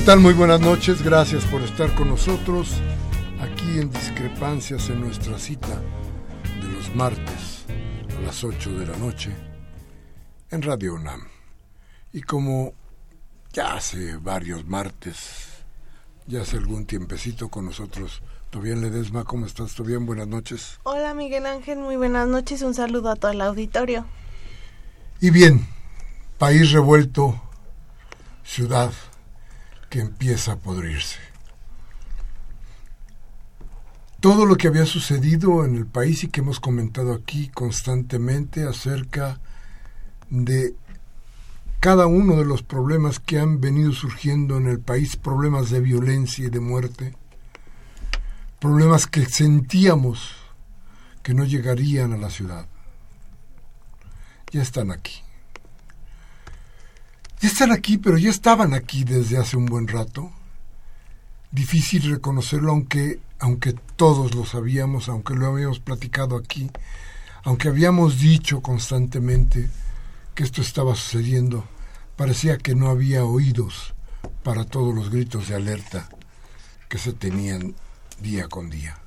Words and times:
¿Qué 0.00 0.06
tal? 0.06 0.20
Muy 0.20 0.32
buenas 0.32 0.62
noches, 0.62 1.02
gracias 1.02 1.44
por 1.44 1.60
estar 1.60 1.94
con 1.94 2.08
nosotros 2.08 2.72
aquí 3.38 3.78
en 3.78 3.90
Discrepancias 3.90 4.88
en 4.88 5.02
nuestra 5.02 5.38
cita 5.38 5.78
de 6.58 6.68
los 6.68 6.94
martes 6.94 7.66
a 8.16 8.20
las 8.22 8.42
8 8.42 8.78
de 8.78 8.86
la 8.86 8.96
noche 8.96 9.30
en 10.50 10.62
Radio 10.62 10.94
UNAM. 10.94 11.28
Y 12.14 12.22
como 12.22 12.72
ya 13.52 13.74
hace 13.74 14.16
varios 14.16 14.64
martes, 14.64 15.18
ya 16.26 16.40
hace 16.40 16.56
algún 16.56 16.86
tiempecito 16.86 17.50
con 17.50 17.66
nosotros, 17.66 18.22
Tobián 18.48 18.80
Ledesma, 18.80 19.24
¿cómo 19.24 19.44
estás? 19.44 19.74
Tobián, 19.74 20.06
buenas 20.06 20.28
noches. 20.28 20.80
Hola 20.84 21.12
Miguel 21.12 21.44
Ángel, 21.44 21.78
muy 21.78 21.96
buenas 21.96 22.26
noches, 22.26 22.62
un 22.62 22.72
saludo 22.72 23.10
a 23.10 23.16
todo 23.16 23.32
el 23.32 23.42
auditorio. 23.42 24.06
Y 25.20 25.28
bien, 25.28 25.68
país 26.38 26.72
revuelto, 26.72 27.38
ciudad 28.42 28.92
que 29.90 30.00
empieza 30.00 30.52
a 30.52 30.56
podrirse. 30.56 31.18
Todo 34.20 34.46
lo 34.46 34.56
que 34.56 34.68
había 34.68 34.86
sucedido 34.86 35.64
en 35.64 35.76
el 35.76 35.86
país 35.86 36.24
y 36.24 36.28
que 36.28 36.40
hemos 36.40 36.60
comentado 36.60 37.12
aquí 37.12 37.48
constantemente 37.48 38.66
acerca 38.66 39.40
de 40.30 40.74
cada 41.80 42.06
uno 42.06 42.36
de 42.36 42.44
los 42.44 42.62
problemas 42.62 43.18
que 43.18 43.40
han 43.40 43.60
venido 43.60 43.92
surgiendo 43.92 44.58
en 44.58 44.68
el 44.68 44.78
país, 44.78 45.16
problemas 45.16 45.70
de 45.70 45.80
violencia 45.80 46.46
y 46.46 46.50
de 46.50 46.60
muerte, 46.60 47.16
problemas 48.60 49.06
que 49.06 49.24
sentíamos 49.24 50.36
que 51.22 51.34
no 51.34 51.44
llegarían 51.44 52.12
a 52.12 52.18
la 52.18 52.30
ciudad, 52.30 52.66
ya 54.52 54.62
están 54.62 54.90
aquí 54.90 55.22
ya 57.40 57.48
están 57.48 57.72
aquí, 57.72 57.96
pero 57.96 58.18
ya 58.18 58.28
estaban 58.28 58.74
aquí 58.74 59.04
desde 59.04 59.38
hace 59.38 59.56
un 59.56 59.66
buen 59.66 59.88
rato. 59.88 60.30
Difícil 61.50 62.10
reconocerlo, 62.10 62.72
aunque, 62.72 63.20
aunque 63.38 63.72
todos 63.96 64.34
lo 64.34 64.44
sabíamos, 64.44 65.08
aunque 65.08 65.34
lo 65.34 65.46
habíamos 65.46 65.80
platicado 65.80 66.36
aquí, 66.36 66.70
aunque 67.42 67.68
habíamos 67.68 68.20
dicho 68.20 68.60
constantemente 68.60 69.70
que 70.34 70.42
esto 70.42 70.60
estaba 70.60 70.94
sucediendo, 70.94 71.64
parecía 72.16 72.58
que 72.58 72.74
no 72.74 72.88
había 72.88 73.24
oídos 73.24 73.94
para 74.42 74.64
todos 74.64 74.94
los 74.94 75.10
gritos 75.10 75.48
de 75.48 75.54
alerta 75.54 76.08
que 76.90 76.98
se 76.98 77.14
tenían 77.14 77.74
día 78.20 78.48
con 78.48 78.68
día. 78.68 78.98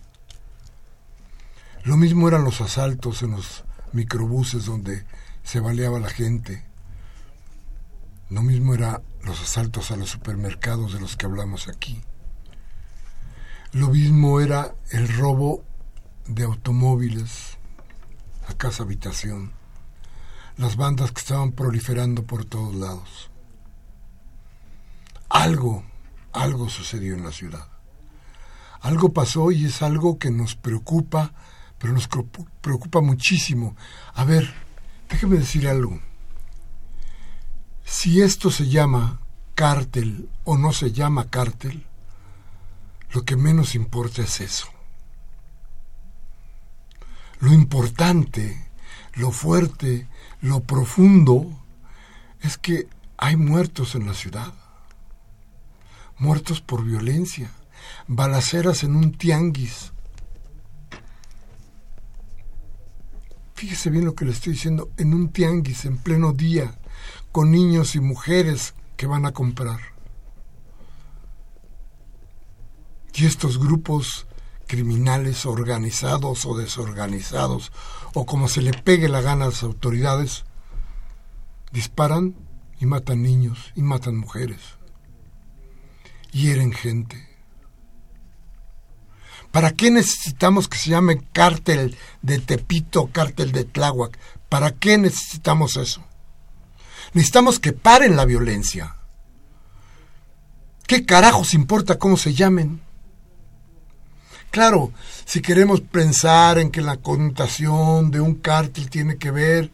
Lo 1.84 1.98
mismo 1.98 2.28
eran 2.28 2.44
los 2.44 2.62
asaltos 2.62 3.22
en 3.22 3.32
los 3.32 3.64
microbuses 3.92 4.66
donde 4.66 5.06
se 5.44 5.60
baleaba 5.60 6.00
la 6.00 6.10
gente, 6.10 6.64
lo 8.34 8.42
mismo 8.42 8.74
era 8.74 9.00
los 9.24 9.40
asaltos 9.42 9.92
a 9.92 9.96
los 9.96 10.10
supermercados 10.10 10.94
de 10.94 11.00
los 11.00 11.16
que 11.16 11.28
hablamos 11.28 11.68
aquí. 11.68 12.02
Lo 13.74 13.90
mismo 13.90 14.40
era 14.40 14.74
el 14.90 15.08
robo 15.08 15.64
de 16.26 16.44
automóviles 16.44 17.60
a 18.48 18.54
casa 18.56 18.84
habitación. 18.84 19.54
Las 20.58 20.78
bandas 20.78 21.12
que 21.12 21.20
estaban 21.20 21.52
proliferando 21.52 22.24
por 22.24 22.46
todos 22.46 22.74
lados. 22.74 23.30
Algo, 25.30 25.84
algo 26.32 26.70
sucedió 26.70 27.14
en 27.14 27.24
la 27.24 27.32
ciudad. 27.32 27.68
Algo 28.82 29.14
pasó 29.14 29.52
y 29.52 29.66
es 29.66 29.84
algo 29.84 30.18
que 30.18 30.32
nos 30.32 30.56
preocupa, 30.56 31.34
pero 31.78 31.94
nos 31.94 32.10
preocupa 32.62 33.02
muchísimo. 33.02 33.76
A 34.16 34.26
ver, 34.26 34.52
déjeme 35.08 35.38
decir 35.38 35.68
algo 35.68 36.00
si 37.84 38.22
esto 38.22 38.50
se 38.52 38.70
llama 38.70 39.20
cártel 39.56 40.30
o 40.44 40.58
no 40.58 40.74
se 40.74 40.92
llama 40.92 41.30
cártel, 41.30 41.86
lo 43.12 43.24
que 43.24 43.36
menos 43.36 43.76
importa 43.76 44.24
es 44.24 44.42
eso. 44.42 44.68
Lo 47.40 47.54
importante, 47.54 48.68
lo 49.14 49.32
fuerte, 49.32 50.08
lo 50.42 50.62
profundo, 50.62 51.52
es 52.42 52.58
que 52.58 52.88
hay 53.18 53.36
muertos 53.36 53.96
en 53.96 54.08
la 54.08 54.14
ciudad. 54.14 54.54
Muertos 56.18 56.62
por 56.62 56.84
violencia, 56.84 57.52
balaceras 58.08 58.84
en 58.84 58.96
un 58.96 59.12
tianguis. 59.12 59.92
Fíjese 63.56 63.90
bien 63.90 64.06
lo 64.06 64.16
que 64.16 64.26
le 64.26 64.32
estoy 64.32 64.54
diciendo, 64.54 64.90
en 64.98 65.14
un 65.14 65.30
tianguis 65.30 65.86
en 65.86 65.98
pleno 65.98 66.34
día, 66.34 66.80
con 67.34 67.50
niños 67.50 67.96
y 67.96 68.00
mujeres 68.00 68.76
que 68.96 69.08
van 69.08 69.26
a 69.26 69.34
comprar. 69.34 69.80
Y 73.16 73.26
estos 73.26 73.58
grupos 73.58 74.28
criminales 74.68 75.48
organizados 75.48 76.46
o 76.46 76.56
desorganizados, 76.56 77.72
o 78.14 78.28
como 78.28 78.48
se 78.48 78.62
le 78.62 78.72
pegue 78.72 79.10
la 79.10 79.22
gana 79.22 79.46
a 79.46 79.48
las 79.50 79.64
autoridades, 79.64 80.46
disparan 81.72 82.36
y 82.80 82.86
matan 82.86 83.24
niños 83.24 83.74
y 83.76 83.82
matan 83.82 84.16
mujeres. 84.16 84.62
Hieren 86.32 86.72
gente. 86.72 87.28
¿Para 89.52 89.72
qué 89.72 89.90
necesitamos 89.90 90.68
que 90.68 90.78
se 90.78 90.92
llame 90.92 91.20
cártel 91.34 91.98
de 92.22 92.38
Tepito, 92.38 93.08
cártel 93.12 93.52
de 93.52 93.64
Tláhuac? 93.64 94.20
¿Para 94.50 94.70
qué 94.70 95.00
necesitamos 95.00 95.78
eso? 95.78 96.04
Necesitamos 97.14 97.60
que 97.60 97.74
paren 97.74 98.16
la 98.16 98.26
violencia. 98.26 98.96
¿Qué 100.88 101.06
carajos 101.06 101.54
importa 101.54 101.98
cómo 102.00 102.18
se 102.18 102.34
llamen? 102.34 102.82
Claro, 104.50 104.92
si 105.26 105.42
queremos 105.42 105.82
pensar 105.82 106.58
en 106.58 106.70
que 106.70 106.82
la 106.82 106.98
connotación 106.98 108.12
de 108.12 108.20
un 108.20 108.36
cártel 108.36 108.90
tiene 108.90 109.18
que 109.18 109.32
ver 109.32 109.72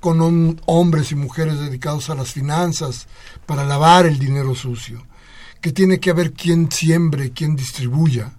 con 0.00 0.60
hombres 0.66 1.10
y 1.10 1.16
mujeres 1.16 1.58
dedicados 1.58 2.10
a 2.10 2.14
las 2.14 2.32
finanzas 2.32 3.06
para 3.46 3.64
lavar 3.64 4.06
el 4.06 4.18
dinero 4.18 4.54
sucio, 4.54 5.04
que 5.60 5.72
tiene 5.72 5.98
que 6.00 6.10
haber 6.10 6.32
quien 6.32 6.70
siembre, 6.70 7.30
quien 7.30 7.56
distribuya, 7.56 8.32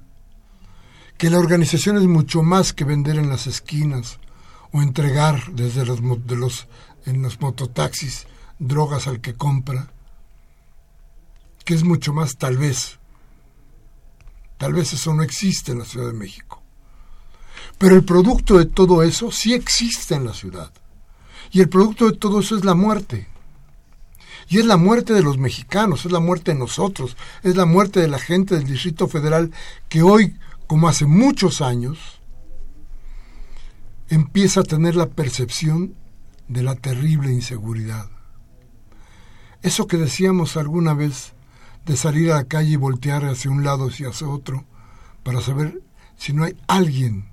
que 1.17 1.29
la 1.29 1.39
organización 1.39 1.97
es 1.97 2.03
mucho 2.03 2.43
más 2.43 2.73
que 2.73 2.85
vender 2.85 3.17
en 3.17 3.29
las 3.29 3.47
esquinas 3.47 4.19
o 4.71 4.81
entregar 4.81 5.51
desde 5.51 5.85
los, 5.85 5.99
de 6.25 6.35
los 6.35 6.67
en 7.05 7.21
los 7.21 7.39
mototaxis 7.39 8.27
drogas 8.59 9.07
al 9.07 9.21
que 9.21 9.35
compra, 9.35 9.91
que 11.65 11.73
es 11.73 11.83
mucho 11.83 12.13
más 12.13 12.37
tal 12.37 12.57
vez. 12.57 12.99
Tal 14.57 14.73
vez 14.73 14.93
eso 14.93 15.13
no 15.13 15.23
existe 15.23 15.71
en 15.71 15.79
la 15.79 15.85
Ciudad 15.85 16.07
de 16.07 16.13
México. 16.13 16.63
Pero 17.77 17.95
el 17.95 18.03
producto 18.03 18.57
de 18.57 18.65
todo 18.65 19.03
eso 19.03 19.31
sí 19.31 19.53
existe 19.53 20.15
en 20.15 20.25
la 20.25 20.33
ciudad. 20.33 20.71
Y 21.51 21.61
el 21.61 21.69
producto 21.69 22.09
de 22.09 22.17
todo 22.17 22.39
eso 22.39 22.57
es 22.57 22.65
la 22.65 22.73
muerte. 22.73 23.27
Y 24.49 24.59
es 24.59 24.65
la 24.65 24.77
muerte 24.77 25.13
de 25.13 25.21
los 25.21 25.37
mexicanos, 25.37 26.05
es 26.05 26.11
la 26.11 26.19
muerte 26.19 26.53
de 26.53 26.59
nosotros, 26.59 27.17
es 27.43 27.55
la 27.55 27.65
muerte 27.65 27.99
de 27.99 28.07
la 28.07 28.19
gente 28.19 28.55
del 28.55 28.65
Distrito 28.65 29.07
Federal 29.07 29.51
que 29.89 30.01
hoy, 30.01 30.37
como 30.67 30.87
hace 30.87 31.05
muchos 31.05 31.61
años, 31.61 32.21
empieza 34.09 34.61
a 34.61 34.63
tener 34.63 34.95
la 34.95 35.07
percepción 35.07 35.95
de 36.47 36.63
la 36.63 36.75
terrible 36.75 37.31
inseguridad. 37.31 38.09
Eso 39.61 39.87
que 39.87 39.97
decíamos 39.97 40.57
alguna 40.57 40.93
vez 40.93 41.33
de 41.85 41.97
salir 41.97 42.31
a 42.31 42.37
la 42.37 42.43
calle 42.45 42.71
y 42.71 42.75
voltear 42.75 43.25
hacia 43.25 43.49
un 43.49 43.63
lado 43.63 43.89
y 43.89 44.03
hacia 44.03 44.27
otro 44.27 44.65
para 45.23 45.41
saber 45.41 45.81
si 46.15 46.33
no 46.33 46.43
hay 46.43 46.57
alguien, 46.67 47.29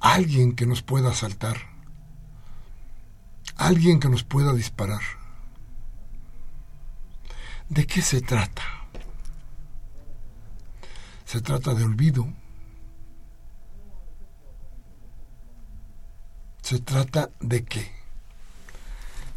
alguien 0.00 0.54
que 0.54 0.66
nos 0.66 0.82
pueda 0.82 1.10
asaltar, 1.10 1.56
alguien 3.56 4.00
que 4.00 4.08
nos 4.08 4.24
pueda 4.24 4.52
disparar. 4.52 5.00
¿De 7.68 7.86
qué 7.86 8.02
se 8.02 8.20
trata? 8.20 8.62
Se 11.24 11.40
trata 11.40 11.72
de 11.74 11.84
olvido. 11.84 12.28
Se 16.60 16.78
trata 16.80 17.30
de 17.40 17.64
qué. 17.64 18.01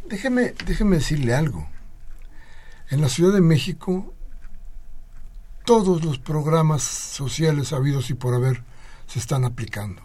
Déjeme, 0.08 0.54
déjeme 0.64 0.96
decirle 0.96 1.34
algo. 1.34 1.68
En 2.90 3.00
la 3.00 3.08
Ciudad 3.08 3.32
de 3.34 3.40
México, 3.40 4.14
todos 5.64 6.04
los 6.04 6.18
programas 6.18 6.82
sociales 6.82 7.72
habidos 7.72 8.10
y 8.10 8.14
por 8.14 8.32
haber 8.32 8.62
se 9.08 9.18
están 9.18 9.44
aplicando. 9.44 10.02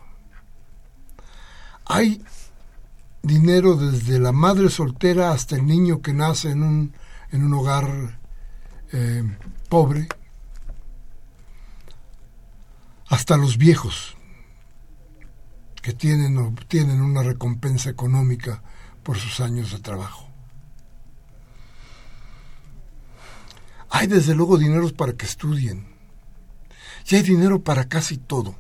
Hay 1.85 2.23
dinero 3.21 3.75
desde 3.75 4.19
la 4.19 4.31
madre 4.31 4.69
soltera 4.69 5.31
hasta 5.31 5.55
el 5.55 5.67
niño 5.67 6.01
que 6.01 6.13
nace 6.13 6.49
en 6.49 6.63
un, 6.63 6.93
en 7.31 7.43
un 7.43 7.53
hogar 7.53 8.19
eh, 8.93 9.23
pobre, 9.69 10.07
hasta 13.07 13.37
los 13.37 13.57
viejos 13.57 14.15
que 15.81 15.93
tienen, 15.93 16.55
tienen 16.67 17.01
una 17.01 17.21
recompensa 17.21 17.89
económica 17.89 18.63
por 19.03 19.17
sus 19.17 19.39
años 19.39 19.71
de 19.71 19.79
trabajo. 19.79 20.27
Hay 23.89 24.07
desde 24.07 24.35
luego 24.35 24.57
dineros 24.57 24.93
para 24.93 25.13
que 25.13 25.25
estudien. 25.25 25.85
Y 27.09 27.15
hay 27.15 27.23
dinero 27.23 27.61
para 27.61 27.89
casi 27.89 28.17
todo. 28.17 28.55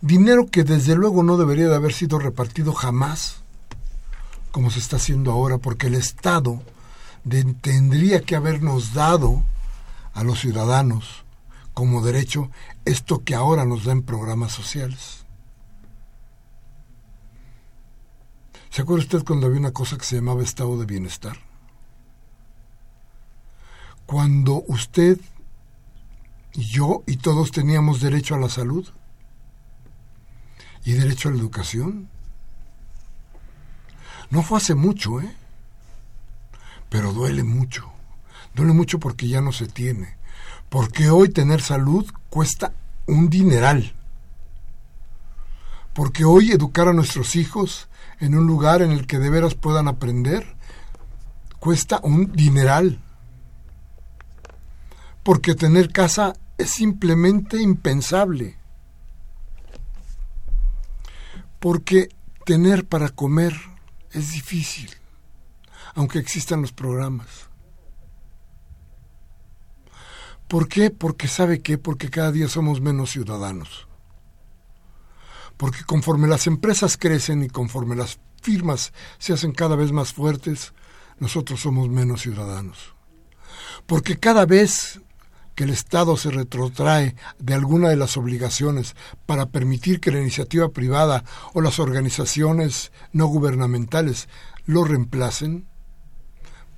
Dinero 0.00 0.46
que 0.46 0.64
desde 0.64 0.94
luego 0.94 1.22
no 1.22 1.36
debería 1.36 1.68
de 1.68 1.74
haber 1.74 1.92
sido 1.92 2.18
repartido 2.18 2.72
jamás, 2.72 3.42
como 4.52 4.70
se 4.70 4.78
está 4.78 4.96
haciendo 4.96 5.32
ahora, 5.32 5.58
porque 5.58 5.88
el 5.88 5.94
Estado 5.94 6.62
tendría 7.60 8.22
que 8.22 8.36
habernos 8.36 8.94
dado 8.94 9.42
a 10.14 10.22
los 10.22 10.40
ciudadanos 10.40 11.24
como 11.74 12.02
derecho 12.02 12.50
esto 12.84 13.22
que 13.22 13.34
ahora 13.34 13.64
nos 13.64 13.84
da 13.84 13.92
en 13.92 14.02
programas 14.02 14.52
sociales. 14.52 15.27
¿Se 18.70 18.82
acuerda 18.82 19.04
usted 19.04 19.24
cuando 19.24 19.46
había 19.46 19.60
una 19.60 19.72
cosa 19.72 19.96
que 19.96 20.04
se 20.04 20.16
llamaba 20.16 20.42
estado 20.42 20.78
de 20.78 20.86
bienestar? 20.86 21.36
Cuando 24.06 24.64
usted 24.68 25.18
yo 26.52 27.02
y 27.06 27.16
todos 27.16 27.52
teníamos 27.52 28.00
derecho 28.00 28.34
a 28.34 28.38
la 28.38 28.48
salud 28.48 28.88
y 30.84 30.92
derecho 30.92 31.28
a 31.28 31.32
la 31.32 31.38
educación. 31.38 32.08
No 34.30 34.42
fue 34.42 34.58
hace 34.58 34.74
mucho, 34.74 35.20
¿eh? 35.20 35.34
pero 36.88 37.12
duele 37.12 37.44
mucho. 37.44 37.90
Duele 38.54 38.72
mucho 38.72 38.98
porque 38.98 39.28
ya 39.28 39.40
no 39.40 39.52
se 39.52 39.66
tiene. 39.66 40.16
Porque 40.68 41.10
hoy 41.10 41.28
tener 41.28 41.60
salud 41.62 42.10
cuesta 42.30 42.72
un 43.06 43.30
dineral. 43.30 43.94
Porque 45.98 46.24
hoy 46.24 46.52
educar 46.52 46.86
a 46.86 46.92
nuestros 46.92 47.34
hijos 47.34 47.88
en 48.20 48.36
un 48.36 48.46
lugar 48.46 48.82
en 48.82 48.92
el 48.92 49.08
que 49.08 49.18
de 49.18 49.30
veras 49.30 49.56
puedan 49.56 49.88
aprender 49.88 50.46
cuesta 51.58 51.98
un 52.04 52.30
dineral. 52.30 53.00
Porque 55.24 55.56
tener 55.56 55.90
casa 55.90 56.34
es 56.56 56.70
simplemente 56.70 57.60
impensable. 57.60 58.56
Porque 61.58 62.10
tener 62.44 62.86
para 62.86 63.08
comer 63.08 63.54
es 64.12 64.30
difícil 64.30 64.90
aunque 65.96 66.20
existan 66.20 66.62
los 66.62 66.72
programas. 66.72 67.48
¿Por 70.46 70.68
qué? 70.68 70.92
Porque 70.92 71.26
sabe 71.26 71.60
qué, 71.60 71.76
porque 71.76 72.08
cada 72.08 72.30
día 72.30 72.46
somos 72.46 72.80
menos 72.80 73.10
ciudadanos. 73.10 73.87
Porque 75.58 75.84
conforme 75.84 76.28
las 76.28 76.46
empresas 76.46 76.96
crecen 76.96 77.42
y 77.42 77.48
conforme 77.48 77.96
las 77.96 78.18
firmas 78.40 78.94
se 79.18 79.34
hacen 79.34 79.52
cada 79.52 79.76
vez 79.76 79.92
más 79.92 80.14
fuertes, 80.14 80.72
nosotros 81.18 81.60
somos 81.60 81.90
menos 81.90 82.22
ciudadanos. 82.22 82.94
Porque 83.84 84.18
cada 84.18 84.46
vez 84.46 85.00
que 85.58 85.64
el 85.64 85.70
Estado 85.70 86.16
se 86.16 86.30
retrotrae 86.30 87.16
de 87.40 87.54
alguna 87.54 87.88
de 87.88 87.96
las 87.96 88.16
obligaciones 88.16 88.94
para 89.26 89.46
permitir 89.46 89.98
que 89.98 90.12
la 90.12 90.20
iniciativa 90.20 90.68
privada 90.68 91.24
o 91.52 91.60
las 91.60 91.80
organizaciones 91.80 92.92
no 93.12 93.26
gubernamentales 93.26 94.28
lo 94.66 94.84
reemplacen, 94.84 95.66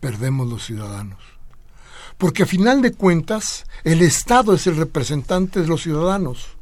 perdemos 0.01 0.49
los 0.49 0.65
ciudadanos. 0.65 1.19
Porque 2.17 2.45
a 2.45 2.47
final 2.47 2.81
de 2.81 2.95
cuentas, 2.95 3.65
el 3.85 4.01
Estado 4.01 4.55
es 4.55 4.67
el 4.67 4.77
representante 4.77 5.61
de 5.61 5.67
los 5.67 5.83
ciudadanos, 5.83 6.57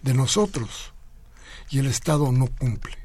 de 0.00 0.14
nosotros, 0.14 0.93
y 1.74 1.80
el 1.80 1.86
Estado 1.86 2.30
no 2.30 2.46
cumple. 2.46 2.96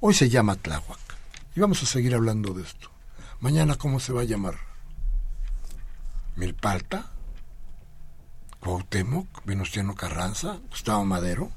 Hoy 0.00 0.14
se 0.14 0.30
llama 0.30 0.56
Tláhuac, 0.56 0.98
y 1.54 1.60
vamos 1.60 1.82
a 1.82 1.86
seguir 1.86 2.14
hablando 2.14 2.54
de 2.54 2.62
esto. 2.62 2.90
Mañana, 3.40 3.74
¿cómo 3.74 4.00
se 4.00 4.14
va 4.14 4.22
a 4.22 4.24
llamar? 4.24 4.54
¿Milpalta? 6.36 7.12
¿Cuauhtémoc? 8.60 9.44
¿Venustiano 9.44 9.94
Carranza? 9.94 10.58
¿Gustavo 10.70 11.04
Madero? 11.04 11.52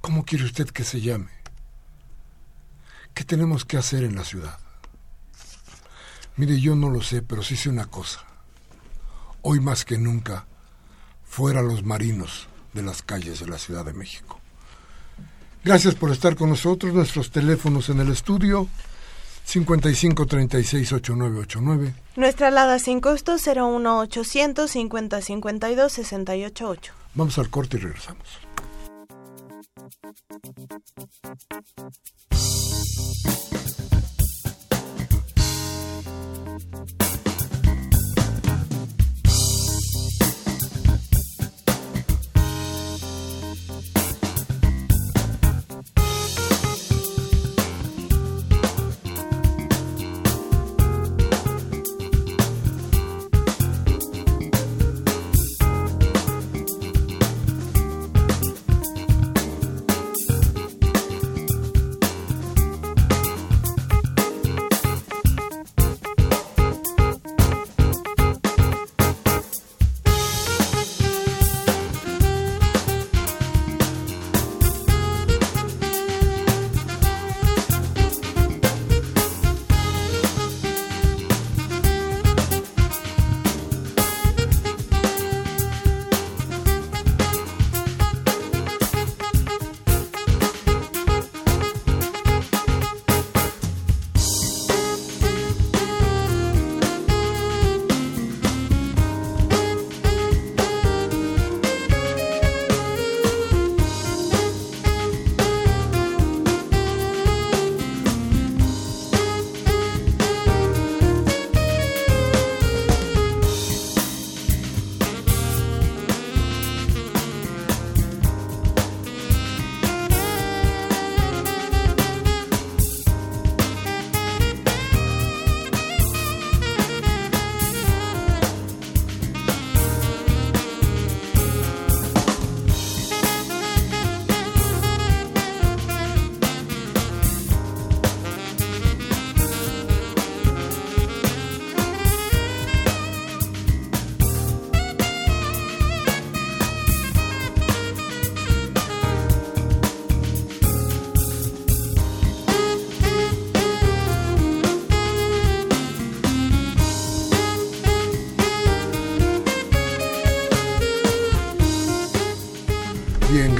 ¿Cómo 0.00 0.24
quiere 0.24 0.46
usted 0.46 0.70
que 0.70 0.82
se 0.82 1.02
llame? 1.02 1.28
¿Qué 3.12 3.22
tenemos 3.24 3.66
que 3.66 3.76
hacer 3.76 4.02
en 4.02 4.16
la 4.16 4.24
ciudad? 4.24 4.58
Mire, 6.36 6.58
yo 6.58 6.74
no 6.74 6.88
lo 6.88 7.02
sé, 7.02 7.20
pero 7.20 7.42
sí 7.42 7.54
sé 7.58 7.68
una 7.68 7.84
cosa. 7.84 8.24
Hoy 9.42 9.60
más 9.60 9.84
que 9.84 9.98
nunca, 9.98 10.46
fuera 11.26 11.60
los 11.60 11.84
marinos 11.84 12.48
de 12.72 12.82
las 12.82 13.02
calles 13.02 13.40
de 13.40 13.46
la 13.46 13.58
Ciudad 13.58 13.84
de 13.84 13.92
México. 13.92 14.40
Gracias 15.66 15.96
por 15.96 16.12
estar 16.12 16.36
con 16.36 16.48
nosotros. 16.48 16.94
Nuestros 16.94 17.32
teléfonos 17.32 17.88
en 17.88 17.98
el 17.98 18.12
estudio 18.12 18.68
55 19.44 20.24
36 20.24 20.92
8989. 20.92 21.94
Nuestra 22.14 22.48
alada 22.48 22.78
sin 22.78 23.00
costo 23.00 23.34
01 23.34 23.98
800 23.98 24.70
50 24.70 25.20
52 25.20 25.92
688. 25.92 26.92
Vamos 27.14 27.38
al 27.38 27.50
corte 27.50 27.78
y 27.78 27.80
regresamos. 27.80 28.38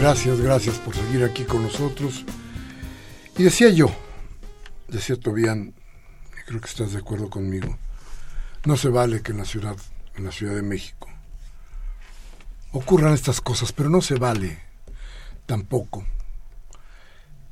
Gracias, 0.06 0.40
gracias 0.40 0.76
por 0.76 0.94
seguir 0.94 1.24
aquí 1.24 1.42
con 1.42 1.64
nosotros. 1.64 2.24
Y 3.36 3.42
decía 3.42 3.70
yo, 3.70 3.90
decía 4.86 5.18
Tobián, 5.18 5.74
creo 6.46 6.60
que 6.60 6.68
estás 6.68 6.92
de 6.92 6.98
acuerdo 6.98 7.28
conmigo, 7.28 7.76
no 8.64 8.76
se 8.76 8.88
vale 8.88 9.20
que 9.20 9.32
en 9.32 9.38
la 9.38 9.44
ciudad, 9.44 9.76
en 10.14 10.24
la 10.24 10.30
Ciudad 10.30 10.54
de 10.54 10.62
México, 10.62 11.08
ocurran 12.70 13.14
estas 13.14 13.40
cosas, 13.40 13.72
pero 13.72 13.90
no 13.90 14.00
se 14.00 14.14
vale 14.14 14.60
tampoco 15.44 16.06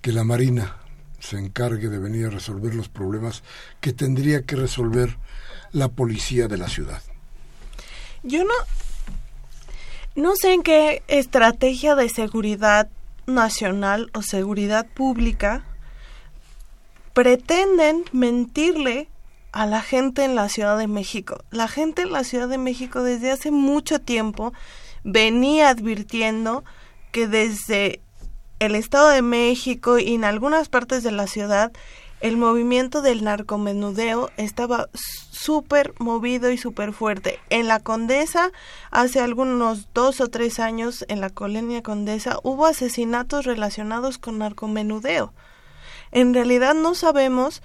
que 0.01 0.13
la 0.13 0.23
Marina 0.23 0.77
se 1.19 1.41
encargue 1.41 1.89
de 1.89 1.99
venir 1.99 2.27
a 2.27 2.31
resolver 2.31 2.73
los 2.77 2.89
problemas 2.89 3.43
que 3.81 3.93
tendría 3.93 4.43
que 4.43 4.55
resolver 4.55 5.19
la 5.73 5.89
policía 5.89 6.47
de 6.47 6.59
la 6.59 6.69
ciudad. 6.69 7.03
Yo 8.23 8.45
no, 8.45 8.55
no 10.15 10.37
sé 10.37 10.53
en 10.53 10.63
qué 10.63 11.03
estrategia 11.09 11.95
de 11.95 12.09
seguridad 12.09 12.89
nacional 13.27 14.11
o 14.15 14.23
seguridad 14.23 14.87
pública 14.87 15.65
pretenden 17.15 18.05
mentirle 18.13 19.09
a 19.53 19.67
la 19.67 19.81
gente 19.81 20.25
en 20.25 20.35
la 20.35 20.49
Ciudad 20.49 20.77
de 20.77 20.89
México. 20.89 21.45
La 21.51 21.69
gente 21.69 22.03
en 22.03 22.13
la 22.13 22.25
Ciudad 22.25 22.49
de 22.49 22.59
México 22.59 23.03
desde 23.03 23.31
hace 23.31 23.51
mucho 23.51 24.01
tiempo 24.01 24.53
venía 25.05 25.69
advirtiendo 25.69 26.65
que 27.13 27.29
desde 27.29 28.01
el 28.59 28.75
Estado 28.75 29.11
de 29.11 29.23
México 29.23 29.99
y 29.99 30.15
en 30.15 30.25
algunas 30.25 30.69
partes 30.69 31.03
de 31.03 31.13
la 31.13 31.27
ciudad 31.27 31.73
el 32.25 32.39
movimiento 32.39 33.03
del 33.03 33.23
narcomenudeo 33.23 34.31
estaba 34.39 34.89
súper 34.95 35.93
movido 35.99 36.51
y 36.51 36.57
súper 36.57 36.95
fuerte. 36.95 37.39
En 37.51 37.69
la 37.69 37.81
Condesa, 37.81 38.51
hace 38.91 39.21
algunos 39.21 39.89
dos 39.93 40.23
o 40.23 40.29
tres 40.29 40.59
años, 40.59 41.05
en 41.09 41.21
la 41.21 41.29
colonia 41.29 41.83
Condesa, 41.83 42.39
hubo 42.43 42.65
asesinatos 42.65 43.45
relacionados 43.45 44.17
con 44.17 44.39
narcomenudeo. 44.39 45.35
En 46.13 46.33
realidad 46.33 46.73
no 46.73 46.95
sabemos 46.95 47.63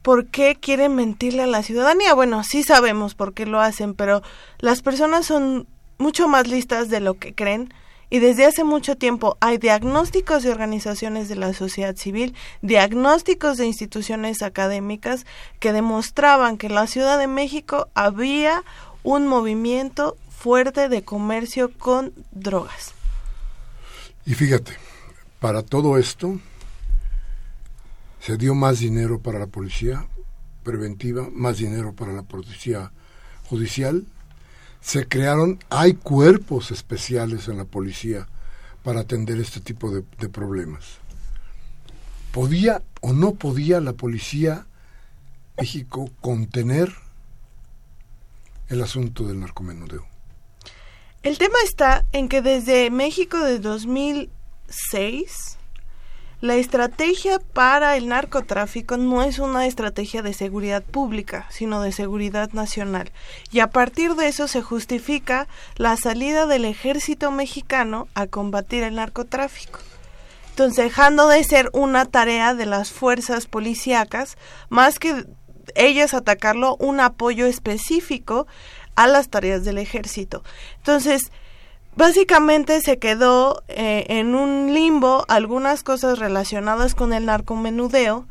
por 0.00 0.28
qué 0.28 0.56
quieren 0.58 0.94
mentirle 0.94 1.42
a 1.42 1.46
la 1.46 1.62
ciudadanía. 1.62 2.14
Bueno, 2.14 2.42
sí 2.42 2.62
sabemos 2.62 3.14
por 3.14 3.34
qué 3.34 3.44
lo 3.44 3.60
hacen, 3.60 3.92
pero 3.92 4.22
las 4.60 4.80
personas 4.80 5.26
son 5.26 5.68
mucho 5.98 6.26
más 6.26 6.48
listas 6.48 6.88
de 6.88 7.00
lo 7.00 7.18
que 7.18 7.34
creen 7.34 7.74
y 8.10 8.18
desde 8.18 8.44
hace 8.44 8.64
mucho 8.64 8.96
tiempo 8.96 9.38
hay 9.40 9.56
diagnósticos 9.58 10.42
de 10.42 10.50
organizaciones 10.50 11.28
de 11.28 11.36
la 11.36 11.54
sociedad 11.54 11.96
civil, 11.96 12.34
diagnósticos 12.60 13.56
de 13.56 13.66
instituciones 13.66 14.42
académicas 14.42 15.24
que 15.60 15.72
demostraban 15.72 16.58
que 16.58 16.66
en 16.66 16.74
la 16.74 16.88
Ciudad 16.88 17.18
de 17.18 17.28
México 17.28 17.88
había 17.94 18.64
un 19.04 19.28
movimiento 19.28 20.16
fuerte 20.28 20.88
de 20.88 21.02
comercio 21.02 21.70
con 21.78 22.12
drogas. 22.32 22.92
Y 24.26 24.34
fíjate, 24.34 24.72
para 25.38 25.62
todo 25.62 25.96
esto 25.96 26.38
se 28.20 28.36
dio 28.36 28.54
más 28.54 28.80
dinero 28.80 29.20
para 29.20 29.38
la 29.38 29.46
policía 29.46 30.06
preventiva, 30.62 31.28
más 31.32 31.58
dinero 31.58 31.94
para 31.94 32.12
la 32.12 32.22
policía 32.22 32.92
judicial, 33.44 34.04
se 34.80 35.06
crearon, 35.06 35.58
hay 35.68 35.94
cuerpos 35.94 36.70
especiales 36.70 37.48
en 37.48 37.58
la 37.58 37.64
policía 37.64 38.28
para 38.82 39.00
atender 39.00 39.38
este 39.38 39.60
tipo 39.60 39.90
de, 39.90 40.02
problemas. 40.28 40.84
¿Podía 42.32 42.82
o 43.00 43.12
no 43.12 43.34
podía 43.34 43.80
la 43.80 43.92
policía 43.92 44.66
México 45.58 46.10
contener 46.20 46.92
el 48.68 48.82
asunto 48.82 49.24
del 49.24 49.40
narcomenudeo? 49.40 50.06
El 51.22 51.36
tema 51.36 51.58
está 51.64 52.06
en 52.12 52.28
que 52.28 52.40
desde 52.40 52.90
México 52.90 53.40
de 53.40 53.58
2006 53.58 55.58
la 56.40 56.54
estrategia 56.54 57.38
para 57.38 57.96
el 57.98 58.08
narcotráfico 58.08 58.96
no 58.96 59.22
es 59.22 59.38
una 59.38 59.66
estrategia 59.66 60.22
de 60.22 60.32
seguridad 60.32 60.82
pública, 60.82 61.46
sino 61.50 61.82
de 61.82 61.92
seguridad 61.92 62.52
nacional. 62.52 63.12
Y 63.52 63.60
a 63.60 63.68
partir 63.68 64.14
de 64.14 64.28
eso 64.28 64.48
se 64.48 64.62
justifica 64.62 65.48
la 65.76 65.96
salida 65.98 66.46
del 66.46 66.64
ejército 66.64 67.30
mexicano 67.30 68.08
a 68.14 68.26
combatir 68.26 68.84
el 68.84 68.94
narcotráfico. 68.94 69.80
Entonces, 70.50 70.84
dejando 70.84 71.28
de 71.28 71.44
ser 71.44 71.68
una 71.74 72.06
tarea 72.06 72.54
de 72.54 72.66
las 72.66 72.90
fuerzas 72.90 73.46
policíacas, 73.46 74.38
más 74.70 74.98
que 74.98 75.26
ellas 75.74 76.14
atacarlo, 76.14 76.76
un 76.76 77.00
apoyo 77.00 77.46
específico 77.46 78.46
a 78.96 79.06
las 79.06 79.28
tareas 79.28 79.64
del 79.64 79.78
ejército. 79.78 80.42
Entonces, 80.78 81.32
Básicamente 81.96 82.80
se 82.80 82.98
quedó 82.98 83.62
eh, 83.68 84.06
en 84.08 84.34
un 84.34 84.72
limbo 84.72 85.24
algunas 85.28 85.82
cosas 85.82 86.18
relacionadas 86.18 86.94
con 86.94 87.12
el 87.12 87.26
narcomenudeo, 87.26 88.26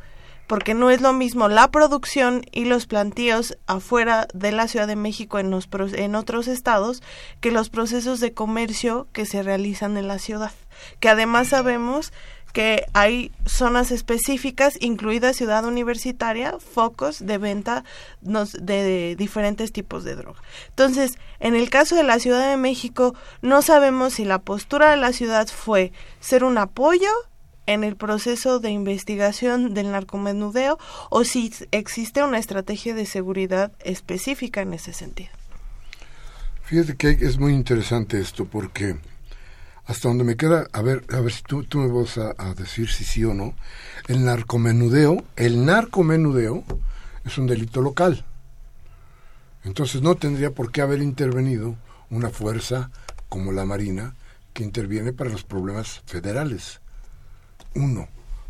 porque 0.50 0.74
no 0.74 0.90
es 0.90 1.00
lo 1.00 1.12
mismo 1.12 1.48
la 1.48 1.70
producción 1.70 2.44
y 2.50 2.64
los 2.64 2.86
plantíos 2.86 3.56
afuera 3.68 4.26
de 4.34 4.50
la 4.50 4.66
Ciudad 4.66 4.88
de 4.88 4.96
México 4.96 5.38
en, 5.38 5.50
los, 5.50 5.68
en 5.92 6.16
otros 6.16 6.48
estados 6.48 7.04
que 7.40 7.52
los 7.52 7.70
procesos 7.70 8.18
de 8.18 8.32
comercio 8.32 9.06
que 9.12 9.26
se 9.26 9.44
realizan 9.44 9.96
en 9.96 10.08
la 10.08 10.18
ciudad, 10.18 10.50
que 10.98 11.08
además 11.08 11.48
sabemos 11.48 12.12
que 12.52 12.84
hay 12.92 13.32
zonas 13.46 13.90
específicas, 13.90 14.76
incluida 14.80 15.32
ciudad 15.32 15.64
universitaria, 15.64 16.58
focos 16.58 17.24
de 17.24 17.38
venta 17.38 17.84
de 18.20 19.16
diferentes 19.16 19.72
tipos 19.72 20.04
de 20.04 20.16
droga. 20.16 20.40
Entonces, 20.68 21.18
en 21.38 21.54
el 21.54 21.70
caso 21.70 21.96
de 21.96 22.02
la 22.02 22.18
Ciudad 22.18 22.50
de 22.50 22.56
México, 22.56 23.14
no 23.42 23.62
sabemos 23.62 24.14
si 24.14 24.24
la 24.24 24.40
postura 24.40 24.90
de 24.90 24.96
la 24.96 25.12
ciudad 25.12 25.48
fue 25.48 25.92
ser 26.20 26.44
un 26.44 26.58
apoyo 26.58 27.08
en 27.66 27.84
el 27.84 27.96
proceso 27.96 28.58
de 28.58 28.70
investigación 28.70 29.74
del 29.74 29.92
narcomenudeo 29.92 30.78
o 31.08 31.24
si 31.24 31.52
existe 31.70 32.22
una 32.22 32.38
estrategia 32.38 32.94
de 32.94 33.06
seguridad 33.06 33.70
específica 33.84 34.62
en 34.62 34.74
ese 34.74 34.92
sentido. 34.92 35.30
Fíjate 36.62 36.96
que 36.96 37.10
es 37.10 37.38
muy 37.38 37.52
interesante 37.52 38.20
esto 38.20 38.44
porque 38.44 38.96
hasta 39.90 40.06
donde 40.06 40.22
me 40.22 40.36
queda, 40.36 40.68
a 40.72 40.82
ver, 40.82 41.04
a 41.12 41.18
ver 41.18 41.32
si 41.32 41.42
tú, 41.42 41.66
me 41.74 41.88
vas 41.88 42.16
a, 42.16 42.54
decir 42.54 42.88
si 42.88 43.02
sí 43.02 43.24
o 43.24 43.34
no, 43.34 43.56
el 44.06 44.24
narcomenudeo, 44.24 45.24
el 45.34 45.66
narcomenudeo 45.66 46.62
es 47.24 47.38
un 47.38 47.48
delito 47.48 47.80
local. 47.80 48.24
Entonces 49.64 50.00
no 50.00 50.14
tendría 50.14 50.52
por 50.52 50.70
qué 50.70 50.80
haber 50.80 51.02
intervenido 51.02 51.74
una 52.08 52.30
fuerza 52.30 52.92
como 53.28 53.50
la 53.50 53.64
Marina 53.64 54.14
que 54.52 54.62
interviene 54.62 55.12
para 55.12 55.30
los 55.30 55.42
problemas 55.42 56.02
federales. 56.06 56.80
Uno. 57.74 58.08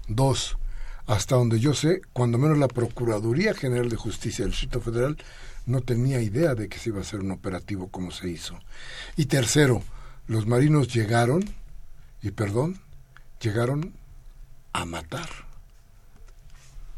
Dos. 0.09 0.59
Hasta 1.06 1.37
donde 1.37 1.59
yo 1.59 1.73
sé, 1.73 2.02
cuando 2.12 2.37
menos 2.37 2.59
la 2.59 2.68
Procuraduría 2.68 3.54
General 3.54 3.88
de 3.88 3.97
Justicia 3.97 4.44
del 4.44 4.52
Distrito 4.52 4.82
Federal 4.82 5.16
no 5.64 5.80
tenía 5.80 6.20
idea 6.20 6.54
de 6.54 6.68
que 6.68 6.78
se 6.78 6.90
iba 6.90 6.99
a 6.99 7.02
hacer 7.02 7.20
un 7.20 7.30
operativo 7.30 7.88
como 7.88 8.11
se 8.11 8.28
hizo. 8.28 8.59
Y 9.16 9.25
tercero, 9.25 9.82
los 10.30 10.46
marinos 10.46 10.94
llegaron, 10.94 11.42
y 12.22 12.30
perdón, 12.30 12.78
llegaron 13.40 13.94
a 14.72 14.84
matar 14.84 15.28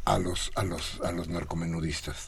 a 0.05 0.19
los, 0.19 0.53
a 0.55 0.63
los, 0.65 1.01
a 1.03 1.13
los 1.13 1.29
narcomenudistas. 1.29 2.27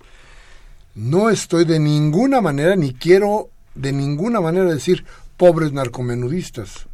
No 0.95 1.29
estoy 1.29 1.67
de 1.67 1.79
ninguna 1.79 2.41
manera, 2.41 2.75
ni 2.75 2.95
quiero 2.95 3.51
de 3.75 3.93
ninguna 3.93 4.41
manera 4.41 4.73
decir 4.73 5.05
pobres 5.37 5.75
narcomenudistas. 5.75 6.87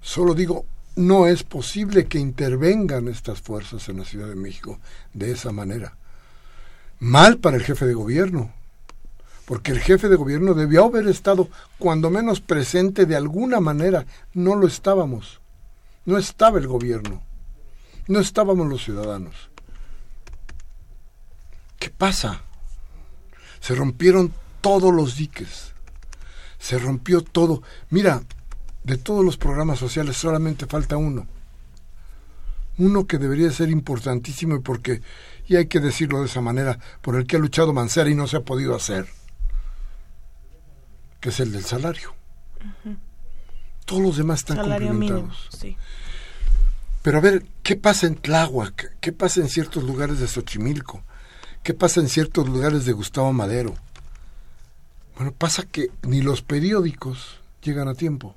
Solo 0.00 0.34
digo, 0.34 0.64
no 0.94 1.26
es 1.26 1.42
posible 1.42 2.06
que 2.06 2.20
intervengan 2.20 3.08
estas 3.08 3.40
fuerzas 3.40 3.88
en 3.88 3.96
la 3.96 4.04
Ciudad 4.04 4.28
de 4.28 4.36
México 4.36 4.78
de 5.12 5.32
esa 5.32 5.50
manera. 5.50 5.96
Mal 7.00 7.38
para 7.38 7.56
el 7.56 7.64
jefe 7.64 7.84
de 7.84 7.94
gobierno, 7.94 8.54
porque 9.46 9.70
el 9.70 9.80
jefe 9.80 10.08
de 10.08 10.16
gobierno 10.16 10.54
debió 10.54 10.84
haber 10.84 11.06
estado 11.06 11.48
cuando 11.78 12.10
menos 12.10 12.40
presente 12.40 13.06
de 13.06 13.14
alguna 13.14 13.60
manera. 13.60 14.04
No 14.34 14.56
lo 14.56 14.66
estábamos. 14.66 15.40
No 16.04 16.18
estaba 16.18 16.58
el 16.58 16.66
gobierno. 16.66 17.22
No 18.08 18.18
estábamos 18.18 18.66
los 18.66 18.84
ciudadanos. 18.84 19.50
¿Qué 21.78 21.90
pasa? 21.90 22.42
Se 23.60 23.76
rompieron 23.76 24.32
todos 24.60 24.92
los 24.92 25.16
diques. 25.16 25.72
Se 26.58 26.78
rompió 26.78 27.22
todo. 27.22 27.62
Mira, 27.88 28.24
de 28.82 28.98
todos 28.98 29.24
los 29.24 29.36
programas 29.36 29.78
sociales 29.78 30.16
solamente 30.16 30.66
falta 30.66 30.96
uno. 30.96 31.28
Uno 32.78 33.06
que 33.06 33.18
debería 33.18 33.52
ser 33.52 33.70
importantísimo 33.70 34.56
y 34.56 34.60
porque, 34.60 35.02
y 35.46 35.54
hay 35.54 35.66
que 35.66 35.78
decirlo 35.78 36.20
de 36.20 36.26
esa 36.26 36.40
manera, 36.40 36.80
por 37.00 37.14
el 37.14 37.28
que 37.28 37.36
ha 37.36 37.38
luchado 37.38 37.72
Mancera 37.72 38.10
y 38.10 38.16
no 38.16 38.26
se 38.26 38.38
ha 38.38 38.40
podido 38.40 38.74
hacer 38.74 39.06
que 41.26 41.30
es 41.30 41.40
el 41.40 41.50
del 41.50 41.64
salario. 41.64 42.14
Todos 43.84 44.00
los 44.00 44.16
demás 44.16 44.38
están 44.38 44.58
salario 44.58 44.90
complementados. 44.90 45.48
Pero 47.02 47.18
a 47.18 47.20
ver, 47.20 47.44
¿qué 47.64 47.74
pasa 47.74 48.06
en 48.06 48.14
Tláhuac? 48.14 48.96
¿Qué 49.00 49.10
pasa 49.10 49.40
en 49.40 49.48
ciertos 49.48 49.82
lugares 49.82 50.20
de 50.20 50.28
Xochimilco? 50.28 51.02
¿Qué 51.64 51.74
pasa 51.74 51.98
en 51.98 52.08
ciertos 52.08 52.48
lugares 52.48 52.84
de 52.84 52.92
Gustavo 52.92 53.32
Madero? 53.32 53.74
Bueno, 55.16 55.32
pasa 55.32 55.64
que 55.64 55.90
ni 56.02 56.22
los 56.22 56.42
periódicos 56.42 57.40
llegan 57.60 57.88
a 57.88 57.94
tiempo. 57.94 58.36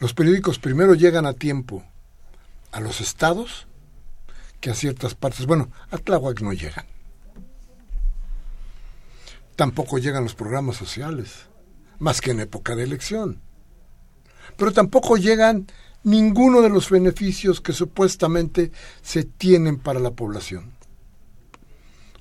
Los 0.00 0.12
periódicos 0.12 0.58
primero 0.58 0.94
llegan 0.94 1.24
a 1.24 1.34
tiempo 1.34 1.84
a 2.72 2.80
los 2.80 3.00
estados 3.00 3.68
que 4.60 4.70
a 4.70 4.74
ciertas 4.74 5.14
partes. 5.14 5.46
Bueno, 5.46 5.70
a 5.92 5.98
Tláhuac 5.98 6.40
no 6.40 6.52
llegan. 6.52 6.86
Tampoco 9.54 9.98
llegan 9.98 10.24
los 10.24 10.34
programas 10.34 10.76
sociales, 10.76 11.48
más 12.00 12.20
que 12.20 12.32
en 12.32 12.40
época 12.40 12.74
de 12.74 12.82
elección. 12.82 13.40
Pero 14.56 14.72
tampoco 14.72 15.16
llegan 15.16 15.68
ninguno 16.02 16.62
de 16.62 16.70
los 16.70 16.90
beneficios 16.90 17.60
que 17.60 17.72
supuestamente 17.72 18.72
se 19.02 19.22
tienen 19.22 19.78
para 19.78 20.00
la 20.00 20.10
población. 20.10 20.72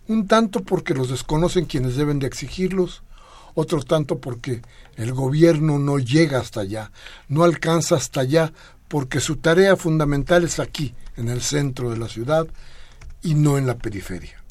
Un 0.08 0.28
tanto 0.28 0.64
porque 0.64 0.94
los 0.94 1.10
desconocen 1.10 1.66
quienes 1.66 1.96
deben 1.96 2.20
de 2.20 2.28
exigirlos, 2.28 3.04
otro 3.56 3.82
tanto 3.82 4.20
porque 4.20 4.62
el 4.96 5.14
gobierno 5.14 5.80
no 5.80 5.98
llega 5.98 6.40
hasta 6.40 6.62
allá, 6.62 6.92
no 7.28 7.44
alcanza 7.44 7.96
hasta 7.96 8.22
allá, 8.22 8.54
porque 8.88 9.20
su 9.20 9.38
tarea 9.38 9.76
fundamental 9.76 10.44
es 10.44 10.60
aquí, 10.60 10.96
en 11.16 11.30
el 11.30 11.42
centro 11.42 11.90
de 11.90 11.98
la 11.98 12.08
ciudad, 12.08 12.48
y 13.22 13.36
no 13.36 13.58
en 13.58 13.68
la 13.68 13.78
periferia. 13.78 14.44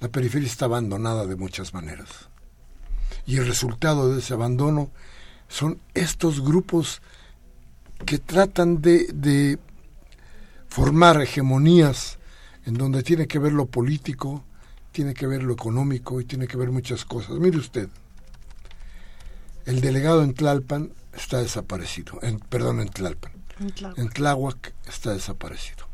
La 0.00 0.08
periferia 0.08 0.48
está 0.48 0.66
abandonada 0.66 1.26
de 1.26 1.36
muchas 1.36 1.72
maneras. 1.72 2.31
Y 3.26 3.36
el 3.36 3.46
resultado 3.46 4.12
de 4.12 4.20
ese 4.20 4.34
abandono 4.34 4.90
son 5.48 5.80
estos 5.94 6.40
grupos 6.40 7.02
que 8.04 8.18
tratan 8.18 8.82
de, 8.82 9.06
de 9.12 9.58
formar 10.68 11.20
hegemonías 11.20 12.18
en 12.64 12.74
donde 12.74 13.02
tiene 13.02 13.26
que 13.26 13.38
ver 13.38 13.52
lo 13.52 13.66
político, 13.66 14.44
tiene 14.92 15.14
que 15.14 15.26
ver 15.26 15.42
lo 15.42 15.52
económico 15.52 16.20
y 16.20 16.24
tiene 16.24 16.46
que 16.46 16.56
ver 16.56 16.70
muchas 16.70 17.04
cosas. 17.04 17.38
Mire 17.38 17.58
usted, 17.58 17.88
el 19.66 19.80
delegado 19.80 20.22
en 20.22 20.34
Tlalpan 20.34 20.92
está 21.14 21.38
desaparecido, 21.38 22.18
en, 22.22 22.38
perdón, 22.38 22.80
en 22.80 22.88
Tlalpan. 22.88 23.32
En 23.96 24.08
Tláhuac. 24.08 24.74
está 24.88 25.12
desaparecido. 25.12 25.86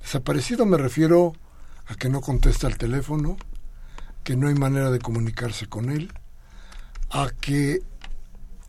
Desaparecido 0.00 0.66
me 0.66 0.76
refiero 0.76 1.34
a 1.86 1.94
que 1.94 2.08
no 2.08 2.20
contesta 2.20 2.66
el 2.66 2.78
teléfono, 2.78 3.36
que 4.24 4.36
no 4.36 4.48
hay 4.48 4.54
manera 4.54 4.90
de 4.90 4.98
comunicarse 4.98 5.66
con 5.66 5.90
él, 5.90 6.12
a 7.10 7.30
que 7.40 7.82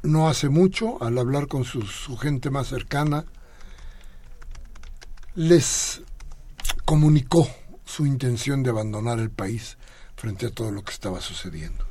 no 0.04 0.28
hace 0.28 0.50
mucho, 0.50 1.02
al 1.02 1.18
hablar 1.18 1.48
con 1.48 1.64
su, 1.64 1.84
su 1.84 2.18
gente 2.18 2.50
más 2.50 2.68
cercana, 2.68 3.26
les 5.36 6.02
comunicó 6.86 7.48
su 7.86 8.06
intención 8.06 8.64
de 8.64 8.70
abandonar 8.70 9.20
el 9.20 9.30
país 9.30 9.78
frente 10.16 10.48
a 10.48 10.52
todo 10.52 10.72
lo 10.72 10.84
que 10.84 10.94
estaba 10.94 11.22
sucediendo. 11.22 11.86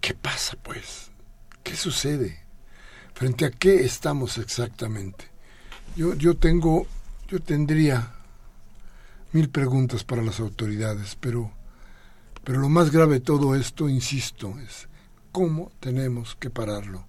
¿Qué 0.00 0.14
pasa, 0.14 0.56
pues? 0.62 1.10
¿Qué 1.62 1.76
sucede? 1.76 2.40
¿Frente 3.14 3.44
a 3.44 3.50
qué 3.50 3.84
estamos 3.84 4.38
exactamente? 4.38 5.26
Yo, 5.94 6.14
yo 6.14 6.36
tengo, 6.36 6.86
yo 7.28 7.40
tendría 7.40 8.12
mil 9.32 9.48
preguntas 9.48 10.02
para 10.02 10.22
las 10.22 10.40
autoridades, 10.40 11.16
pero, 11.20 11.52
pero 12.44 12.60
lo 12.60 12.68
más 12.68 12.90
grave 12.90 13.14
de 13.14 13.20
todo 13.20 13.54
esto, 13.54 13.88
insisto, 13.88 14.58
es 14.58 14.88
cómo 15.30 15.72
tenemos 15.80 16.36
que 16.36 16.50
pararlo, 16.50 17.06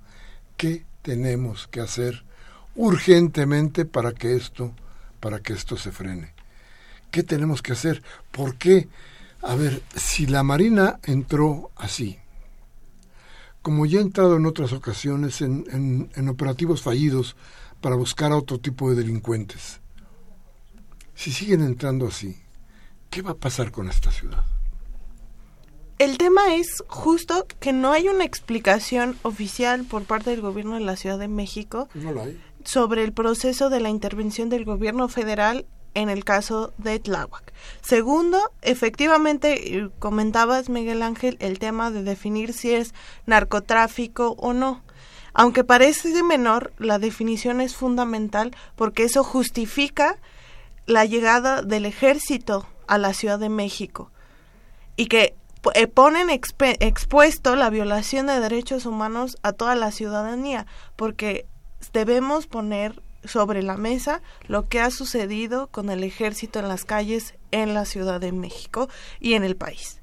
qué 0.58 0.86
tenemos 1.02 1.68
que 1.68 1.82
hacer 1.82 2.24
urgentemente 2.76 3.86
para 3.86 4.14
que 4.14 4.36
esto, 4.36 4.74
para 5.20 5.40
que 5.40 5.54
esto 5.54 5.78
se 5.78 5.92
frene. 5.92 6.34
¿Qué 7.12 7.24
tenemos 7.24 7.62
que 7.62 7.74
hacer? 7.74 8.02
¿Por 8.32 8.56
qué? 8.56 8.88
A 9.42 9.56
ver, 9.56 9.84
si 9.96 10.26
la 10.26 10.42
Marina 10.42 11.00
entró 11.04 11.72
así, 11.76 12.18
como 13.62 13.86
ya 13.86 14.00
he 14.00 14.02
entrado 14.02 14.38
en 14.38 14.46
otras 14.46 14.74
ocasiones 14.74 15.42
en, 15.42 16.30
operativos 16.30 16.82
fallidos 16.82 17.36
para 17.82 17.96
buscar 17.96 18.32
a 18.32 18.38
otro 18.38 18.60
tipo 18.60 18.90
de 18.90 18.96
delincuentes, 18.96 19.80
si 21.16 21.32
siguen 21.32 21.62
entrando 21.62 22.08
así, 22.08 22.42
¿qué 23.10 23.22
va 23.22 23.32
a 23.32 23.36
pasar 23.36 23.72
con 23.72 23.90
esta 23.90 24.12
ciudad? 24.12 24.44
El 26.00 26.18
tema 26.18 26.56
es 26.56 26.84
justo 26.88 27.46
que 27.60 27.72
no 27.72 27.92
hay 27.92 28.08
una 28.08 28.26
explicación 28.26 29.18
oficial 29.22 29.86
por 29.86 30.04
parte 30.06 30.32
del 30.32 30.42
gobierno 30.42 30.76
de 30.76 30.82
la 30.82 30.96
Ciudad 30.96 31.20
de 31.20 31.28
México 31.28 31.88
sobre 32.64 33.04
el 33.04 33.14
proceso 33.14 33.70
de 33.70 33.80
la 33.80 33.90
intervención 33.90 34.50
del 34.50 34.66
gobierno 34.66 35.08
federal 35.08 35.66
en 35.94 36.10
el 36.10 36.26
caso 36.26 36.74
de 36.78 37.00
Tláhuac. 37.00 37.54
Segundo, 37.82 38.52
efectivamente, 38.62 39.78
eh, 39.78 39.90
comentabas, 40.00 40.70
Miguel 40.70 41.04
Ángel, 41.04 41.38
el 41.40 41.60
tema 41.60 41.92
de 41.92 42.04
definir 42.04 42.54
si 42.54 42.72
es 42.72 42.94
narcotráfico 43.26 44.36
o 44.40 44.54
no. 44.54 44.84
Aunque 45.34 45.64
parece 45.64 46.24
menor, 46.24 46.74
la 46.78 47.00
definición 47.00 47.62
es 47.62 47.76
fundamental 47.76 48.56
porque 48.76 49.04
eso 49.04 49.24
justifica 49.24 50.18
la 50.86 51.06
llegada 51.06 51.62
del 51.62 51.86
ejército 51.86 52.68
a 52.88 52.98
la 52.98 53.14
Ciudad 53.14 53.40
de 53.40 53.50
México 53.50 54.12
y 54.96 55.08
que 55.08 55.36
eh, 55.74 55.88
ponen 55.88 56.30
expuesto 56.30 57.56
la 57.56 57.70
violación 57.70 58.28
de 58.28 58.40
derechos 58.40 58.86
humanos 58.86 59.38
a 59.44 59.54
toda 59.54 59.76
la 59.76 59.92
ciudadanía, 59.92 60.66
porque 60.96 61.46
debemos 61.94 62.48
poner 62.48 63.02
sobre 63.26 63.64
la 63.64 63.78
mesa 63.78 64.22
lo 64.48 64.68
que 64.68 64.82
ha 64.82 64.92
sucedido 64.92 65.68
con 65.68 65.90
el 65.90 66.04
ejército 66.04 66.60
en 66.60 66.68
las 66.68 66.86
calles 66.86 67.36
en 67.52 67.74
la 67.74 67.86
Ciudad 67.86 68.20
de 68.20 68.32
México 68.32 68.90
y 69.20 69.34
en 69.34 69.44
el 69.44 69.56
país. 69.56 70.02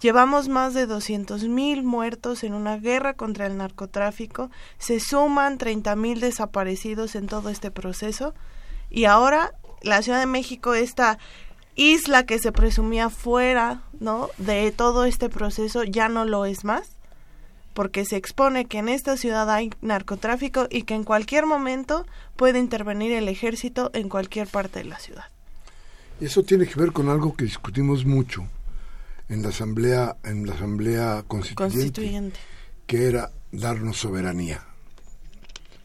Llevamos 0.00 0.48
más 0.48 0.72
de 0.72 0.88
200.000 0.88 1.82
muertos 1.82 2.42
en 2.42 2.54
una 2.54 2.78
guerra 2.78 3.14
contra 3.14 3.46
el 3.46 3.58
narcotráfico, 3.58 4.50
se 4.78 4.98
suman 4.98 5.58
30.000 5.58 6.20
desaparecidos 6.20 7.14
en 7.14 7.26
todo 7.26 7.50
este 7.50 7.70
proceso 7.70 8.34
y 8.88 9.04
ahora 9.04 9.52
la 9.82 10.02
Ciudad 10.02 10.20
de 10.20 10.26
México, 10.26 10.74
esta 10.74 11.18
isla 11.80 12.26
que 12.26 12.38
se 12.38 12.52
presumía 12.52 13.08
fuera, 13.08 13.82
¿no? 13.98 14.28
de 14.36 14.70
todo 14.70 15.04
este 15.04 15.28
proceso 15.28 15.82
ya 15.82 16.08
no 16.08 16.24
lo 16.24 16.44
es 16.44 16.64
más 16.64 16.96
porque 17.72 18.04
se 18.04 18.16
expone 18.16 18.66
que 18.66 18.78
en 18.78 18.88
esta 18.88 19.16
ciudad 19.16 19.48
hay 19.48 19.70
narcotráfico 19.80 20.66
y 20.68 20.82
que 20.82 20.94
en 20.94 21.04
cualquier 21.04 21.46
momento 21.46 22.04
puede 22.36 22.58
intervenir 22.58 23.12
el 23.12 23.28
ejército 23.28 23.90
en 23.94 24.08
cualquier 24.08 24.48
parte 24.48 24.80
de 24.80 24.84
la 24.86 24.98
ciudad. 24.98 25.24
Eso 26.20 26.42
tiene 26.42 26.66
que 26.66 26.78
ver 26.78 26.92
con 26.92 27.08
algo 27.08 27.34
que 27.34 27.44
discutimos 27.44 28.04
mucho 28.04 28.46
en 29.28 29.42
la 29.42 29.48
asamblea 29.48 30.16
en 30.24 30.46
la 30.46 30.54
asamblea 30.54 31.24
constituyente, 31.26 31.78
constituyente. 31.78 32.40
que 32.86 33.06
era 33.06 33.30
darnos 33.52 33.98
soberanía. 33.98 34.66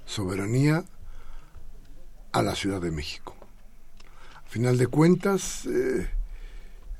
Soberanía 0.05 0.84
a 2.31 2.41
la 2.41 2.55
Ciudad 2.55 2.81
de 2.81 2.91
México. 2.91 3.35
Final 4.56 4.78
de 4.78 4.88
cuentas, 4.88 5.65
eh, 5.65 6.10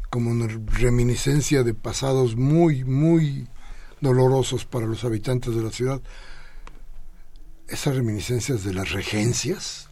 como 0.10 0.30
una 0.30 0.48
reminiscencia 0.48 1.64
de 1.64 1.74
pasados 1.74 2.36
muy, 2.36 2.84
muy 2.84 3.48
dolorosos 4.02 4.66
para 4.66 4.88
los 4.88 5.06
habitantes 5.06 5.56
de 5.56 5.64
la 5.64 5.72
ciudad. 5.72 6.02
Esas 7.70 7.96
reminiscencias 7.96 8.66
de 8.66 8.74
las 8.74 8.92
regencias, 8.92 9.88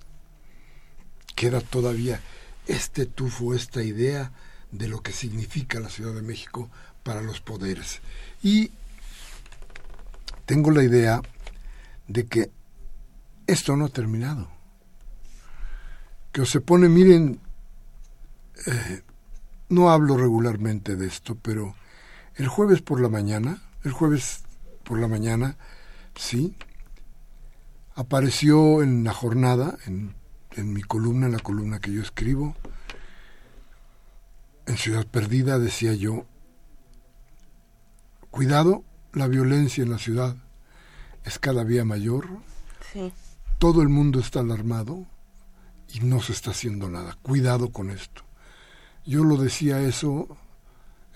queda 1.37 1.61
todavía 1.61 2.19
este 2.67 3.05
tufo, 3.05 3.53
esta 3.53 3.81
idea 3.81 4.33
de 4.73 4.89
lo 4.89 4.99
que 4.99 5.13
significa 5.13 5.79
la 5.79 5.87
Ciudad 5.87 6.13
de 6.13 6.21
México 6.21 6.69
para 7.01 7.21
los 7.21 7.39
poderes. 7.39 8.01
Y 8.43 8.71
tengo 10.45 10.69
la 10.69 10.83
idea 10.83 11.21
de 12.09 12.25
que 12.25 12.51
esto 13.47 13.77
no 13.77 13.85
ha 13.85 13.89
terminado. 13.89 14.49
Que 16.33 16.45
se 16.45 16.59
pone, 16.59 16.89
miren, 16.89 17.39
eh, 18.67 19.01
no 19.69 19.89
hablo 19.91 20.17
regularmente 20.17 20.95
de 20.95 21.07
esto, 21.07 21.35
pero 21.35 21.75
el 22.35 22.47
jueves 22.47 22.81
por 22.81 22.99
la 22.99 23.09
mañana 23.09 23.61
el 23.83 23.91
jueves 23.91 24.43
por 24.83 24.99
la 24.99 25.07
mañana, 25.07 25.57
sí, 26.15 26.55
apareció 27.95 28.81
en 28.81 29.03
la 29.03 29.13
jornada, 29.13 29.77
en, 29.85 30.15
en 30.51 30.73
mi 30.73 30.81
columna, 30.81 31.27
en 31.27 31.33
la 31.33 31.39
columna 31.39 31.79
que 31.79 31.91
yo 31.91 32.01
escribo, 32.01 32.55
en 34.65 34.77
Ciudad 34.77 35.05
Perdida 35.05 35.59
decía 35.59 35.93
yo, 35.93 36.25
cuidado, 38.31 38.83
la 39.11 39.27
violencia 39.27 39.83
en 39.83 39.91
la 39.91 39.99
ciudad 39.99 40.37
es 41.25 41.39
cada 41.39 41.65
día 41.65 41.85
mayor, 41.85 42.27
sí. 42.91 43.11
todo 43.59 43.81
el 43.81 43.89
mundo 43.89 44.19
está 44.19 44.39
alarmado 44.39 45.05
y 45.93 45.99
no 45.99 46.21
se 46.21 46.31
está 46.31 46.51
haciendo 46.51 46.89
nada, 46.89 47.17
cuidado 47.21 47.71
con 47.71 47.89
esto. 47.89 48.23
Yo 49.05 49.23
lo 49.23 49.37
decía 49.37 49.81
eso 49.81 50.37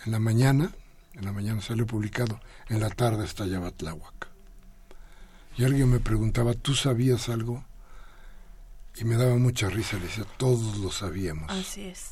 en 0.06 0.12
la 0.12 0.20
mañana, 0.20 0.72
en 1.14 1.26
la 1.26 1.32
mañana 1.32 1.62
salió 1.62 1.86
publicado, 1.86 2.40
en 2.70 2.80
la 2.80 2.90
tarde 2.90 3.26
estallaba 3.26 3.72
Tláhuac. 3.72 4.28
Y 5.58 5.64
alguien 5.64 5.90
me 5.90 6.00
preguntaba, 6.00 6.54
¿tú 6.54 6.76
sabías 6.76 7.30
algo? 7.30 7.64
Y 8.96 9.06
me 9.06 9.16
daba 9.16 9.36
mucha 9.38 9.70
risa, 9.70 9.98
le 9.98 10.04
decía, 10.04 10.26
todos 10.38 10.78
lo 10.78 10.92
sabíamos. 10.92 11.50
Así 11.52 11.82
es. 11.86 12.12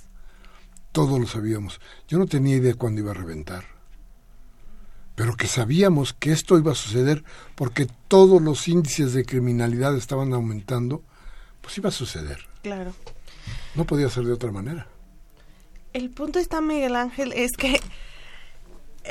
Todos 0.91 1.19
lo 1.19 1.27
sabíamos. 1.27 1.81
Yo 2.07 2.17
no 2.19 2.25
tenía 2.25 2.55
idea 2.55 2.73
cuándo 2.75 3.01
iba 3.01 3.11
a 3.11 3.15
reventar. 3.15 3.65
pero 5.15 5.35
que 5.38 5.47
sabíamos 5.47 6.13
que 6.13 6.31
esto 6.31 6.57
iba 6.57 6.73
a 6.73 6.75
suceder 6.75 7.23
porque 7.55 7.88
todos 8.07 8.41
los 8.41 8.67
índices 8.67 9.13
de 9.13 9.25
criminalidad 9.25 9.95
estaban 9.95 10.33
aumentando, 10.33 11.03
pues 11.61 11.77
iba 11.77 11.89
a 11.89 11.93
suceder. 11.93 12.39
Claro. 12.63 12.93
No 13.75 13.85
podía 13.85 14.09
ser 14.09 14.25
de 14.25 14.33
otra 14.33 14.51
manera. 14.51 14.88
El 15.95 16.10
punto 16.10 16.39
está, 16.39 16.60
Miguel 16.60 16.93
Ángel, 16.97 17.31
es 17.31 17.53
que 17.53 17.79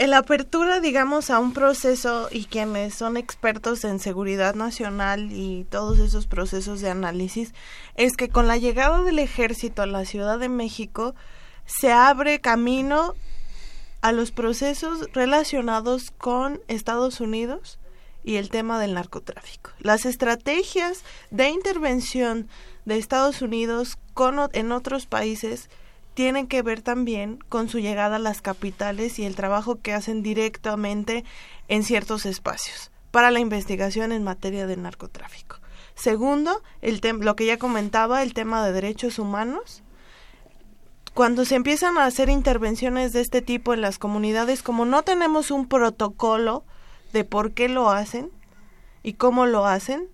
la 0.07 0.19
apertura, 0.19 0.81
digamos, 0.81 1.31
a 1.31 1.39
un 1.39 1.55
proceso 1.55 2.29
y 2.31 2.45
quienes 2.45 2.95
son 2.95 3.17
expertos 3.17 3.85
en 3.85 3.99
seguridad 3.99 4.55
nacional 4.55 5.33
y 5.33 5.65
todos 5.71 5.99
esos 5.99 6.27
procesos 6.27 6.83
de 6.83 6.91
análisis, 6.91 7.55
es 7.97 8.19
que 8.19 8.29
con 8.29 8.47
la 8.47 8.59
llegada 8.59 9.03
del 9.03 9.19
ejército 9.19 9.81
a 9.81 9.87
la 9.87 10.05
Ciudad 10.05 10.39
de 10.39 10.51
México 10.51 11.15
se 11.65 11.91
abre 11.91 12.43
camino 12.43 13.15
a 14.03 14.13
los 14.13 14.31
procesos 14.31 15.09
relacionados 15.15 16.11
con 16.11 16.61
Estados 16.69 17.19
Unidos 17.21 17.79
y 18.25 18.37
el 18.37 18.51
tema 18.51 18.79
del 18.79 18.93
narcotráfico. 18.93 19.71
Las 19.79 20.05
estrategias 20.05 21.03
de 21.31 21.49
intervención 21.49 22.47
de 22.85 22.99
Estados 22.99 23.41
Unidos 23.41 23.97
con, 24.13 24.51
en 24.53 24.71
otros 24.71 25.07
países 25.07 25.71
tienen 26.15 26.47
que 26.47 26.63
ver 26.63 26.81
también 26.81 27.39
con 27.49 27.69
su 27.69 27.81
llegada 27.81 28.17
a 28.17 28.21
las 28.21 28.41
capitales 28.41 29.19
y 29.19 29.25
el 29.25 29.35
trabajo 29.35 29.81
que 29.81 29.93
hacen 29.93 30.23
directamente 30.23 31.25
en 31.69 31.83
ciertos 31.83 32.25
espacios 32.25 32.91
para 33.11 33.31
la 33.31 33.41
investigación 33.41 34.13
en 34.13 34.25
materia 34.25 34.67
de 34.67 34.77
narcotráfico. 34.77 35.59
Segundo, 35.95 36.63
el 36.83 37.01
lo 37.21 37.37
que 37.37 37.47
ya 37.47 37.59
comentaba, 37.59 38.23
el 38.23 38.35
tema 38.35 38.65
de 38.65 38.73
derechos 38.73 39.19
humanos. 39.19 39.83
Cuando 41.15 41.45
se 41.45 41.55
empiezan 41.55 41.97
a 41.97 42.07
hacer 42.07 42.29
intervenciones 42.29 43.13
de 43.13 43.21
este 43.21 43.41
tipo 43.41 43.73
en 43.73 43.81
las 43.81 43.99
comunidades, 43.99 44.65
como 44.65 44.85
no 44.85 45.03
tenemos 45.03 45.53
un 45.53 45.69
protocolo 45.69 46.65
de 47.13 47.23
por 47.25 47.53
qué 47.53 47.69
lo 47.69 47.91
hacen 47.91 48.31
y 49.05 49.13
cómo 49.13 49.47
lo 49.47 49.65
hacen, 49.65 50.09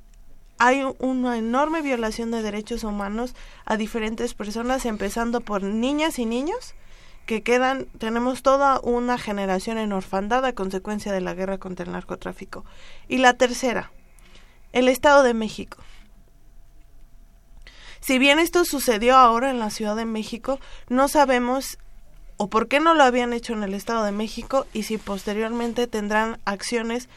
hay 0.61 0.85
una 0.99 1.39
enorme 1.39 1.81
violación 1.81 2.31
de 2.31 2.43
derechos 2.43 2.85
humanos 2.85 3.35
a 3.65 3.79
diferentes 3.79 4.35
personas, 4.35 4.85
empezando 4.85 5.41
por 5.41 5.63
niñas 5.63 6.19
y 6.19 6.27
niños 6.27 6.75
que 7.25 7.43
quedan, 7.43 7.87
tenemos 7.97 8.43
toda 8.43 8.79
una 8.81 9.17
generación 9.17 9.79
en 9.79 9.95
orfandad 9.95 10.45
a 10.45 10.53
consecuencia 10.53 11.13
de 11.13 11.23
la 11.23 11.33
guerra 11.33 11.57
contra 11.57 11.87
el 11.87 11.93
narcotráfico. 11.93 12.67
Y 13.09 13.17
la 13.19 13.33
tercera, 13.33 13.91
el 14.73 14.89
Estado 14.89 15.23
de 15.23 15.33
México. 15.33 15.79
Si 18.01 18.19
bien 18.19 18.39
esto 18.39 18.67
sucedió 18.67 19.17
ahora 19.17 19.49
en 19.49 19.61
la 19.61 19.71
Ciudad 19.71 19.97
de 19.97 20.05
México, 20.05 20.61
no 20.91 21.09
sabemos 21.09 21.79
o 22.37 22.51
por 22.51 22.69
qué 22.69 22.81
no 22.81 22.93
lo 22.93 23.05
habían 23.05 23.33
hecho 23.33 23.55
en 23.55 23.63
el 23.63 23.73
Estado 23.73 24.05
de 24.05 24.13
México 24.13 24.67
y 24.75 24.83
si 24.83 24.99
posteriormente 24.99 25.87
tendrán 25.87 26.39
acciones 26.45 27.09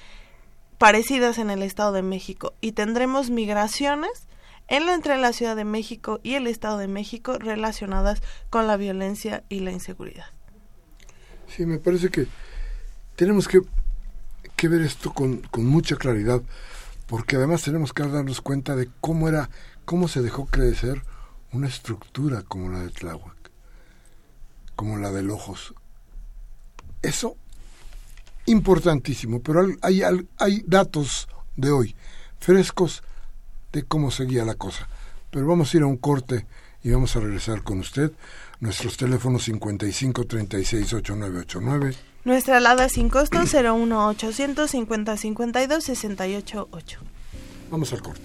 parecidas 0.84 1.38
en 1.38 1.50
el 1.50 1.63
Estado 1.63 1.93
de 1.93 2.02
México 2.02 2.56
y 2.60 2.74
tendremos 2.74 3.30
migraciones 3.30 4.28
en 4.67 4.86
la, 4.86 4.93
entre 4.93 5.17
la 5.17 5.32
Ciudad 5.32 5.56
de 5.56 5.63
México 5.63 6.19
y 6.24 6.34
el 6.34 6.46
Estado 6.46 6.78
de 6.78 6.89
México 6.89 7.39
relacionadas 7.39 8.22
con 8.50 8.67
la 8.67 8.76
violencia 8.76 9.46
y 9.48 9.62
la 9.62 9.72
inseguridad. 9.72 10.26
Sí, 11.48 11.65
me 11.65 11.78
parece 11.78 12.10
que 12.10 12.28
tenemos 13.15 13.48
que, 13.48 13.62
que 14.58 14.67
ver 14.67 14.82
esto 14.82 15.13
con, 15.13 15.38
con, 15.38 15.65
mucha 15.65 15.96
claridad, 15.96 16.41
porque 17.08 17.38
además 17.38 17.62
tenemos 17.62 17.93
que 17.93 18.04
darnos 18.06 18.41
cuenta 18.41 18.76
de 18.76 18.89
cómo 19.00 19.30
era, 19.30 19.50
cómo 19.86 20.10
se 20.10 20.22
dejó 20.22 20.48
crecer 20.48 21.02
una 21.54 21.69
estructura 21.69 22.41
como 22.41 22.67
la 22.67 22.82
de 22.82 22.89
Tláhuac, 22.89 23.52
como 24.76 24.98
la 24.98 25.13
de 25.13 25.32
Ojos. 25.32 25.76
Eso 27.02 27.38
importantísimo, 28.46 29.42
pero 29.42 29.68
hay, 29.82 30.02
hay 30.38 30.64
datos 30.66 31.28
de 31.56 31.72
hoy 31.72 31.96
frescos 32.44 33.04
de 33.72 33.84
cómo 33.84 34.12
seguía 34.12 34.44
la 34.46 34.56
cosa. 34.56 34.88
Pero 35.32 35.48
vamos 35.48 35.74
a 35.74 35.78
ir 35.78 35.84
a 35.84 35.88
un 35.88 35.98
corte 35.98 36.46
y 36.84 36.92
vamos 36.92 37.16
a 37.16 37.22
regresar 37.22 37.64
con 37.64 37.80
usted. 37.80 38.12
Nuestros 38.60 38.98
teléfonos 38.98 39.44
55 39.44 40.26
36 40.26 40.94
8989. 40.94 41.96
Nuestra 42.26 42.58
alada 42.58 42.88
sin 42.88 43.10
costo 43.10 43.40
01 43.40 44.08
800 44.10 44.70
50 44.70 45.18
52 45.18 45.84
68 45.84 46.68
8. 46.72 47.00
Vamos 47.72 47.92
al 47.94 48.02
corte. 48.02 48.22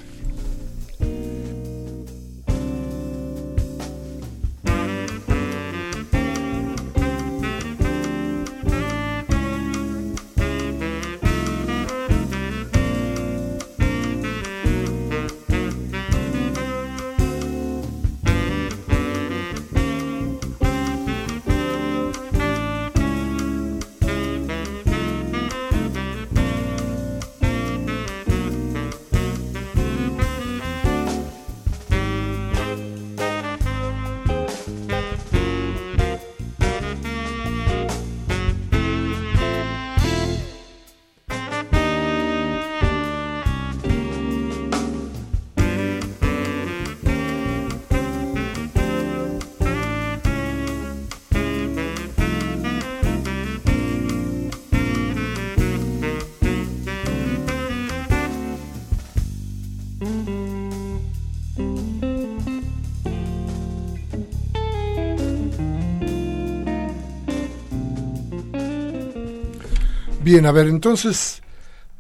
Bien, 70.31 70.45
a 70.45 70.53
ver, 70.53 70.67
entonces, 70.67 71.41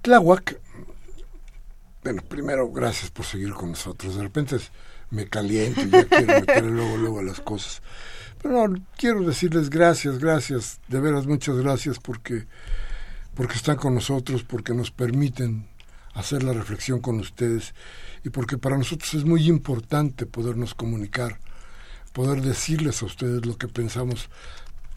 Tláhuac, 0.02 0.60
bueno, 2.04 2.20
primero, 2.28 2.70
gracias 2.70 3.10
por 3.10 3.24
seguir 3.24 3.54
con 3.54 3.70
nosotros. 3.70 4.16
De 4.16 4.22
repente 4.22 4.58
me 5.08 5.26
caliento 5.28 5.80
y 5.80 5.88
ya 5.88 6.04
quiero 6.04 6.26
meter 6.26 6.64
luego, 6.66 6.98
luego 6.98 7.20
a 7.20 7.22
las 7.22 7.40
cosas. 7.40 7.80
Pero 8.42 8.68
no, 8.68 8.84
quiero 8.98 9.22
decirles 9.22 9.70
gracias, 9.70 10.18
gracias, 10.18 10.78
de 10.88 11.00
veras 11.00 11.26
muchas 11.26 11.56
gracias 11.56 11.98
porque, 12.00 12.44
porque 13.34 13.54
están 13.54 13.76
con 13.76 13.94
nosotros, 13.94 14.42
porque 14.42 14.74
nos 14.74 14.90
permiten 14.90 15.66
hacer 16.12 16.42
la 16.42 16.52
reflexión 16.52 17.00
con 17.00 17.20
ustedes 17.20 17.72
y 18.24 18.28
porque 18.28 18.58
para 18.58 18.76
nosotros 18.76 19.14
es 19.14 19.24
muy 19.24 19.48
importante 19.48 20.26
podernos 20.26 20.74
comunicar, 20.74 21.38
poder 22.12 22.42
decirles 22.42 23.00
a 23.00 23.06
ustedes 23.06 23.46
lo 23.46 23.56
que 23.56 23.68
pensamos 23.68 24.28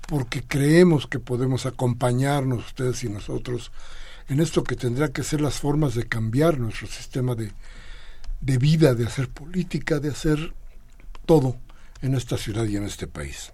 porque 0.08 0.44
creemos 0.44 1.08
que 1.08 1.20
podemos 1.20 1.66
acompañarnos 1.66 2.66
ustedes 2.66 3.04
y 3.04 3.10
nosotros 3.10 3.72
en 4.28 4.40
esto 4.40 4.64
que 4.64 4.76
tendrá 4.76 5.10
que 5.10 5.24
ser 5.24 5.42
las 5.42 5.60
formas 5.60 5.96
de 5.96 6.08
cambiar 6.08 6.58
nuestro 6.60 6.88
sistema 6.88 7.36
de, 7.36 7.52
de 8.40 8.58
vida, 8.58 8.94
de 8.96 9.06
hacer 9.06 9.30
política, 9.30 10.00
de 10.00 10.10
hacer 10.10 10.54
todo 11.26 11.58
en 12.02 12.16
esta 12.16 12.38
ciudad 12.38 12.66
y 12.66 12.78
en 12.78 12.84
este 12.84 13.08
país. 13.08 13.52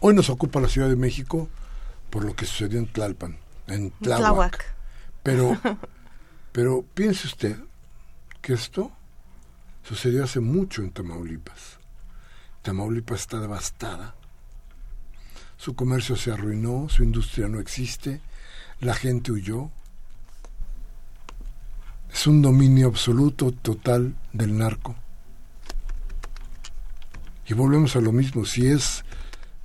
Hoy 0.00 0.14
nos 0.14 0.30
ocupa 0.30 0.60
la 0.60 0.68
Ciudad 0.68 0.88
de 0.88 0.96
México 0.96 1.48
por 2.10 2.24
lo 2.24 2.34
que 2.34 2.46
sucedió 2.46 2.78
en 2.78 2.86
Tlalpan, 2.86 3.38
en 3.66 3.90
Tláhuac. 3.90 4.74
Pero, 5.22 5.58
pero 6.52 6.84
piense 6.94 7.26
usted 7.26 7.56
que 8.40 8.54
esto 8.54 8.92
sucedió 9.82 10.24
hace 10.24 10.40
mucho 10.40 10.82
en 10.82 10.90
Tamaulipas. 10.90 11.78
Tamaulipas 12.62 13.20
está 13.20 13.40
devastada 13.40 14.14
su 15.58 15.74
comercio 15.74 16.16
se 16.16 16.30
arruinó, 16.30 16.88
su 16.88 17.02
industria 17.02 17.48
no 17.48 17.60
existe, 17.60 18.22
la 18.80 18.94
gente 18.94 19.32
huyó. 19.32 19.70
Es 22.10 22.26
un 22.26 22.40
dominio 22.40 22.86
absoluto, 22.86 23.52
total 23.52 24.16
del 24.32 24.56
narco. 24.56 24.94
Y 27.46 27.54
volvemos 27.54 27.96
a 27.96 28.00
lo 28.00 28.12
mismo, 28.12 28.44
si 28.44 28.68
es 28.68 29.04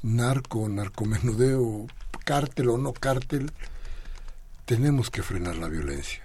narco, 0.02 0.68
narcomenudeo, 0.68 1.88
cártel 2.26 2.70
o 2.70 2.78
no 2.78 2.92
cártel, 2.94 3.52
tenemos 4.66 5.10
que 5.10 5.22
frenar 5.22 5.58
la 5.58 5.68
violencia. 5.68 6.24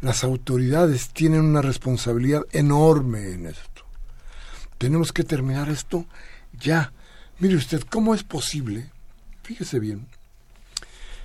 Las 0.00 0.24
autoridades 0.24 1.10
tienen 1.10 1.42
una 1.42 1.60
responsabilidad 1.60 2.42
enorme 2.52 3.32
en 3.32 3.46
esto. 3.46 3.84
Tenemos 4.78 5.12
que 5.12 5.24
terminar 5.24 5.68
esto 5.68 6.06
ya. 6.52 6.92
Mire 7.40 7.54
usted, 7.54 7.82
¿cómo 7.82 8.16
es 8.16 8.24
posible? 8.24 8.90
Fíjese 9.44 9.78
bien. 9.78 10.08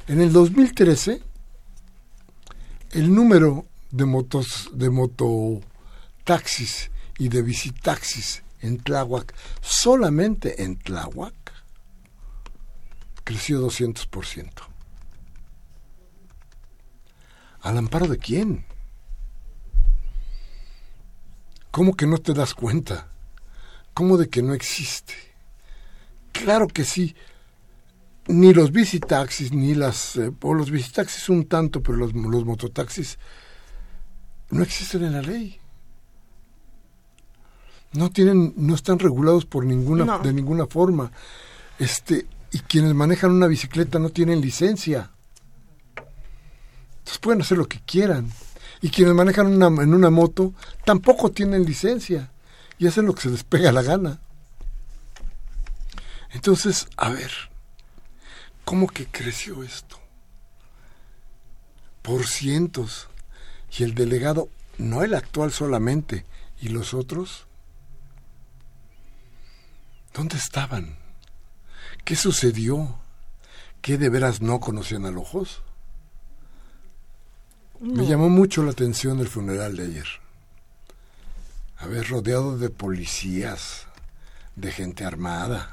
En 0.08 0.22
el 0.22 0.32
2013, 0.32 1.24
el 2.92 3.14
número 3.14 3.66
de 3.90 4.06
motos 4.06 4.70
de 4.74 4.92
mototaxis 4.92 6.92
y 7.18 7.30
de 7.30 7.42
visitaxis 7.42 8.44
en 8.62 8.78
Tláhuac, 8.78 9.34
solamente 9.62 10.64
en 10.64 10.78
Tláhuac, 10.78 11.34
creció 13.24 13.68
200%. 13.68 14.52
¿Al 17.62 17.78
amparo 17.78 18.08
de 18.08 18.20
quién? 18.20 18.66
¿Cómo 21.72 21.96
que 21.96 22.06
no 22.06 22.20
te 22.20 22.34
das 22.34 22.54
cuenta? 22.54 23.10
¿Cómo 23.96 24.18
de 24.18 24.30
que 24.30 24.44
no 24.44 24.54
existe? 24.54 25.33
Claro 26.34 26.68
que 26.68 26.84
sí. 26.84 27.16
Ni 28.28 28.54
los 28.54 28.72
visitaxis, 28.72 29.54
ni 29.54 29.74
las... 29.76 30.18
Eh, 30.18 30.32
o 30.42 30.54
los 30.54 30.72
visitaxis 30.72 31.30
un 31.30 31.46
tanto, 31.46 31.82
pero 31.82 31.98
los, 31.98 32.14
los 32.14 32.46
mototaxis 32.46 33.18
no 34.50 34.64
existen 34.64 35.04
en 35.06 35.14
la 35.14 35.22
ley. 35.22 35.60
No 37.94 38.10
tienen, 38.12 38.54
no 38.58 38.76
están 38.76 39.00
regulados 39.00 39.46
por 39.46 39.66
ninguna, 39.66 40.20
de 40.20 40.34
ninguna 40.34 40.66
forma. 40.66 41.12
Este, 41.80 42.26
y 42.52 42.60
quienes 42.60 42.94
manejan 42.94 43.32
una 43.32 43.48
bicicleta 43.48 44.00
no 44.00 44.10
tienen 44.10 44.42
licencia. 44.42 45.12
Entonces 45.96 47.20
pueden 47.20 47.42
hacer 47.42 47.58
lo 47.58 47.68
que 47.68 47.80
quieran. 47.86 48.32
Y 48.82 48.90
quienes 48.90 49.14
manejan 49.14 49.48
una, 49.48 49.68
en 49.84 49.94
una 49.94 50.10
moto 50.10 50.54
tampoco 50.86 51.32
tienen 51.32 51.66
licencia. 51.66 52.32
Y 52.80 52.88
hacen 52.88 53.06
lo 53.06 53.14
que 53.14 53.22
se 53.22 53.30
les 53.30 53.44
pega 53.44 53.72
la 53.72 53.84
gana. 53.84 54.20
Entonces, 56.34 56.88
a 56.98 57.10
ver, 57.10 57.32
¿cómo 58.66 58.88
que 58.88 59.06
creció 59.06 59.64
esto? 59.64 60.00
Por 62.02 62.26
cientos. 62.28 63.08
Y 63.78 63.84
el 63.84 63.96
delegado, 63.96 64.50
no 64.78 65.04
el 65.04 65.14
actual 65.14 65.52
solamente, 65.52 66.26
y 66.60 66.70
los 66.70 66.94
otros, 66.94 67.46
¿dónde 70.14 70.38
estaban? 70.38 70.98
¿Qué 72.04 72.16
sucedió? 72.16 73.00
¿Qué 73.82 73.98
de 73.98 74.10
veras 74.10 74.42
no 74.42 74.60
conocían 74.60 75.06
a 75.06 75.10
ojos? 75.10 75.62
Me 77.80 78.06
llamó 78.06 78.30
mucho 78.30 78.64
la 78.64 78.72
atención 78.72 79.20
el 79.20 79.28
funeral 79.28 79.76
de 79.76 79.86
ayer. 79.86 80.08
Haber 81.78 82.08
rodeado 82.08 82.58
de 82.58 82.70
policías, 82.70 83.88
de 84.56 84.72
gente 84.72 85.04
armada 85.04 85.73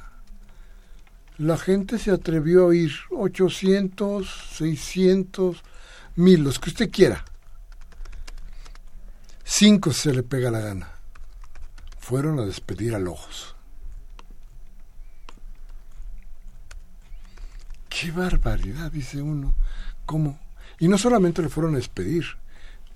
la 1.41 1.57
gente 1.57 1.99
se 1.99 2.11
atrevió 2.11 2.69
a 2.69 2.75
ir 2.75 2.93
800, 3.11 4.29
600, 4.53 5.63
mil, 6.17 6.45
los 6.45 6.59
que 6.59 6.69
usted 6.69 6.91
quiera. 6.91 7.25
Cinco 9.43 9.95
se 9.95 10.13
le 10.13 10.23
pega 10.23 10.51
la 10.51 10.61
gana. 10.61 10.93
Fueron 11.99 12.39
a 12.41 12.45
despedir 12.45 12.95
a 12.95 12.99
Lojos. 12.99 13.57
¡Qué 17.89 18.11
barbaridad! 18.11 18.93
dice 18.93 19.23
uno. 19.23 19.55
¿Cómo? 20.05 20.39
Y 20.79 20.89
no 20.89 20.99
solamente 20.99 21.41
le 21.41 21.49
fueron 21.49 21.73
a 21.73 21.79
despedir, 21.79 22.25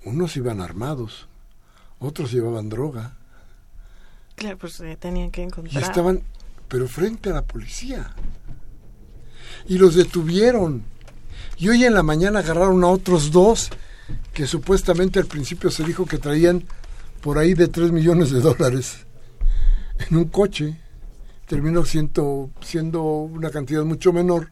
unos 0.03 0.37
iban 0.37 0.61
armados, 0.61 1.27
otros 1.97 2.31
llevaban 2.31 2.69
droga. 2.69 3.17
Claro, 4.35 4.59
pues 4.59 4.73
se 4.73 4.95
tenían 4.97 5.31
que 5.31 5.41
encontrar. 5.41 5.81
Y 5.81 5.83
estaban 5.83 6.21
pero 6.75 6.89
frente 6.89 7.29
a 7.29 7.35
la 7.35 7.41
policía. 7.41 8.13
Y 9.65 9.77
los 9.77 9.95
detuvieron. 9.95 10.83
Y 11.57 11.69
hoy 11.69 11.85
en 11.85 11.93
la 11.93 12.03
mañana 12.03 12.39
agarraron 12.39 12.83
a 12.83 12.87
otros 12.87 13.31
dos 13.31 13.69
que 14.33 14.45
supuestamente 14.45 15.17
al 15.19 15.25
principio 15.25 15.71
se 15.71 15.85
dijo 15.85 16.05
que 16.05 16.17
traían 16.17 16.65
por 17.21 17.37
ahí 17.37 17.53
de 17.53 17.69
3 17.69 17.93
millones 17.93 18.29
de 18.31 18.41
dólares 18.41 19.05
en 20.09 20.17
un 20.17 20.25
coche. 20.25 20.77
Terminó 21.47 21.85
siendo, 21.85 22.49
siendo 22.59 23.01
una 23.01 23.51
cantidad 23.51 23.85
mucho 23.85 24.11
menor. 24.11 24.51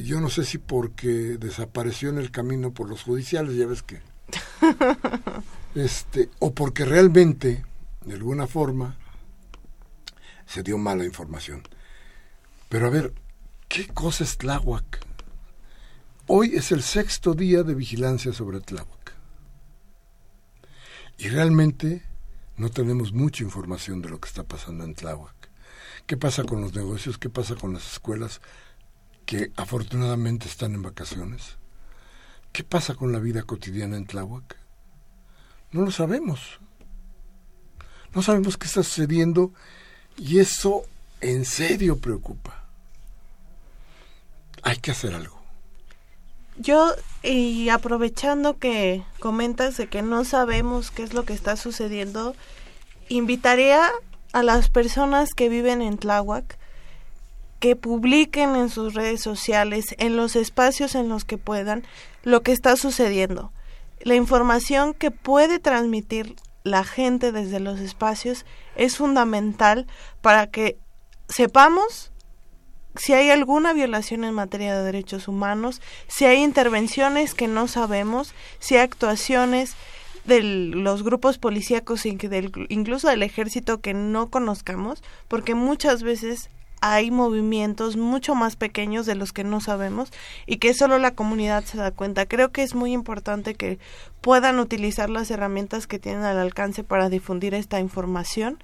Y 0.00 0.02
yo 0.02 0.20
no 0.20 0.30
sé 0.30 0.44
si 0.44 0.58
porque 0.58 1.38
desapareció 1.38 2.08
en 2.08 2.18
el 2.18 2.32
camino 2.32 2.72
por 2.72 2.88
los 2.88 3.04
judiciales, 3.04 3.54
ya 3.54 3.68
ves 3.68 3.84
que. 3.84 4.00
este, 5.80 6.28
o 6.40 6.52
porque 6.52 6.84
realmente, 6.84 7.64
de 8.04 8.14
alguna 8.14 8.48
forma, 8.48 8.96
se 10.46 10.62
dio 10.62 10.78
mala 10.78 11.04
información. 11.04 11.62
Pero 12.68 12.86
a 12.86 12.90
ver, 12.90 13.12
¿qué 13.68 13.86
cosa 13.88 14.24
es 14.24 14.36
Tláhuac? 14.38 15.00
Hoy 16.26 16.54
es 16.54 16.72
el 16.72 16.82
sexto 16.82 17.34
día 17.34 17.62
de 17.62 17.74
vigilancia 17.74 18.32
sobre 18.32 18.60
Tláhuac. 18.60 19.14
Y 21.18 21.28
realmente 21.28 22.02
no 22.56 22.70
tenemos 22.70 23.12
mucha 23.12 23.44
información 23.44 24.00
de 24.02 24.08
lo 24.08 24.20
que 24.20 24.28
está 24.28 24.42
pasando 24.42 24.84
en 24.84 24.94
Tláhuac. 24.94 25.34
¿Qué 26.06 26.16
pasa 26.16 26.44
con 26.44 26.60
los 26.60 26.74
negocios? 26.74 27.18
¿Qué 27.18 27.30
pasa 27.30 27.54
con 27.54 27.72
las 27.72 27.92
escuelas 27.92 28.40
que 29.26 29.52
afortunadamente 29.56 30.48
están 30.48 30.74
en 30.74 30.82
vacaciones? 30.82 31.56
¿Qué 32.52 32.62
pasa 32.62 32.94
con 32.94 33.12
la 33.12 33.18
vida 33.18 33.42
cotidiana 33.42 33.96
en 33.96 34.06
Tláhuac? 34.06 34.56
No 35.72 35.82
lo 35.82 35.90
sabemos. 35.90 36.60
No 38.14 38.22
sabemos 38.22 38.56
qué 38.56 38.66
está 38.66 38.82
sucediendo 38.82 39.52
y 40.16 40.38
eso 40.38 40.82
en 41.20 41.44
serio 41.44 41.98
preocupa. 41.98 42.64
Hay 44.62 44.76
que 44.76 44.90
hacer 44.90 45.14
algo. 45.14 45.42
Yo, 46.56 46.92
y 47.22 47.68
aprovechando 47.68 48.58
que 48.58 49.02
comentas 49.18 49.76
de 49.76 49.88
que 49.88 50.02
no 50.02 50.24
sabemos 50.24 50.90
qué 50.90 51.02
es 51.02 51.12
lo 51.12 51.24
que 51.24 51.32
está 51.32 51.56
sucediendo, 51.56 52.36
invitaría 53.08 53.90
a 54.32 54.42
las 54.42 54.70
personas 54.70 55.34
que 55.34 55.48
viven 55.48 55.82
en 55.82 55.98
Tláhuac 55.98 56.58
que 57.64 57.76
publiquen 57.76 58.56
en 58.56 58.68
sus 58.68 58.92
redes 58.92 59.22
sociales, 59.22 59.94
en 59.98 60.16
los 60.16 60.36
espacios 60.36 60.94
en 60.94 61.08
los 61.08 61.24
que 61.24 61.38
puedan, 61.38 61.82
lo 62.22 62.42
que 62.42 62.52
está 62.52 62.76
sucediendo. 62.76 63.52
La 64.00 64.16
información 64.16 64.92
que 64.92 65.10
puede 65.10 65.58
transmitir 65.58 66.36
la 66.64 66.82
gente 66.82 67.30
desde 67.30 67.60
los 67.60 67.78
espacios 67.78 68.46
es 68.74 68.96
fundamental 68.96 69.86
para 70.22 70.46
que 70.46 70.78
sepamos 71.28 72.10
si 72.96 73.12
hay 73.12 73.30
alguna 73.30 73.72
violación 73.72 74.24
en 74.24 74.34
materia 74.34 74.76
de 74.76 74.84
derechos 74.84 75.28
humanos, 75.28 75.82
si 76.08 76.24
hay 76.24 76.42
intervenciones 76.42 77.34
que 77.34 77.48
no 77.48 77.68
sabemos, 77.68 78.34
si 78.60 78.76
hay 78.76 78.82
actuaciones 78.82 79.74
de 80.24 80.42
los 80.42 81.02
grupos 81.02 81.38
policíacos, 81.38 82.06
incluso 82.06 83.08
del 83.08 83.22
ejército 83.22 83.80
que 83.80 83.92
no 83.94 84.30
conozcamos, 84.30 85.02
porque 85.28 85.54
muchas 85.54 86.02
veces 86.02 86.50
hay 86.86 87.10
movimientos 87.10 87.96
mucho 87.96 88.34
más 88.34 88.56
pequeños 88.56 89.06
de 89.06 89.14
los 89.14 89.32
que 89.32 89.42
no 89.42 89.62
sabemos 89.62 90.12
y 90.44 90.58
que 90.58 90.74
solo 90.74 90.98
la 90.98 91.14
comunidad 91.14 91.64
se 91.64 91.78
da 91.78 91.92
cuenta. 91.92 92.26
Creo 92.26 92.52
que 92.52 92.62
es 92.62 92.74
muy 92.74 92.92
importante 92.92 93.54
que 93.54 93.78
puedan 94.20 94.58
utilizar 94.58 95.08
las 95.08 95.30
herramientas 95.30 95.86
que 95.86 95.98
tienen 95.98 96.24
al 96.24 96.38
alcance 96.38 96.84
para 96.84 97.08
difundir 97.08 97.54
esta 97.54 97.80
información 97.80 98.62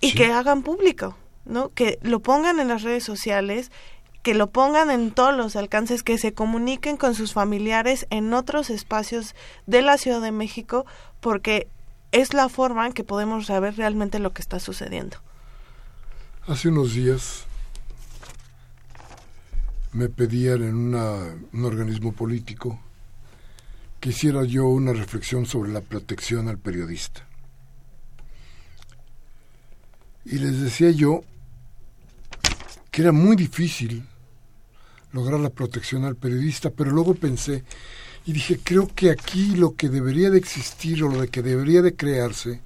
y 0.00 0.12
que 0.12 0.32
hagan 0.32 0.62
público, 0.62 1.16
¿no? 1.44 1.68
Que 1.68 2.00
lo 2.02 2.18
pongan 2.18 2.58
en 2.58 2.66
las 2.66 2.82
redes 2.82 3.04
sociales, 3.04 3.70
que 4.24 4.34
lo 4.34 4.50
pongan 4.50 4.90
en 4.90 5.12
todos 5.12 5.36
los 5.36 5.54
alcances, 5.54 6.02
que 6.02 6.18
se 6.18 6.34
comuniquen 6.34 6.96
con 6.96 7.14
sus 7.14 7.32
familiares 7.32 8.08
en 8.10 8.34
otros 8.34 8.70
espacios 8.70 9.36
de 9.66 9.82
la 9.82 9.98
Ciudad 9.98 10.20
de 10.20 10.32
México, 10.32 10.84
porque 11.20 11.68
es 12.10 12.34
la 12.34 12.48
forma 12.48 12.88
en 12.88 12.92
que 12.92 13.04
podemos 13.04 13.46
saber 13.46 13.76
realmente 13.76 14.18
lo 14.18 14.32
que 14.32 14.42
está 14.42 14.58
sucediendo. 14.58 15.18
Hace 16.48 16.70
unos 16.70 16.94
días 16.94 17.44
me 19.92 20.08
pedían 20.08 20.62
en 20.62 20.94
un 20.94 21.64
organismo 21.64 22.12
político 22.12 22.80
que 24.00 24.08
hiciera 24.08 24.42
yo 24.44 24.64
una 24.64 24.94
reflexión 24.94 25.44
sobre 25.44 25.70
la 25.70 25.82
protección 25.82 26.48
al 26.48 26.56
periodista. 26.56 27.28
Y 30.24 30.38
les 30.38 30.58
decía 30.62 30.90
yo 30.90 31.20
que 32.90 33.02
era 33.02 33.12
muy 33.12 33.36
difícil 33.36 34.06
lograr 35.12 35.40
la 35.40 35.50
protección 35.50 36.06
al 36.06 36.16
periodista, 36.16 36.70
pero 36.70 36.92
luego 36.92 37.14
pensé 37.14 37.62
y 38.24 38.32
dije, 38.32 38.58
creo 38.64 38.88
que 38.94 39.10
aquí 39.10 39.54
lo 39.54 39.74
que 39.74 39.90
debería 39.90 40.30
de 40.30 40.38
existir 40.38 41.04
o 41.04 41.10
lo 41.10 41.26
que 41.26 41.42
debería 41.42 41.82
de 41.82 41.94
crearse 41.94 42.62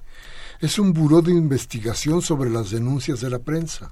es 0.63 0.79
un 0.79 0.93
buró 0.93 1.21
de 1.21 1.33
investigación 1.33 2.21
sobre 2.21 2.49
las 2.49 2.71
denuncias 2.71 3.19
de 3.19 3.29
la 3.29 3.39
prensa. 3.39 3.91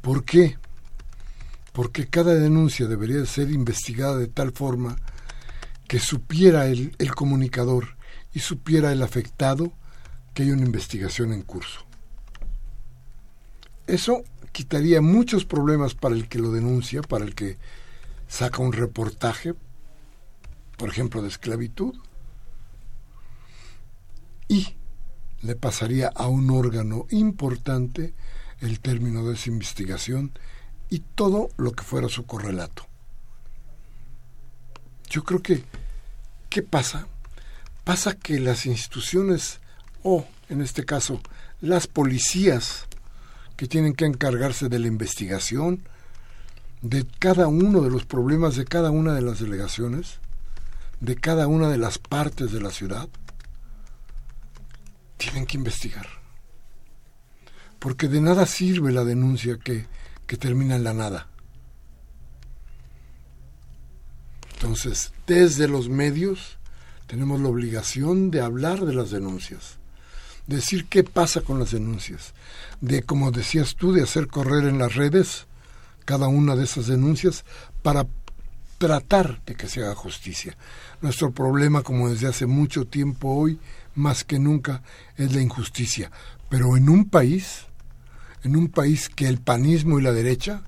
¿Por 0.00 0.24
qué? 0.24 0.58
Porque 1.72 2.08
cada 2.08 2.34
denuncia 2.34 2.88
debería 2.88 3.24
ser 3.24 3.52
investigada 3.52 4.16
de 4.16 4.26
tal 4.26 4.50
forma 4.50 4.96
que 5.86 6.00
supiera 6.00 6.66
el, 6.66 6.96
comunicador 7.14 7.96
y 8.34 8.40
supiera 8.40 8.90
el 8.90 9.00
afectado 9.00 9.72
que 10.34 10.42
hay 10.42 10.50
una 10.50 10.66
investigación 10.66 11.32
en 11.32 11.42
curso. 11.42 11.86
Eso 13.86 14.24
quitaría 14.50 15.00
muchos 15.00 15.44
problemas 15.44 15.94
para 15.94 16.16
el 16.16 16.28
que 16.28 16.40
lo 16.40 16.50
denuncia, 16.50 17.00
para 17.00 17.24
el 17.24 17.36
que 17.36 17.58
saca 18.26 18.60
un 18.60 18.72
reportaje, 18.72 19.54
por 20.76 20.88
ejemplo, 20.88 21.22
de 21.22 21.28
esclavitud, 21.28 21.94
y 24.48 24.74
le 25.42 25.56
pasaría 25.56 26.08
a 26.14 26.28
un 26.28 26.50
órgano 26.50 27.06
importante 27.10 28.14
el 28.60 28.80
término 28.80 29.24
de 29.24 29.34
esa 29.34 29.50
investigación 29.50 30.32
y 30.88 31.00
todo 31.00 31.48
lo 31.56 31.72
que 31.72 31.84
fuera 31.84 32.08
su 32.08 32.26
correlato. 32.26 32.86
Yo 35.10 35.24
creo 35.24 35.42
que, 35.42 35.64
¿qué 36.48 36.62
pasa? 36.62 37.06
Pasa 37.84 38.14
que 38.14 38.38
las 38.38 38.66
instituciones, 38.66 39.60
o 40.02 40.26
en 40.48 40.62
este 40.62 40.84
caso, 40.84 41.20
las 41.60 41.86
policías, 41.86 42.86
que 43.56 43.66
tienen 43.66 43.94
que 43.94 44.06
encargarse 44.06 44.68
de 44.68 44.78
la 44.78 44.88
investigación 44.88 45.82
de 46.80 47.06
cada 47.20 47.46
uno 47.46 47.80
de 47.80 47.90
los 47.90 48.04
problemas 48.04 48.56
de 48.56 48.64
cada 48.64 48.90
una 48.90 49.14
de 49.14 49.22
las 49.22 49.38
delegaciones, 49.38 50.18
de 51.00 51.16
cada 51.16 51.46
una 51.46 51.68
de 51.68 51.78
las 51.78 51.98
partes 51.98 52.50
de 52.50 52.60
la 52.60 52.70
ciudad, 52.70 53.08
tienen 55.22 55.46
que 55.46 55.56
investigar. 55.56 56.06
Porque 57.78 58.08
de 58.08 58.20
nada 58.20 58.46
sirve 58.46 58.92
la 58.92 59.04
denuncia 59.04 59.56
que, 59.58 59.86
que 60.26 60.36
termina 60.36 60.76
en 60.76 60.84
la 60.84 60.94
nada. 60.94 61.28
Entonces, 64.54 65.12
desde 65.26 65.68
los 65.68 65.88
medios 65.88 66.58
tenemos 67.06 67.40
la 67.40 67.48
obligación 67.48 68.30
de 68.30 68.40
hablar 68.40 68.84
de 68.84 68.94
las 68.94 69.10
denuncias, 69.10 69.78
decir 70.46 70.86
qué 70.86 71.04
pasa 71.04 71.40
con 71.40 71.58
las 71.58 71.72
denuncias, 71.72 72.32
de, 72.80 73.02
como 73.02 73.30
decías 73.32 73.74
tú, 73.74 73.92
de 73.92 74.02
hacer 74.02 74.28
correr 74.28 74.64
en 74.64 74.78
las 74.78 74.94
redes 74.94 75.46
cada 76.04 76.28
una 76.28 76.56
de 76.56 76.64
esas 76.64 76.86
denuncias 76.86 77.44
para 77.82 78.06
tratar 78.78 79.40
de 79.44 79.54
que 79.54 79.68
se 79.68 79.82
haga 79.82 79.94
justicia. 79.94 80.56
Nuestro 81.00 81.30
problema, 81.32 81.82
como 81.82 82.08
desde 82.08 82.28
hace 82.28 82.46
mucho 82.46 82.84
tiempo 82.84 83.28
hoy, 83.28 83.58
más 83.94 84.24
que 84.24 84.38
nunca, 84.38 84.82
es 85.16 85.34
la 85.34 85.40
injusticia. 85.40 86.10
Pero 86.48 86.76
en 86.76 86.88
un 86.88 87.08
país, 87.08 87.66
en 88.42 88.56
un 88.56 88.68
país 88.68 89.08
que 89.08 89.28
el 89.28 89.38
panismo 89.38 89.98
y 89.98 90.02
la 90.02 90.12
derecha 90.12 90.62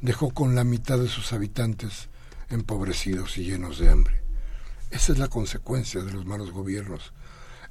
dejó 0.00 0.30
con 0.30 0.54
la 0.54 0.64
mitad 0.64 0.98
de 0.98 1.08
sus 1.08 1.32
habitantes 1.32 2.08
empobrecidos 2.50 3.38
y 3.38 3.44
llenos 3.44 3.78
de 3.78 3.90
hambre. 3.90 4.22
Esa 4.90 5.12
es 5.12 5.18
la 5.18 5.28
consecuencia 5.28 6.02
de 6.02 6.12
los 6.12 6.26
malos 6.26 6.50
gobiernos. 6.50 7.12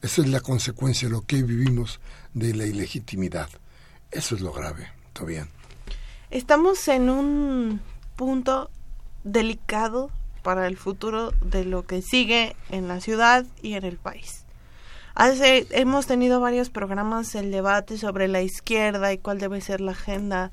Esa 0.01 0.21
es 0.21 0.29
la 0.29 0.39
consecuencia 0.39 1.07
de 1.07 1.13
lo 1.13 1.21
que 1.21 1.43
vivimos 1.43 1.99
de 2.33 2.55
la 2.55 2.65
ilegitimidad. 2.65 3.49
Eso 4.09 4.35
es 4.35 4.41
lo 4.41 4.51
grave. 4.51 4.87
Todo 5.13 5.27
bien. 5.27 5.47
Estamos 6.31 6.87
en 6.87 7.09
un 7.09 7.81
punto 8.15 8.71
delicado 9.23 10.09
para 10.41 10.65
el 10.65 10.77
futuro 10.77 11.31
de 11.41 11.65
lo 11.65 11.85
que 11.85 12.01
sigue 12.01 12.55
en 12.69 12.87
la 12.87 12.99
ciudad 13.01 13.45
y 13.61 13.73
en 13.73 13.83
el 13.83 13.97
país. 13.97 14.45
Hace, 15.13 15.67
hemos 15.71 16.07
tenido 16.07 16.39
varios 16.39 16.69
programas 16.69 17.35
el 17.35 17.51
debate 17.51 17.97
sobre 17.97 18.27
la 18.27 18.41
izquierda 18.41 19.11
y 19.11 19.17
cuál 19.17 19.39
debe 19.39 19.59
ser 19.61 19.81
la 19.81 19.91
agenda. 19.91 20.51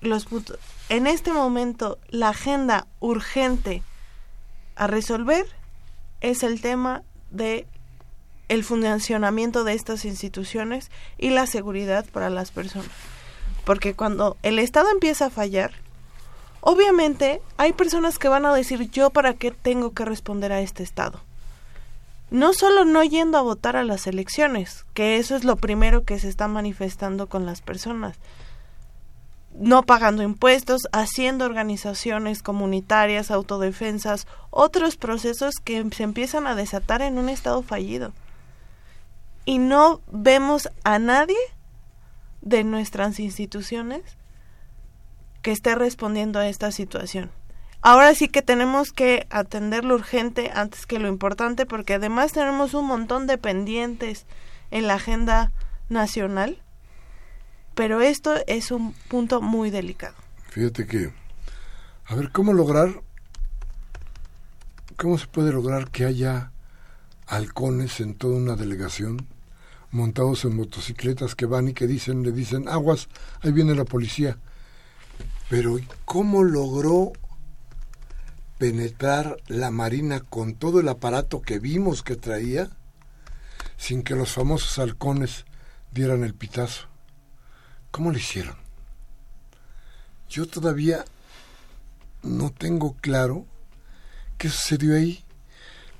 Los 0.00 0.26
en 0.88 1.06
este 1.06 1.32
momento 1.32 1.98
la 2.08 2.30
agenda 2.30 2.86
urgente 3.00 3.82
a 4.76 4.86
resolver 4.86 5.46
es 6.20 6.42
el 6.42 6.60
tema 6.60 7.02
de 7.30 7.66
el 8.48 8.64
funcionamiento 8.64 9.64
de 9.64 9.74
estas 9.74 10.04
instituciones 10.04 10.90
y 11.18 11.30
la 11.30 11.46
seguridad 11.46 12.04
para 12.06 12.30
las 12.30 12.50
personas. 12.50 12.90
Porque 13.64 13.94
cuando 13.94 14.36
el 14.42 14.58
Estado 14.58 14.90
empieza 14.90 15.26
a 15.26 15.30
fallar, 15.30 15.72
obviamente 16.60 17.40
hay 17.56 17.72
personas 17.72 18.18
que 18.18 18.28
van 18.28 18.44
a 18.44 18.54
decir 18.54 18.90
yo 18.90 19.10
para 19.10 19.34
qué 19.34 19.50
tengo 19.50 19.92
que 19.92 20.04
responder 20.04 20.52
a 20.52 20.60
este 20.60 20.82
Estado. 20.82 21.22
No 22.32 22.54
solo 22.54 22.86
no 22.86 23.04
yendo 23.04 23.36
a 23.36 23.42
votar 23.42 23.76
a 23.76 23.84
las 23.84 24.06
elecciones, 24.06 24.86
que 24.94 25.18
eso 25.18 25.36
es 25.36 25.44
lo 25.44 25.56
primero 25.56 26.04
que 26.04 26.18
se 26.18 26.30
está 26.30 26.48
manifestando 26.48 27.26
con 27.26 27.44
las 27.44 27.60
personas, 27.60 28.16
no 29.52 29.82
pagando 29.82 30.22
impuestos, 30.22 30.88
haciendo 30.92 31.44
organizaciones 31.44 32.42
comunitarias, 32.42 33.30
autodefensas, 33.30 34.26
otros 34.48 34.96
procesos 34.96 35.56
que 35.62 35.86
se 35.94 36.04
empiezan 36.04 36.46
a 36.46 36.54
desatar 36.54 37.02
en 37.02 37.18
un 37.18 37.28
estado 37.28 37.62
fallido. 37.62 38.14
Y 39.44 39.58
no 39.58 40.00
vemos 40.10 40.70
a 40.84 40.98
nadie 40.98 41.36
de 42.40 42.64
nuestras 42.64 43.20
instituciones 43.20 44.00
que 45.42 45.52
esté 45.52 45.74
respondiendo 45.74 46.38
a 46.38 46.48
esta 46.48 46.72
situación. 46.72 47.30
Ahora 47.84 48.14
sí 48.14 48.28
que 48.28 48.42
tenemos 48.42 48.92
que 48.92 49.26
atender 49.28 49.84
lo 49.84 49.96
urgente 49.96 50.52
antes 50.54 50.86
que 50.86 51.00
lo 51.00 51.08
importante 51.08 51.66
porque 51.66 51.94
además 51.94 52.32
tenemos 52.32 52.74
un 52.74 52.86
montón 52.86 53.26
de 53.26 53.38
pendientes 53.38 54.24
en 54.70 54.86
la 54.86 54.94
agenda 54.94 55.50
nacional, 55.88 56.62
pero 57.74 58.00
esto 58.00 58.34
es 58.46 58.70
un 58.70 58.92
punto 59.08 59.40
muy 59.42 59.70
delicado. 59.70 60.14
Fíjate 60.48 60.86
que, 60.86 61.12
a 62.06 62.14
ver, 62.14 62.30
¿cómo 62.30 62.52
lograr, 62.52 63.02
cómo 64.96 65.18
se 65.18 65.26
puede 65.26 65.50
lograr 65.50 65.90
que 65.90 66.04
haya 66.04 66.52
halcones 67.26 67.98
en 67.98 68.14
toda 68.14 68.36
una 68.36 68.54
delegación 68.54 69.26
montados 69.90 70.44
en 70.44 70.54
motocicletas 70.54 71.34
que 71.34 71.46
van 71.46 71.68
y 71.68 71.74
que 71.74 71.88
dicen, 71.88 72.22
le 72.22 72.30
dicen, 72.30 72.68
aguas, 72.68 73.08
ahí 73.42 73.50
viene 73.50 73.74
la 73.74 73.84
policía. 73.84 74.38
Pero 75.50 75.78
¿cómo 76.04 76.44
logró 76.44 77.12
penetrar 78.62 79.38
la 79.48 79.72
Marina 79.72 80.20
con 80.20 80.54
todo 80.54 80.78
el 80.78 80.88
aparato 80.88 81.42
que 81.42 81.58
vimos 81.58 82.04
que 82.04 82.14
traía 82.14 82.70
sin 83.76 84.04
que 84.04 84.14
los 84.14 84.30
famosos 84.30 84.78
halcones 84.78 85.46
dieran 85.90 86.22
el 86.22 86.32
pitazo? 86.32 86.86
¿Cómo 87.90 88.12
lo 88.12 88.18
hicieron? 88.18 88.54
Yo 90.28 90.46
todavía 90.46 91.04
no 92.22 92.52
tengo 92.52 92.94
claro 93.00 93.46
qué 94.38 94.48
sucedió 94.48 94.94
ahí. 94.94 95.24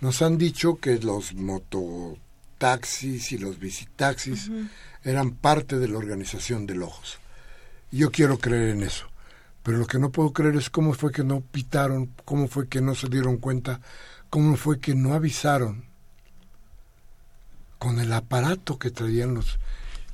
Nos 0.01 0.23
han 0.23 0.39
dicho 0.39 0.77
que 0.77 1.01
los 1.01 1.35
moto 1.35 2.17
taxis 2.59 3.33
y 3.33 3.39
los 3.39 3.59
visitaxis 3.59 4.53
eran 5.03 5.33
parte 5.33 5.81
de 5.81 5.89
la 5.89 5.99
organización 5.99 6.69
de 6.69 6.79
Ojos. 6.79 7.19
Yo 7.91 8.13
quiero 8.13 8.39
creer 8.39 8.69
en 8.69 8.85
eso. 8.85 9.12
Pero 9.63 9.79
lo 9.79 9.87
que 9.87 9.99
no 9.99 10.11
puedo 10.11 10.33
creer 10.33 10.57
es 10.57 10.71
cómo 10.71 10.93
fue 10.93 11.13
que 11.13 11.25
no 11.25 11.41
pitaron, 11.41 12.13
cómo 12.25 12.49
fue 12.49 12.69
que 12.69 12.81
no 12.81 12.95
se 12.95 13.09
dieron 13.09 13.37
cuenta, 13.37 13.81
cómo 14.29 14.57
fue 14.57 14.81
que 14.81 14.95
no 14.95 15.15
avisaron 15.15 15.85
con 17.79 18.01
el 18.01 18.13
aparato 18.13 18.79
que 18.79 18.91
traían 18.91 19.35
los... 19.35 19.59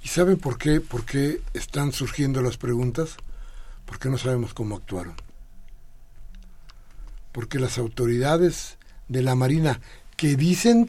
¿Y 0.02 0.08
saben 0.08 0.38
por 0.38 0.58
qué? 0.58 0.80
¿Por 0.80 1.04
qué 1.04 1.40
están 1.54 1.92
surgiendo 1.92 2.40
las 2.40 2.56
preguntas? 2.56 3.16
Porque 3.84 4.08
no 4.08 4.18
sabemos 4.18 4.54
cómo 4.54 4.76
actuaron. 4.76 5.14
Porque 7.32 7.58
las 7.58 7.78
autoridades 7.78 8.78
de 9.08 9.22
la 9.22 9.34
Marina 9.34 9.80
que 10.16 10.36
dicen 10.36 10.88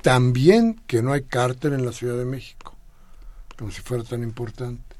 también 0.00 0.80
que 0.86 1.02
no 1.02 1.12
hay 1.12 1.22
cártel 1.22 1.74
en 1.74 1.84
la 1.86 1.92
Ciudad 1.92 2.16
de 2.16 2.24
México, 2.24 2.76
como 3.56 3.70
si 3.70 3.80
fuera 3.80 4.02
tan 4.02 4.22
importante. 4.22 4.91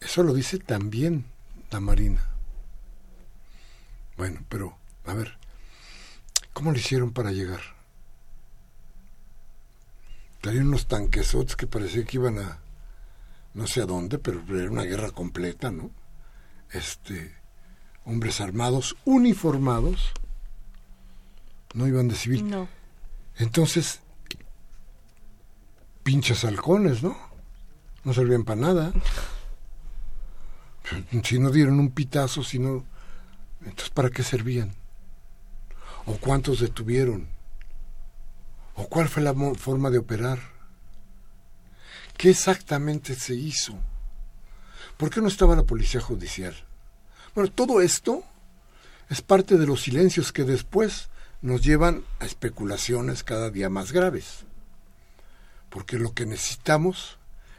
Eso 0.00 0.22
lo 0.22 0.32
dice 0.32 0.58
también 0.58 1.24
la 1.70 1.80
Marina. 1.80 2.28
Bueno, 4.16 4.40
pero, 4.48 4.76
a 5.06 5.14
ver, 5.14 5.38
¿cómo 6.52 6.72
lo 6.72 6.78
hicieron 6.78 7.12
para 7.12 7.32
llegar? 7.32 7.60
Traían 10.40 10.68
unos 10.68 10.86
tanquesotes 10.86 11.56
que 11.56 11.66
parecía 11.66 12.04
que 12.04 12.16
iban 12.16 12.38
a 12.38 12.60
no 13.54 13.66
sé 13.66 13.80
a 13.80 13.86
dónde, 13.86 14.18
pero 14.18 14.42
era 14.56 14.70
una 14.70 14.84
guerra 14.84 15.10
completa, 15.10 15.70
¿no? 15.70 15.90
Este, 16.70 17.34
hombres 18.04 18.40
armados, 18.40 18.96
uniformados, 19.04 20.12
no 21.74 21.86
iban 21.86 22.08
de 22.08 22.14
civil. 22.14 22.48
No. 22.48 22.68
Entonces, 23.36 24.00
pinches 26.02 26.44
halcones, 26.44 27.02
¿no? 27.02 27.16
No 28.04 28.14
servían 28.14 28.44
para 28.44 28.60
nada. 28.60 28.92
Si 31.24 31.38
no 31.38 31.50
dieron 31.50 31.78
un 31.80 31.90
pitazo, 31.90 32.42
si 32.42 32.58
no... 32.58 32.84
Entonces, 33.60 33.90
¿para 33.90 34.10
qué 34.10 34.22
servían? 34.22 34.74
¿O 36.06 36.14
cuántos 36.14 36.60
detuvieron? 36.60 37.28
¿O 38.74 38.88
cuál 38.88 39.08
fue 39.08 39.22
la 39.22 39.34
forma 39.56 39.90
de 39.90 39.98
operar? 39.98 40.38
¿Qué 42.16 42.30
exactamente 42.30 43.14
se 43.14 43.34
hizo? 43.34 43.78
¿Por 44.96 45.10
qué 45.10 45.20
no 45.20 45.28
estaba 45.28 45.56
la 45.56 45.64
policía 45.64 46.00
judicial? 46.00 46.54
Bueno, 47.34 47.50
todo 47.50 47.80
esto 47.80 48.24
es 49.08 49.22
parte 49.22 49.56
de 49.56 49.66
los 49.66 49.82
silencios 49.82 50.32
que 50.32 50.44
después 50.44 51.08
nos 51.42 51.62
llevan 51.62 52.04
a 52.18 52.26
especulaciones 52.26 53.22
cada 53.22 53.50
día 53.50 53.68
más 53.68 53.92
graves. 53.92 54.44
Porque 55.70 55.98
lo 55.98 56.14
que 56.14 56.26
necesitamos 56.26 57.18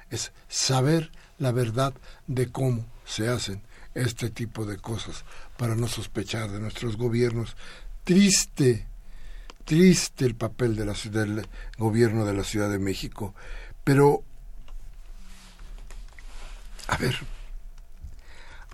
es 0.09 0.31
saber 0.47 1.11
la 1.37 1.51
verdad 1.51 1.93
de 2.27 2.51
cómo 2.51 2.85
se 3.09 3.27
hacen 3.27 3.63
este 3.95 4.29
tipo 4.29 4.65
de 4.65 4.77
cosas 4.77 5.25
para 5.57 5.75
no 5.75 5.87
sospechar 5.87 6.51
de 6.51 6.59
nuestros 6.59 6.95
gobiernos. 6.95 7.57
Triste, 8.03 8.85
triste 9.65 10.25
el 10.25 10.35
papel 10.35 10.75
de 10.75 10.85
la, 10.85 10.93
del 11.05 11.47
gobierno 11.77 12.23
de 12.23 12.33
la 12.33 12.43
Ciudad 12.43 12.69
de 12.69 12.77
México, 12.77 13.33
pero, 13.83 14.23
a 16.87 16.97
ver, 16.97 17.17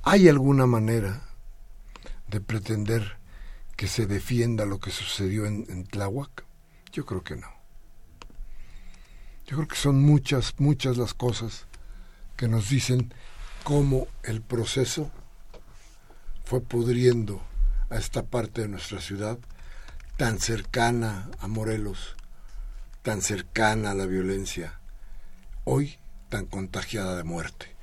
¿hay 0.04 0.28
alguna 0.28 0.66
manera 0.66 1.22
de 2.28 2.42
pretender 2.42 3.18
que 3.78 3.88
se 3.88 4.06
defienda 4.06 4.66
lo 4.66 4.80
que 4.80 4.92
sucedió 4.92 5.46
en, 5.46 5.66
en 5.70 5.86
Tláhuac? 5.86 6.44
Yo 6.92 7.06
creo 7.06 7.24
que 7.24 7.38
no. 7.38 7.48
Yo 9.46 9.56
creo 9.58 9.68
que 9.70 9.78
son 9.78 10.02
muchas, 10.02 10.56
muchas 10.58 10.98
las 10.98 11.14
cosas 11.14 11.68
que 12.36 12.50
nos 12.50 12.70
dicen 12.70 13.14
cómo 13.66 14.07
el 14.22 14.41
proceso 14.41 15.09
fue 16.43 16.61
pudriendo 16.61 17.41
a 17.89 17.97
esta 17.97 18.22
parte 18.22 18.61
de 18.61 18.68
nuestra 18.68 19.01
ciudad 19.01 19.39
tan 20.18 20.38
cercana 20.39 21.32
a 21.39 21.47
Morelos, 21.47 22.16
tan 23.01 23.24
cercana 23.24 23.89
a 23.89 23.93
la 23.95 24.05
violencia, 24.05 24.80
hoy 25.63 25.97
tan 26.30 26.45
contagiada 26.45 27.18
de 27.18 27.24
muerte. 27.24 27.76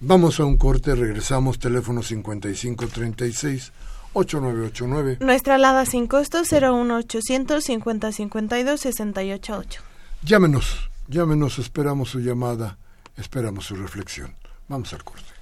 Vamos 0.00 0.38
a 0.38 0.44
un 0.44 0.58
corte, 0.58 0.94
regresamos, 0.94 1.58
teléfono 1.58 2.02
5536 2.02 3.72
8989. 4.12 5.16
Nuestra 5.20 5.54
alada 5.54 5.86
sin 5.86 6.06
costo 6.06 6.42
01800 6.42 7.64
5052 7.64 8.80
688. 8.82 9.80
Llámenos, 10.22 10.90
llámenos, 11.08 11.58
esperamos 11.58 12.10
su 12.10 12.20
llamada, 12.20 12.76
esperamos 13.16 13.64
su 13.64 13.76
reflexión. 13.76 14.34
Vamos 14.68 14.92
al 14.92 15.04
corte. 15.04 15.32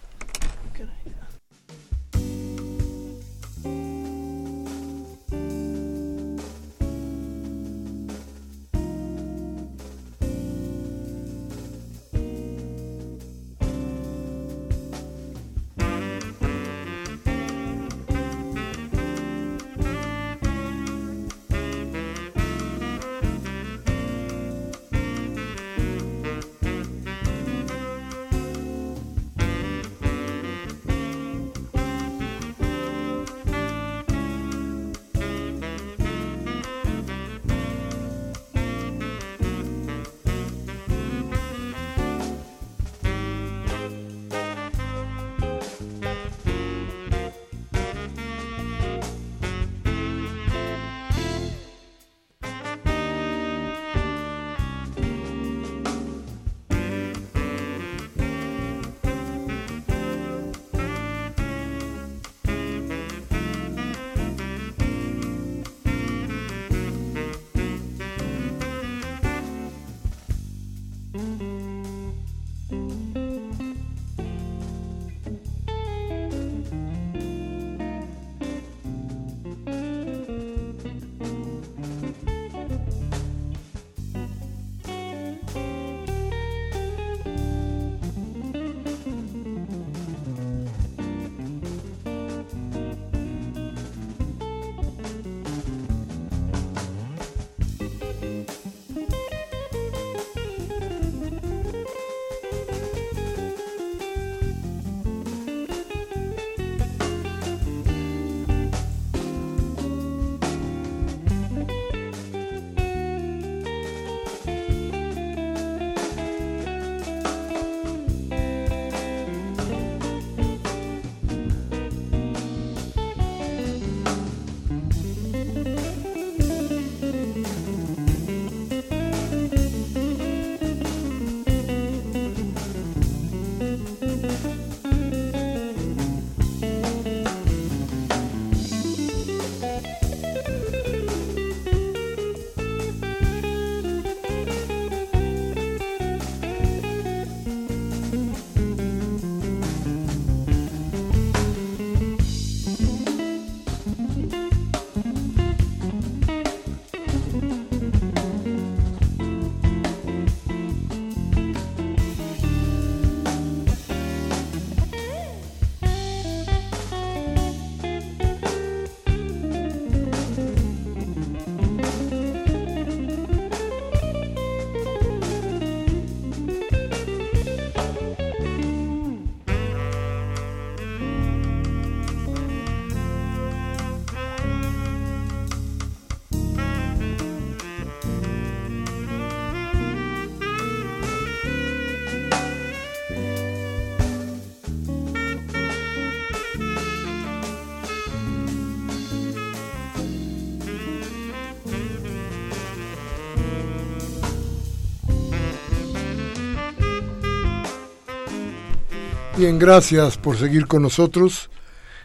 Bien, 209.43 209.59
gracias 209.59 210.18
por 210.18 210.38
seguir 210.38 210.68
con 210.68 210.82
nosotros, 210.82 211.51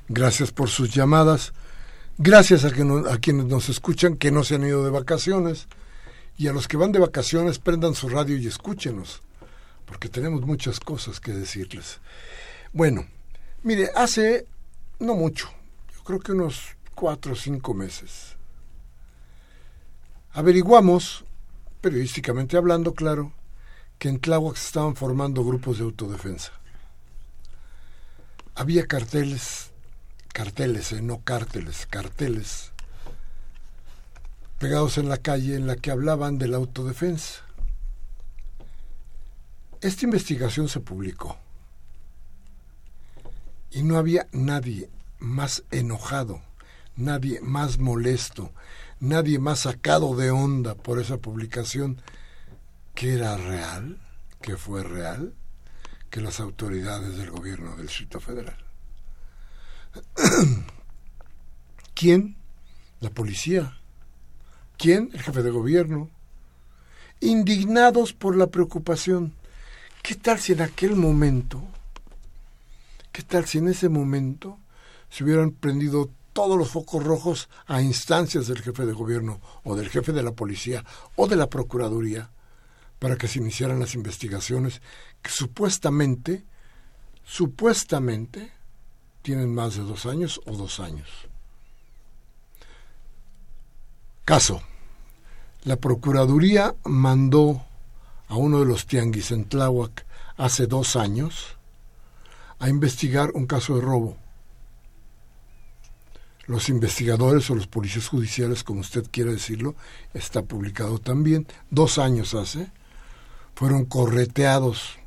gracias 0.07 0.51
por 0.51 0.69
sus 0.69 0.91
llamadas, 0.91 1.53
gracias 2.17 2.65
a, 2.65 2.71
que 2.71 2.81
a 2.81 3.17
quienes 3.19 3.45
nos 3.45 3.69
escuchan 3.69 4.17
que 4.17 4.31
no 4.31 4.43
se 4.43 4.55
han 4.55 4.65
ido 4.65 4.83
de 4.83 4.89
vacaciones 4.89 5.67
y 6.35 6.47
a 6.47 6.51
los 6.51 6.67
que 6.67 6.77
van 6.77 6.91
de 6.91 6.97
vacaciones 6.97 7.59
prendan 7.59 7.93
su 7.93 8.09
radio 8.09 8.37
y 8.37 8.47
escúchenos, 8.47 9.21
porque 9.85 10.09
tenemos 10.09 10.47
muchas 10.47 10.79
cosas 10.79 11.19
que 11.19 11.31
decirles. 11.31 11.99
Bueno, 12.73 13.05
mire, 13.61 13.91
hace 13.95 14.47
no 14.97 15.13
mucho, 15.13 15.47
yo 15.95 16.03
creo 16.05 16.19
que 16.19 16.31
unos 16.31 16.75
cuatro 16.95 17.33
o 17.33 17.35
cinco 17.35 17.75
meses, 17.75 18.35
averiguamos, 20.31 21.23
periodísticamente 21.81 22.57
hablando, 22.57 22.95
claro, 22.95 23.31
que 23.99 24.09
en 24.09 24.19
Tláhuac 24.19 24.55
se 24.55 24.65
estaban 24.65 24.95
formando 24.95 25.45
grupos 25.45 25.77
de 25.77 25.83
autodefensa. 25.83 26.51
Había 28.59 28.87
carteles, 28.87 29.69
carteles, 30.33 30.91
eh, 30.91 31.03
no 31.03 31.21
cárteles, 31.23 31.85
carteles, 31.85 32.71
pegados 34.57 34.97
en 34.97 35.09
la 35.09 35.17
calle 35.17 35.55
en 35.55 35.67
la 35.67 35.75
que 35.75 35.91
hablaban 35.91 36.39
de 36.39 36.47
la 36.47 36.57
autodefensa. 36.57 37.43
Esta 39.79 40.05
investigación 40.05 40.69
se 40.69 40.79
publicó 40.79 41.37
y 43.69 43.83
no 43.83 43.95
había 43.95 44.25
nadie 44.31 44.89
más 45.19 45.63
enojado, 45.69 46.41
nadie 46.95 47.39
más 47.41 47.77
molesto, 47.77 48.51
nadie 48.99 49.37
más 49.37 49.59
sacado 49.59 50.15
de 50.15 50.31
onda 50.31 50.73
por 50.73 50.99
esa 50.99 51.17
publicación. 51.17 52.01
Que 52.95 53.13
era 53.13 53.37
real, 53.37 53.99
que 54.41 54.57
fue 54.57 54.81
real, 54.81 55.35
que 56.09 56.21
las 56.21 56.39
autoridades 56.39 57.17
del 57.17 57.31
gobierno 57.31 57.75
del 57.75 57.87
Distrito 57.87 58.19
Federal. 58.19 58.57
¿Quién? 61.93 62.35
La 62.99 63.09
policía. 63.09 63.77
¿Quién? 64.77 65.09
El 65.13 65.21
jefe 65.21 65.43
de 65.43 65.51
gobierno. 65.51 66.09
Indignados 67.19 68.13
por 68.13 68.35
la 68.35 68.47
preocupación. 68.47 69.33
¿Qué 70.03 70.15
tal 70.15 70.39
si 70.39 70.53
en 70.53 70.61
aquel 70.61 70.95
momento, 70.95 71.61
qué 73.11 73.23
tal 73.23 73.45
si 73.45 73.57
en 73.57 73.67
ese 73.67 73.89
momento 73.89 74.57
se 75.09 75.23
hubieran 75.23 75.51
prendido 75.51 76.09
todos 76.31 76.57
los 76.57 76.69
focos 76.69 77.03
rojos 77.03 77.49
a 77.65 77.81
instancias 77.81 78.47
del 78.47 78.61
jefe 78.61 78.85
de 78.85 78.93
gobierno 78.93 79.41
o 79.63 79.75
del 79.75 79.89
jefe 79.89 80.13
de 80.13 80.23
la 80.23 80.31
policía 80.31 80.85
o 81.15 81.27
de 81.27 81.35
la 81.35 81.49
procuraduría 81.49 82.29
para 82.99 83.17
que 83.17 83.27
se 83.27 83.39
iniciaran 83.39 83.79
las 83.79 83.95
investigaciones 83.95 84.81
que 85.21 85.29
supuestamente, 85.29 86.45
supuestamente, 87.23 88.51
tienen 89.21 89.53
más 89.53 89.75
de 89.75 89.83
dos 89.83 90.05
años 90.05 90.41
o 90.45 90.55
dos 90.55 90.79
años. 90.79 91.09
Caso. 94.25 94.61
La 95.63 95.75
Procuraduría 95.75 96.75
mandó 96.85 97.65
a 98.27 98.35
uno 98.35 98.59
de 98.59 98.65
los 98.65 98.85
tianguis 98.85 99.31
en 99.31 99.45
Tláhuac 99.45 100.05
hace 100.37 100.67
dos 100.67 100.95
años 100.95 101.57
a 102.59 102.69
investigar 102.69 103.31
un 103.33 103.45
caso 103.45 103.75
de 103.75 103.81
robo. 103.81 104.17
Los 106.45 106.69
investigadores 106.69 107.49
o 107.49 107.55
los 107.55 107.67
policías 107.67 108.07
judiciales, 108.07 108.63
como 108.63 108.79
usted 108.79 109.05
quiera 109.11 109.31
decirlo, 109.31 109.75
está 110.13 110.41
publicado 110.43 110.99
también, 110.99 111.47
dos 111.69 111.97
años 111.97 112.33
hace, 112.33 112.71
fueron 113.57 113.85
correteados 113.85 114.99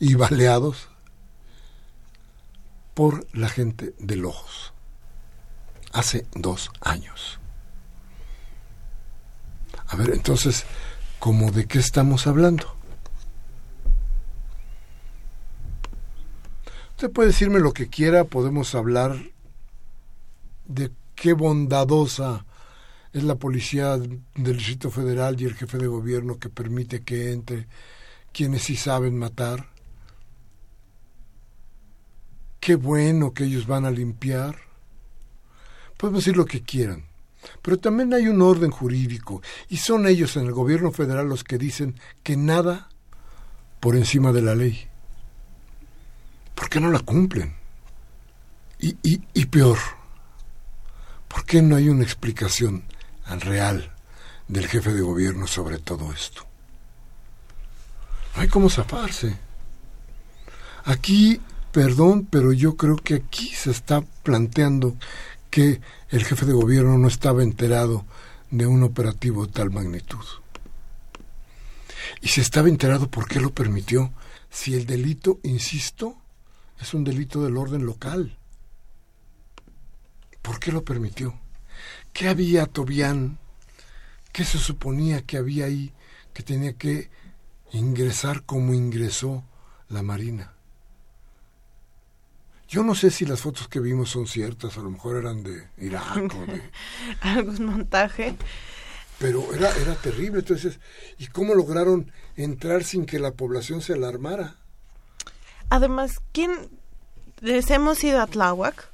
y 0.00 0.14
baleados 0.16 0.88
por 2.94 3.28
la 3.32 3.48
gente 3.48 3.94
de 4.00 4.16
Lojos. 4.16 4.72
Hace 5.92 6.26
dos 6.34 6.72
años. 6.80 7.38
A 9.86 9.94
ver, 9.94 10.10
entonces, 10.10 10.64
¿cómo 11.20 11.52
de 11.52 11.66
qué 11.66 11.78
estamos 11.78 12.26
hablando? 12.26 12.74
Usted 16.90 17.12
puede 17.12 17.28
decirme 17.28 17.60
lo 17.60 17.72
que 17.72 17.88
quiera, 17.88 18.24
podemos 18.24 18.74
hablar 18.74 19.16
de 20.64 20.90
qué 21.14 21.34
bondadosa 21.34 22.46
es 23.14 23.22
la 23.22 23.36
policía 23.36 23.96
del 23.96 24.56
Distrito 24.56 24.90
Federal 24.90 25.40
y 25.40 25.44
el 25.44 25.54
jefe 25.54 25.78
de 25.78 25.86
gobierno 25.86 26.36
que 26.36 26.48
permite 26.48 27.04
que 27.04 27.32
entre 27.32 27.68
quienes 28.32 28.62
sí 28.62 28.74
saben 28.74 29.16
matar. 29.16 29.68
Qué 32.58 32.74
bueno 32.74 33.32
que 33.32 33.44
ellos 33.44 33.68
van 33.68 33.84
a 33.84 33.92
limpiar. 33.92 34.56
Podemos 35.96 36.24
decir 36.24 36.36
lo 36.36 36.44
que 36.44 36.62
quieran. 36.62 37.04
Pero 37.62 37.78
también 37.78 38.12
hay 38.14 38.26
un 38.26 38.42
orden 38.42 38.72
jurídico 38.72 39.42
y 39.68 39.76
son 39.76 40.08
ellos 40.08 40.36
en 40.36 40.46
el 40.46 40.52
gobierno 40.52 40.90
federal 40.90 41.28
los 41.28 41.44
que 41.44 41.56
dicen 41.56 41.94
que 42.24 42.36
nada 42.36 42.88
por 43.78 43.94
encima 43.94 44.32
de 44.32 44.42
la 44.42 44.56
ley. 44.56 44.88
¿Por 46.56 46.68
qué 46.68 46.80
no 46.80 46.90
la 46.90 46.98
cumplen? 46.98 47.54
Y, 48.80 48.96
y, 49.04 49.22
y 49.34 49.46
peor, 49.46 49.78
¿por 51.28 51.44
qué 51.44 51.62
no 51.62 51.76
hay 51.76 51.88
una 51.88 52.02
explicación 52.02 52.82
real 53.40 53.92
del 54.48 54.68
jefe 54.68 54.92
de 54.92 55.00
gobierno 55.00 55.46
sobre 55.46 55.78
todo 55.78 56.12
esto. 56.12 56.46
No 58.34 58.42
hay 58.42 58.48
cómo 58.48 58.68
zafarse. 58.68 59.36
Aquí, 60.84 61.40
perdón, 61.72 62.26
pero 62.30 62.52
yo 62.52 62.76
creo 62.76 62.96
que 62.96 63.14
aquí 63.14 63.48
se 63.48 63.70
está 63.70 64.02
planteando 64.22 64.96
que 65.50 65.80
el 66.10 66.24
jefe 66.24 66.46
de 66.46 66.52
gobierno 66.52 66.98
no 66.98 67.08
estaba 67.08 67.42
enterado 67.42 68.04
de 68.50 68.66
un 68.66 68.82
operativo 68.82 69.46
de 69.46 69.52
tal 69.52 69.70
magnitud. 69.70 70.24
Y 72.20 72.28
si 72.28 72.40
estaba 72.40 72.68
enterado, 72.68 73.10
¿por 73.10 73.26
qué 73.26 73.40
lo 73.40 73.54
permitió? 73.54 74.12
Si 74.50 74.74
el 74.74 74.86
delito, 74.86 75.40
insisto, 75.42 76.16
es 76.80 76.92
un 76.92 77.04
delito 77.04 77.42
del 77.42 77.56
orden 77.56 77.86
local. 77.86 78.36
¿Por 80.42 80.60
qué 80.60 80.70
lo 80.70 80.84
permitió? 80.84 81.34
¿Qué 82.14 82.28
había, 82.28 82.66
Tobián? 82.66 83.38
¿Qué 84.32 84.44
se 84.44 84.58
suponía 84.58 85.22
que 85.22 85.36
había 85.36 85.64
ahí 85.64 85.92
que 86.32 86.44
tenía 86.44 86.74
que 86.74 87.10
ingresar 87.72 88.44
como 88.44 88.72
ingresó 88.72 89.42
la 89.88 90.04
Marina? 90.04 90.52
Yo 92.68 92.84
no 92.84 92.94
sé 92.94 93.10
si 93.10 93.26
las 93.26 93.40
fotos 93.40 93.66
que 93.66 93.80
vimos 93.80 94.10
son 94.10 94.28
ciertas, 94.28 94.78
a 94.78 94.80
lo 94.80 94.90
mejor 94.90 95.16
eran 95.16 95.42
de 95.42 95.66
Irak 95.76 96.32
o 96.36 96.46
de... 96.46 96.62
Algún 97.20 97.66
montaje. 97.66 98.36
Pero 99.18 99.52
era, 99.52 99.76
era 99.76 99.96
terrible, 99.96 100.38
entonces, 100.38 100.78
¿y 101.18 101.26
cómo 101.26 101.54
lograron 101.56 102.12
entrar 102.36 102.84
sin 102.84 103.06
que 103.06 103.18
la 103.18 103.32
población 103.32 103.82
se 103.82 103.94
alarmara? 103.94 104.56
Además, 105.68 106.20
¿quién 106.30 106.70
les 107.40 107.68
hemos 107.70 108.04
ido 108.04 108.20
a 108.20 108.28
Tláhuac? 108.28 108.93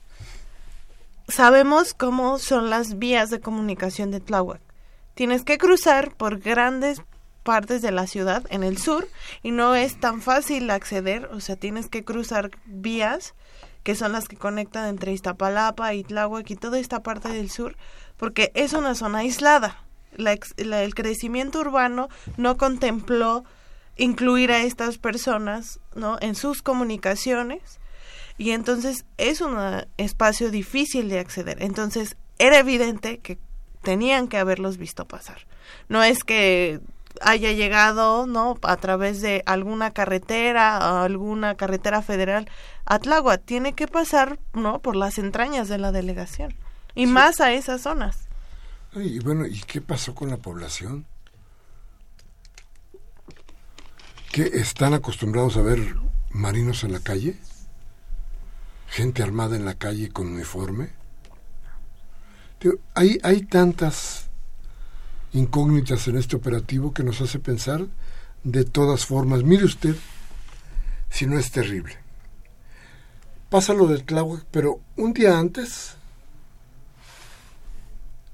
Sabemos 1.30 1.94
cómo 1.94 2.38
son 2.38 2.70
las 2.70 2.98
vías 2.98 3.30
de 3.30 3.40
comunicación 3.40 4.10
de 4.10 4.20
Tláhuac. 4.20 4.60
Tienes 5.14 5.44
que 5.44 5.58
cruzar 5.58 6.14
por 6.14 6.38
grandes 6.38 7.02
partes 7.42 7.82
de 7.82 7.90
la 7.90 8.06
ciudad 8.06 8.44
en 8.50 8.62
el 8.62 8.78
sur 8.78 9.08
y 9.42 9.50
no 9.50 9.74
es 9.74 9.98
tan 9.98 10.20
fácil 10.22 10.70
acceder, 10.70 11.26
o 11.32 11.40
sea, 11.40 11.56
tienes 11.56 11.88
que 11.88 12.04
cruzar 12.04 12.50
vías 12.66 13.34
que 13.82 13.94
son 13.94 14.12
las 14.12 14.28
que 14.28 14.36
conectan 14.36 14.86
entre 14.88 15.12
Iztapalapa 15.12 15.94
y 15.94 16.04
Tláhuac 16.04 16.50
y 16.50 16.56
toda 16.56 16.78
esta 16.78 17.02
parte 17.02 17.28
del 17.28 17.50
sur, 17.50 17.76
porque 18.16 18.52
es 18.54 18.74
una 18.74 18.94
zona 18.94 19.20
aislada. 19.20 19.84
el 20.16 20.94
crecimiento 20.94 21.60
urbano 21.60 22.08
no 22.36 22.56
contempló 22.56 23.44
incluir 23.96 24.52
a 24.52 24.62
estas 24.62 24.98
personas 24.98 25.80
¿no? 25.94 26.18
en 26.20 26.34
sus 26.34 26.62
comunicaciones 26.62 27.79
y 28.40 28.52
entonces 28.52 29.04
es 29.18 29.42
un 29.42 29.58
espacio 29.98 30.50
difícil 30.50 31.10
de 31.10 31.18
acceder. 31.18 31.62
Entonces 31.62 32.16
era 32.38 32.58
evidente 32.58 33.18
que 33.18 33.36
tenían 33.82 34.28
que 34.28 34.38
haberlos 34.38 34.78
visto 34.78 35.04
pasar. 35.04 35.46
No 35.90 36.02
es 36.02 36.24
que 36.24 36.80
haya 37.20 37.52
llegado, 37.52 38.26
¿no? 38.26 38.56
A 38.62 38.78
través 38.78 39.20
de 39.20 39.42
alguna 39.44 39.90
carretera, 39.90 41.02
alguna 41.04 41.54
carretera 41.54 42.00
federal 42.00 42.48
a 42.86 42.98
Tláhuac. 42.98 43.44
Tiene 43.44 43.74
que 43.74 43.86
pasar, 43.86 44.38
¿no? 44.54 44.78
Por 44.78 44.96
las 44.96 45.18
entrañas 45.18 45.68
de 45.68 45.76
la 45.76 45.92
delegación. 45.92 46.54
Y 46.94 47.04
más 47.04 47.42
a 47.42 47.52
esas 47.52 47.82
zonas. 47.82 48.20
Y 48.94 49.18
bueno, 49.18 49.44
¿y 49.44 49.60
qué 49.60 49.82
pasó 49.82 50.14
con 50.14 50.30
la 50.30 50.38
población? 50.38 51.04
¿Que 54.32 54.44
están 54.44 54.94
acostumbrados 54.94 55.58
a 55.58 55.60
ver 55.60 55.94
marinos 56.30 56.84
en 56.84 56.92
la 56.92 57.00
calle? 57.00 57.38
Gente 58.90 59.22
armada 59.22 59.56
en 59.56 59.64
la 59.64 59.74
calle 59.74 60.10
con 60.10 60.26
uniforme. 60.26 60.90
Hay, 62.94 63.18
hay 63.22 63.42
tantas 63.42 64.26
incógnitas 65.32 66.08
en 66.08 66.18
este 66.18 66.36
operativo 66.36 66.92
que 66.92 67.04
nos 67.04 67.20
hace 67.20 67.38
pensar 67.38 67.86
de 68.42 68.64
todas 68.64 69.06
formas. 69.06 69.44
Mire 69.44 69.64
usted 69.64 69.94
si 71.08 71.26
no 71.26 71.38
es 71.38 71.50
terrible. 71.52 71.96
Pasa 73.48 73.74
lo 73.74 73.86
del 73.86 74.04
Tláhuac, 74.04 74.44
pero 74.50 74.80
un 74.96 75.12
día 75.12 75.38
antes 75.38 75.96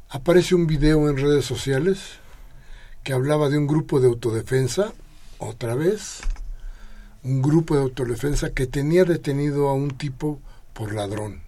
aparece 0.09 0.55
un 0.55 0.67
video 0.67 1.09
en 1.09 1.17
redes 1.17 1.45
sociales 1.45 2.19
que 3.03 3.13
hablaba 3.13 3.49
de 3.51 3.59
un 3.59 3.67
grupo 3.67 4.01
de 4.01 4.09
autodefensa, 4.09 4.93
otra 5.39 5.75
vez, 5.75 6.21
un 7.27 7.43
grupo 7.43 7.75
de 7.75 7.83
autodefensa 7.83 8.53
que 8.53 8.69
tenía 8.69 9.05
detenido 9.05 9.69
a 9.69 9.75
un 9.75 9.91
tipo 9.91 10.41
por 10.73 10.95
ladrón. 10.95 11.43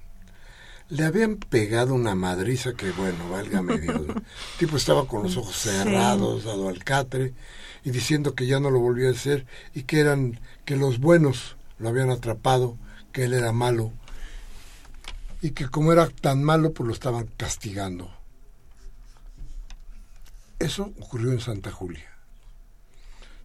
le 0.91 1.05
habían 1.05 1.37
pegado 1.37 1.95
una 1.95 2.15
madriza 2.15 2.73
que, 2.73 2.91
bueno, 2.93 3.29
valga 3.31 3.63
medio. 3.63 3.93
El 3.95 4.23
tipo 4.59 4.77
estaba 4.77 5.07
con 5.07 5.23
los 5.23 5.37
ojos 5.37 5.55
cerrados, 5.55 6.45
dado 6.45 6.69
al 6.69 6.83
catre, 6.83 7.33
y 7.85 7.91
diciendo 7.91 8.35
que 8.35 8.47
ya 8.47 8.59
no 8.59 8.71
lo 8.71 8.81
volvía 8.81 9.09
a 9.09 9.13
hacer 9.13 9.47
y 9.75 9.83
que 9.83 10.01
eran, 10.01 10.41
que 10.65 10.77
los 10.77 10.99
buenos 10.99 11.57
lo 11.79 11.91
habían 11.91 12.11
atrapado, 12.11 12.77
que 13.13 13.25
él 13.25 13.35
era 13.35 13.53
malo, 13.53 13.93
y 15.43 15.51
que 15.51 15.69
como 15.69 15.93
era 15.93 16.09
tan 16.09 16.43
malo, 16.43 16.73
pues 16.73 16.89
lo 16.89 16.93
estaban 16.93 17.29
castigando. 17.37 18.11
Eso 20.59 20.93
ocurrió 20.99 21.31
en 21.31 21.41
Santa 21.41 21.71
Julia. 21.71 22.11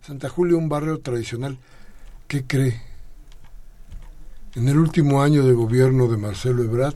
Santa 0.02 0.30
Julia, 0.30 0.58
un 0.58 0.70
barrio 0.70 1.00
tradicional. 1.00 1.60
¿Qué 2.34 2.48
cree? 2.48 2.82
En 4.56 4.68
el 4.68 4.80
último 4.80 5.22
año 5.22 5.46
de 5.46 5.54
gobierno 5.54 6.08
de 6.08 6.18
Marcelo 6.18 6.64
Ebrard, 6.64 6.96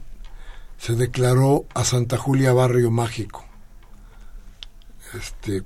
se 0.80 0.96
declaró 0.96 1.68
a 1.76 1.86
Santa 1.86 2.18
Julia 2.18 2.54
barrio 2.54 2.90
mágico. 2.90 3.46
Este, 5.14 5.62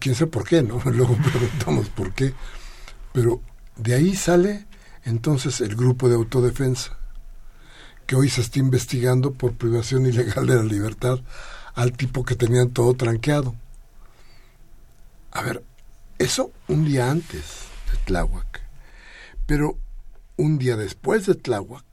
quién 0.00 0.16
sabe 0.16 0.32
por 0.32 0.42
qué, 0.42 0.64
¿no? 0.64 0.82
Luego 0.86 1.16
preguntamos 1.16 1.90
por 1.90 2.12
qué. 2.12 2.34
Pero 3.12 3.40
de 3.76 3.94
ahí 3.94 4.16
sale 4.16 4.66
entonces 5.04 5.60
el 5.60 5.76
grupo 5.76 6.08
de 6.08 6.16
autodefensa, 6.16 6.98
que 8.08 8.16
hoy 8.16 8.28
se 8.28 8.40
está 8.40 8.58
investigando 8.58 9.32
por 9.32 9.52
privación 9.52 10.06
ilegal 10.06 10.44
de 10.44 10.56
la 10.56 10.64
libertad 10.64 11.20
al 11.76 11.92
tipo 11.92 12.24
que 12.24 12.34
tenían 12.34 12.70
todo 12.70 12.94
tranqueado. 12.94 13.54
A 15.30 15.42
ver, 15.42 15.62
eso 16.18 16.50
un 16.66 16.84
día 16.84 17.12
antes 17.12 17.68
de 17.92 17.98
Tláhuac. 18.06 18.63
Pero 19.46 19.78
un 20.36 20.58
día 20.58 20.76
después 20.76 21.26
de 21.26 21.34
Tláhuac, 21.34 21.84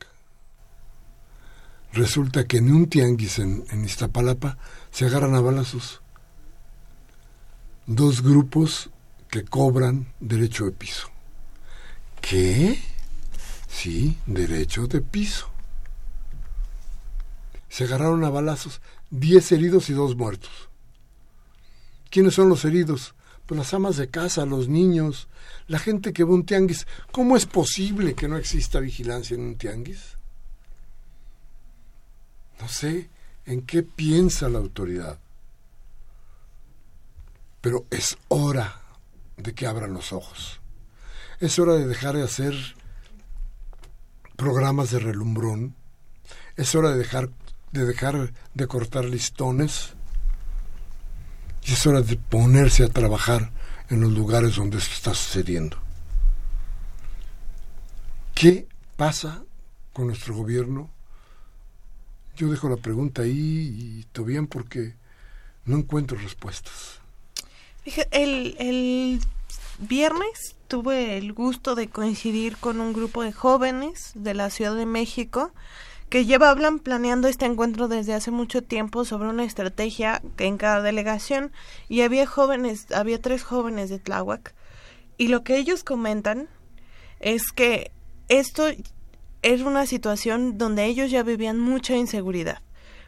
resulta 1.94 2.48
que 2.48 2.58
en 2.58 2.74
un 2.74 2.88
tianguis 2.88 3.40
en, 3.40 3.66
Iztapalapa 3.84 4.58
se 4.92 5.06
agarran 5.06 5.36
a 5.36 5.42
balazos. 5.42 6.02
Dos 7.88 8.22
grupos 8.22 8.90
que 9.30 9.44
cobran 9.44 10.14
derecho 10.20 10.66
de 10.66 10.72
piso. 10.72 11.10
¿Qué? 12.22 12.80
Sí, 13.68 14.18
derecho 14.26 14.88
de 14.88 15.02
piso. 15.02 15.50
Se 17.70 17.86
agarraron 17.86 18.24
a 18.24 18.30
balazos, 18.30 18.82
diez 19.10 19.52
heridos 19.52 19.90
y 19.90 19.94
dos 19.94 20.16
muertos. 20.16 20.70
¿Quiénes 22.10 22.34
son 22.34 22.50
los 22.50 22.66
heridos? 22.66 23.16
Las 23.52 23.74
amas 23.74 23.98
de 23.98 24.10
casa, 24.10 24.46
los 24.46 24.70
niños, 24.70 25.28
la 25.68 25.78
gente 25.78 26.14
que 26.14 26.22
a 26.22 26.26
un 26.26 26.46
tianguis. 26.46 26.88
¿Cómo 27.12 27.36
es 27.36 27.46
posible 27.46 28.16
que 28.16 28.30
no 28.30 28.38
exista 28.38 28.80
vigilancia 28.80 29.36
en 29.36 29.42
un 29.42 29.58
tianguis? 29.58 30.16
No 32.62 32.70
sé 32.70 33.10
en 33.46 33.64
qué 33.64 33.84
piensa 33.84 34.48
la 34.48 34.60
autoridad, 34.60 35.20
pero 37.60 37.86
es 37.90 38.18
hora 38.30 38.82
de 39.36 39.54
que 39.54 39.68
abran 39.68 39.94
los 39.94 40.14
ojos. 40.14 40.62
Es 41.42 41.60
hora 41.60 41.74
de 41.74 41.88
dejar 41.88 42.16
de 42.16 42.24
hacer 42.24 42.54
programas 44.38 44.92
de 44.92 45.00
relumbrón. 45.00 45.76
Es 46.56 46.74
hora 46.74 46.92
de 46.92 47.00
dejar 47.00 47.30
de 47.74 47.86
dejar 47.86 48.34
de 48.54 48.68
cortar 48.68 49.06
listones. 49.06 49.94
Y 51.66 51.74
es 51.74 51.86
hora 51.86 52.02
de 52.02 52.16
ponerse 52.18 52.84
a 52.84 52.90
trabajar 52.90 53.52
en 53.90 54.02
los 54.02 54.12
lugares 54.12 54.56
donde 54.56 54.78
esto 54.78 54.94
está 54.94 55.14
sucediendo. 55.14 55.78
¿Qué 58.34 58.68
pasa 58.96 59.44
con 59.94 60.08
nuestro 60.08 60.36
gobierno 60.36 60.90
yo 62.36 62.50
dejo 62.50 62.70
la 62.70 62.78
pregunta 62.78 63.24
ahí 63.24 63.76
y 63.78 64.06
todo 64.12 64.26
bien 64.26 64.48
porque 64.48 64.96
no 65.66 65.78
encuentro 65.78 66.18
respuestas. 66.18 67.00
El, 68.12 68.56
el 68.60 69.20
viernes 69.80 70.56
tuve 70.68 71.18
el 71.18 71.34
gusto 71.34 71.76
de 71.76 71.88
coincidir 71.88 72.58
con 72.58 72.80
un 72.80 72.94
grupo 72.94 73.24
de 73.24 73.32
jóvenes 73.32 74.12
de 74.16 74.34
la 74.34 74.50
Ciudad 74.50 74.76
de 74.76 74.86
México 74.86 75.52
que 76.12 76.26
llevaban 76.26 76.80
planeando 76.80 77.30
este 77.30 77.46
encuentro 77.46 77.88
desde 77.88 78.14
hace 78.14 78.32
mucho 78.32 78.62
tiempo 78.62 79.06
sobre 79.06 79.30
una 79.30 79.46
estrategia 79.46 80.22
en 80.40 80.58
cada 80.58 80.82
delegación 80.82 81.54
y 81.88 82.02
había 82.02 82.28
jóvenes, 82.28 82.92
había 82.92 83.22
tres 83.22 83.44
jóvenes 83.44 83.90
de 83.90 83.98
Tláhuac 83.98 84.54
y 85.18 85.30
lo 85.30 85.46
que 85.46 85.56
ellos 85.56 85.86
comentan 85.86 86.50
es 87.22 87.54
que 87.54 87.94
esto 88.28 88.66
era 89.42 89.66
una 89.66 89.86
situación 89.86 90.58
donde 90.58 90.84
ellos 90.84 91.12
ya 91.12 91.24
vivían 91.24 91.58
mucha 91.58 91.96
inseguridad. 91.96 92.62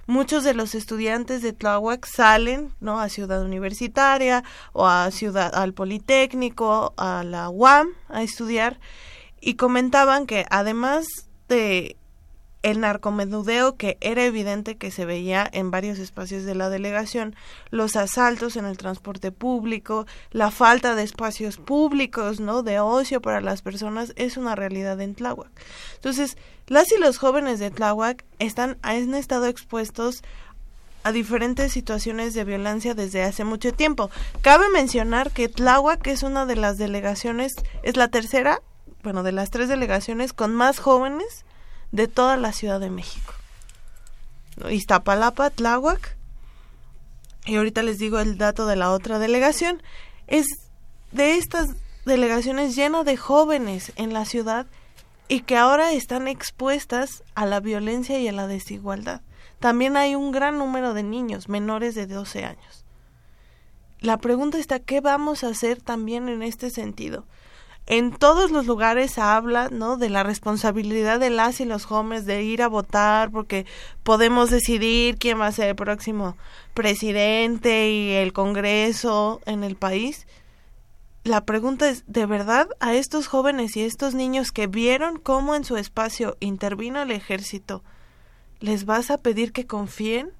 Muchos 0.08 0.46
de 0.46 0.54
los 0.54 0.74
estudiantes 0.74 1.42
de 1.42 1.52
Tláhuac 1.52 2.06
salen, 2.06 2.74
¿no? 2.80 3.02
A 3.02 3.10
Ciudad 3.10 3.44
Universitaria 3.44 4.46
o 4.72 4.88
a 4.88 5.12
Ciudad 5.12 5.54
al 5.54 5.74
Politécnico, 5.74 6.94
a 6.96 7.26
la 7.26 7.50
UAM 7.50 7.90
a 8.08 8.24
estudiar 8.24 8.80
y 9.42 9.56
comentaban 9.56 10.26
que 10.26 10.46
además 10.50 11.06
de 11.50 11.98
el 12.64 12.80
narcomenudeo 12.80 13.76
que 13.76 13.98
era 14.02 14.24
evidente 14.24 14.78
que 14.78 14.90
se 14.90 15.06
veía 15.06 15.48
en 15.52 15.70
varios 15.70 16.00
espacios 16.00 16.46
de 16.46 16.56
la 16.56 16.70
delegación, 16.70 17.36
los 17.70 17.96
asaltos 17.98 18.56
en 18.56 18.66
el 18.66 18.78
transporte 18.78 19.32
público, 19.32 20.08
la 20.32 20.50
falta 20.50 20.96
de 20.96 21.04
espacios 21.04 21.58
públicos, 21.58 22.40
¿no? 22.40 22.64
de 22.64 22.80
ocio 22.80 23.22
para 23.22 23.42
las 23.42 23.62
personas 23.62 24.14
es 24.16 24.38
una 24.38 24.56
realidad 24.56 25.00
en 25.02 25.14
Tláhuac. 25.14 25.52
Entonces, 25.96 26.38
las 26.68 26.92
y 26.94 26.98
los 26.98 27.18
jóvenes 27.18 27.60
de 27.60 27.70
Tláhuac 27.70 28.24
están 28.40 28.78
han 28.82 29.14
estado 29.14 29.46
expuestos 29.48 30.24
a 31.04 31.12
diferentes 31.12 31.74
situaciones 31.74 32.34
de 32.34 32.46
violencia 32.46 32.94
desde 32.94 33.24
hace 33.24 33.44
mucho 33.44 33.74
tiempo. 33.74 34.10
Cabe 34.42 34.70
mencionar 34.70 35.32
que 35.32 35.50
Tláhuac 35.50 36.08
es 36.08 36.24
una 36.24 36.46
de 36.46 36.56
las 36.56 36.78
delegaciones, 36.78 37.54
es 37.84 37.98
la 37.98 38.08
tercera, 38.08 38.62
bueno, 39.04 39.22
de 39.24 39.34
las 39.34 39.50
tres 39.52 39.68
delegaciones 39.68 40.32
con 40.32 40.56
más 40.56 40.80
jóvenes 40.80 41.44
de 41.94 42.08
toda 42.08 42.36
la 42.38 42.52
Ciudad 42.52 42.82
de 42.82 42.90
México. 42.90 43.34
Iztapalapa, 44.70 45.52
Tláhuac, 45.52 46.18
y 47.46 47.56
ahorita 47.56 47.84
les 47.84 48.00
digo 48.00 48.20
el 48.20 48.38
dato 48.38 48.66
de 48.66 48.76
la 48.76 48.92
otra 48.92 49.20
delegación, 49.20 49.82
es 50.28 50.48
de 51.12 51.38
estas 51.38 51.70
delegaciones 52.04 52.76
llenas 52.76 53.06
de 53.06 53.16
jóvenes 53.16 53.94
en 53.96 54.12
la 54.12 54.26
ciudad 54.26 54.66
y 55.28 55.42
que 55.42 55.56
ahora 55.56 55.92
están 55.94 56.28
expuestas 56.28 57.24
a 57.36 57.46
la 57.46 57.60
violencia 57.60 58.20
y 58.20 58.28
a 58.28 58.34
la 58.34 58.48
desigualdad. 58.48 59.22
También 59.60 59.96
hay 59.96 60.16
un 60.16 60.32
gran 60.32 60.58
número 60.58 60.94
de 60.96 61.04
niños 61.04 61.48
menores 61.48 61.94
de 61.94 62.08
12 62.08 62.44
años. 62.44 62.86
La 64.00 64.18
pregunta 64.18 64.58
está, 64.58 64.80
¿qué 64.80 65.00
vamos 65.00 65.44
a 65.44 65.50
hacer 65.50 65.80
también 65.80 66.28
en 66.28 66.42
este 66.42 66.72
sentido? 66.72 67.26
En 67.86 68.12
todos 68.12 68.52
los 68.52 68.66
lugares 68.66 69.18
habla, 69.18 69.70
¿no? 69.70 69.98
De 69.98 70.10
la 70.10 70.24
responsabilidad 70.24 71.20
de 71.20 71.30
las 71.30 71.60
y 71.60 71.66
los 71.66 71.86
jóvenes 71.86 72.26
de 72.26 72.42
ir 72.44 72.62
a 72.62 72.70
votar 72.70 73.30
porque 73.30 73.66
podemos 74.04 74.50
decidir 74.50 75.18
quién 75.18 75.40
va 75.40 75.48
a 75.48 75.52
ser 75.52 75.70
el 75.70 75.76
próximo 75.76 76.38
presidente 76.74 77.92
y 77.92 78.12
el 78.12 78.32
Congreso 78.32 79.42
en 79.46 79.64
el 79.66 79.76
país. 79.76 80.28
La 81.26 81.46
pregunta 81.46 81.90
es, 81.90 82.04
¿de 82.08 82.26
verdad 82.26 82.70
a 82.80 82.94
estos 82.94 83.28
jóvenes 83.28 83.76
y 83.76 83.84
estos 83.84 84.14
niños 84.14 84.52
que 84.52 84.68
vieron 84.68 85.20
cómo 85.20 85.56
en 85.56 85.66
su 85.66 85.76
espacio 85.76 86.38
intervino 86.40 87.02
el 87.02 87.12
ejército, 87.12 87.84
les 88.60 88.86
vas 88.86 89.12
a 89.12 89.18
pedir 89.18 89.52
que 89.52 89.68
confíen 89.68 90.32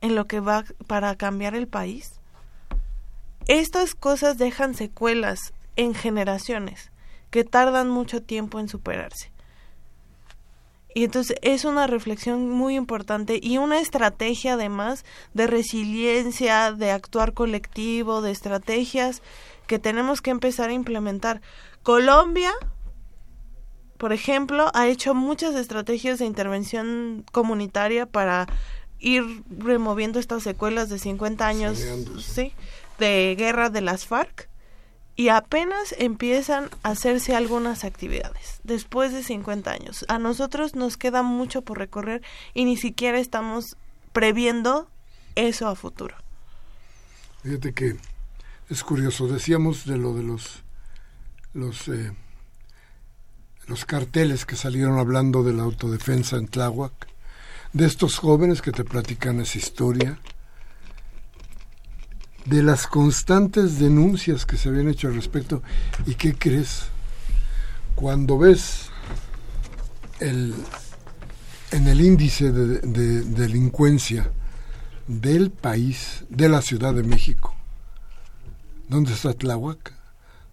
en 0.00 0.16
lo 0.16 0.26
que 0.26 0.40
va 0.40 0.64
para 0.88 1.14
cambiar 1.16 1.54
el 1.54 1.68
país? 1.68 2.14
Estas 3.46 3.94
cosas 3.94 4.36
dejan 4.36 4.74
secuelas 4.74 5.52
en 5.78 5.94
generaciones 5.94 6.90
que 7.30 7.44
tardan 7.44 7.88
mucho 7.88 8.22
tiempo 8.22 8.60
en 8.60 8.68
superarse. 8.68 9.30
Y 10.94 11.04
entonces 11.04 11.36
es 11.42 11.64
una 11.64 11.86
reflexión 11.86 12.50
muy 12.50 12.74
importante 12.74 13.38
y 13.40 13.58
una 13.58 13.78
estrategia 13.78 14.54
además 14.54 15.04
de 15.32 15.46
resiliencia, 15.46 16.72
de 16.72 16.90
actuar 16.90 17.34
colectivo, 17.34 18.20
de 18.20 18.32
estrategias 18.32 19.22
que 19.66 19.78
tenemos 19.78 20.20
que 20.20 20.30
empezar 20.30 20.70
a 20.70 20.72
implementar. 20.72 21.40
Colombia, 21.84 22.52
por 23.98 24.12
ejemplo, 24.12 24.70
ha 24.74 24.88
hecho 24.88 25.14
muchas 25.14 25.54
estrategias 25.54 26.18
de 26.18 26.24
intervención 26.24 27.24
comunitaria 27.30 28.06
para 28.06 28.46
ir 28.98 29.22
removiendo 29.48 30.18
estas 30.18 30.42
secuelas 30.42 30.88
de 30.88 30.98
50 30.98 31.46
años 31.46 31.78
¿sí? 32.18 32.52
de 32.98 33.36
guerra 33.38 33.70
de 33.70 33.82
las 33.82 34.06
FARC 34.06 34.47
y 35.18 35.30
apenas 35.30 35.96
empiezan 35.98 36.70
a 36.84 36.90
hacerse 36.90 37.34
algunas 37.34 37.82
actividades 37.82 38.60
después 38.62 39.12
de 39.12 39.24
50 39.24 39.68
años. 39.68 40.04
A 40.06 40.20
nosotros 40.20 40.76
nos 40.76 40.96
queda 40.96 41.24
mucho 41.24 41.62
por 41.62 41.76
recorrer 41.76 42.22
y 42.54 42.64
ni 42.64 42.76
siquiera 42.76 43.18
estamos 43.18 43.76
previendo 44.12 44.88
eso 45.34 45.66
a 45.66 45.74
futuro. 45.74 46.14
Fíjate 47.42 47.74
que 47.74 47.96
es 48.70 48.84
curioso, 48.84 49.26
decíamos 49.26 49.86
de 49.86 49.96
lo 49.96 50.14
de 50.14 50.22
los 50.22 50.62
los 51.52 51.88
eh, 51.88 52.12
los 53.66 53.84
carteles 53.86 54.46
que 54.46 54.54
salieron 54.54 55.00
hablando 55.00 55.42
de 55.42 55.52
la 55.52 55.64
autodefensa 55.64 56.36
en 56.36 56.46
Tláhuac 56.46 57.08
de 57.72 57.86
estos 57.86 58.18
jóvenes 58.18 58.62
que 58.62 58.70
te 58.70 58.84
platican 58.84 59.40
esa 59.40 59.58
historia, 59.58 60.20
de 62.48 62.62
las 62.62 62.86
constantes 62.86 63.78
denuncias 63.78 64.46
que 64.46 64.56
se 64.56 64.68
habían 64.68 64.88
hecho 64.88 65.08
al 65.08 65.14
respecto. 65.14 65.62
¿Y 66.06 66.14
qué 66.14 66.34
crees? 66.34 66.84
Cuando 67.94 68.38
ves 68.38 68.90
el, 70.20 70.54
en 71.72 71.88
el 71.88 72.00
índice 72.00 72.52
de, 72.52 72.78
de 72.80 73.22
delincuencia 73.22 74.30
del 75.06 75.50
país, 75.50 76.24
de 76.28 76.48
la 76.48 76.62
Ciudad 76.62 76.94
de 76.94 77.02
México, 77.02 77.54
¿dónde 78.88 79.12
está 79.12 79.34
Tláhuac? 79.34 79.92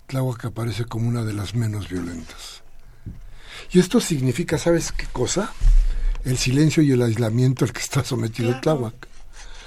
Tláhuac 0.07 0.45
aparece 0.45 0.85
como 0.85 1.07
una 1.07 1.23
de 1.23 1.33
las 1.33 1.55
menos 1.55 1.89
violentas. 1.89 2.61
Y 3.71 3.79
esto 3.79 3.99
significa, 3.99 4.57
¿sabes 4.57 4.91
qué 4.91 5.07
cosa? 5.07 5.51
El 6.23 6.37
silencio 6.37 6.83
y 6.83 6.91
el 6.91 7.01
aislamiento 7.01 7.65
al 7.65 7.71
que 7.71 7.81
está 7.81 8.03
sometido 8.03 8.59
Tláhuac. 8.59 9.07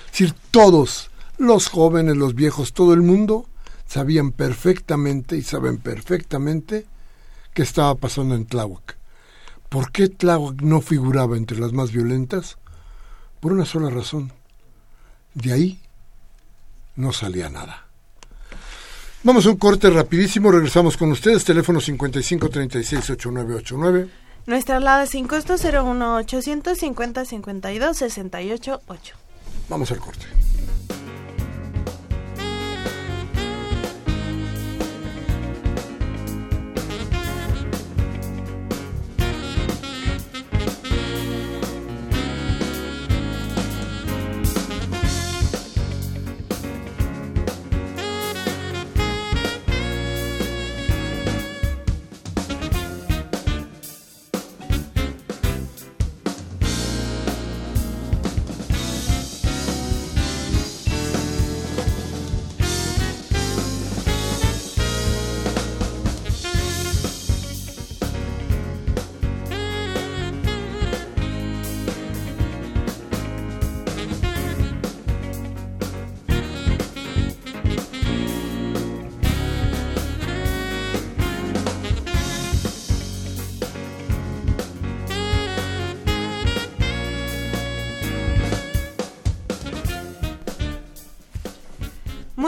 Es 0.07 0.12
decir, 0.12 0.35
todos, 0.51 1.11
los 1.39 1.68
jóvenes, 1.68 2.16
los 2.16 2.34
viejos, 2.34 2.72
todo 2.72 2.93
el 2.93 3.03
mundo, 3.03 3.47
sabían 3.86 4.32
perfectamente 4.32 5.36
y 5.36 5.43
saben 5.43 5.78
perfectamente 5.78 6.86
qué 7.55 7.62
estaba 7.62 7.95
pasando 7.95 8.34
en 8.34 8.47
Tláhuac. 8.47 8.97
¿Por 9.68 9.93
qué 9.93 10.09
Tláhuac 10.09 10.61
no 10.62 10.80
figuraba 10.80 11.36
entre 11.36 11.59
las 11.59 11.72
más 11.72 11.93
violentas? 11.93 12.59
Por 13.41 13.53
una 13.53 13.64
sola 13.64 13.91
razón. 13.91 14.32
De 15.34 15.53
ahí 15.53 15.80
no 16.97 17.12
salía 17.12 17.49
nada. 17.49 17.86
Vamos 19.22 19.47
a 19.47 19.51
un 19.51 19.57
corte 19.57 19.91
rapidísimo, 19.91 20.51
regresamos 20.51 20.97
con 20.97 21.12
ustedes, 21.12 21.45
teléfono 21.45 21.80
55368989. 21.80 24.09
Nuestra 24.47 24.78
alada 24.78 25.07
sin 25.07 25.26
costo 25.26 25.57
01 25.57 26.16
850 26.16 27.24
52 27.24 27.97
68 27.97 28.80
8. 28.86 29.14
Vamos 29.68 29.91
al 29.91 29.99
corte. 29.99 30.26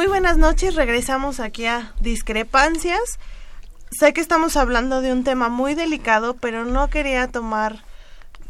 Muy 0.01 0.07
buenas 0.07 0.39
noches, 0.39 0.77
regresamos 0.77 1.41
aquí 1.41 1.67
a 1.67 1.93
Discrepancias. 2.01 3.19
Sé 3.91 4.15
que 4.15 4.23
estamos 4.23 4.57
hablando 4.57 5.03
de 5.03 5.13
un 5.13 5.25
tema 5.25 5.51
muy 5.51 5.75
delicado, 5.75 6.37
pero 6.37 6.65
no 6.65 6.89
quería 6.89 7.29
tomar 7.29 7.85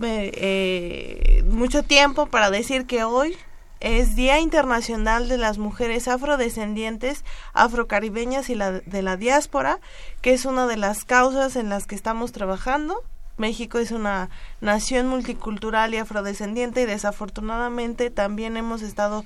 eh, 0.00 0.30
eh, 0.32 1.42
mucho 1.50 1.82
tiempo 1.82 2.26
para 2.26 2.50
decir 2.50 2.86
que 2.86 3.02
hoy 3.02 3.36
es 3.80 4.14
Día 4.14 4.38
Internacional 4.38 5.28
de 5.28 5.38
las 5.38 5.58
Mujeres 5.58 6.06
Afrodescendientes, 6.06 7.24
Afrocaribeñas 7.52 8.48
y 8.48 8.54
la, 8.54 8.70
de 8.70 9.02
la 9.02 9.16
Diáspora, 9.16 9.80
que 10.22 10.32
es 10.34 10.44
una 10.44 10.68
de 10.68 10.76
las 10.76 11.04
causas 11.04 11.56
en 11.56 11.68
las 11.68 11.88
que 11.88 11.96
estamos 11.96 12.30
trabajando. 12.30 13.02
México 13.38 13.78
es 13.78 13.90
una 13.90 14.30
nación 14.60 15.08
multicultural 15.08 15.94
y 15.94 15.96
afrodescendiente 15.96 16.82
y 16.82 16.86
desafortunadamente 16.86 18.10
también 18.10 18.56
hemos 18.56 18.82
estado 18.82 19.24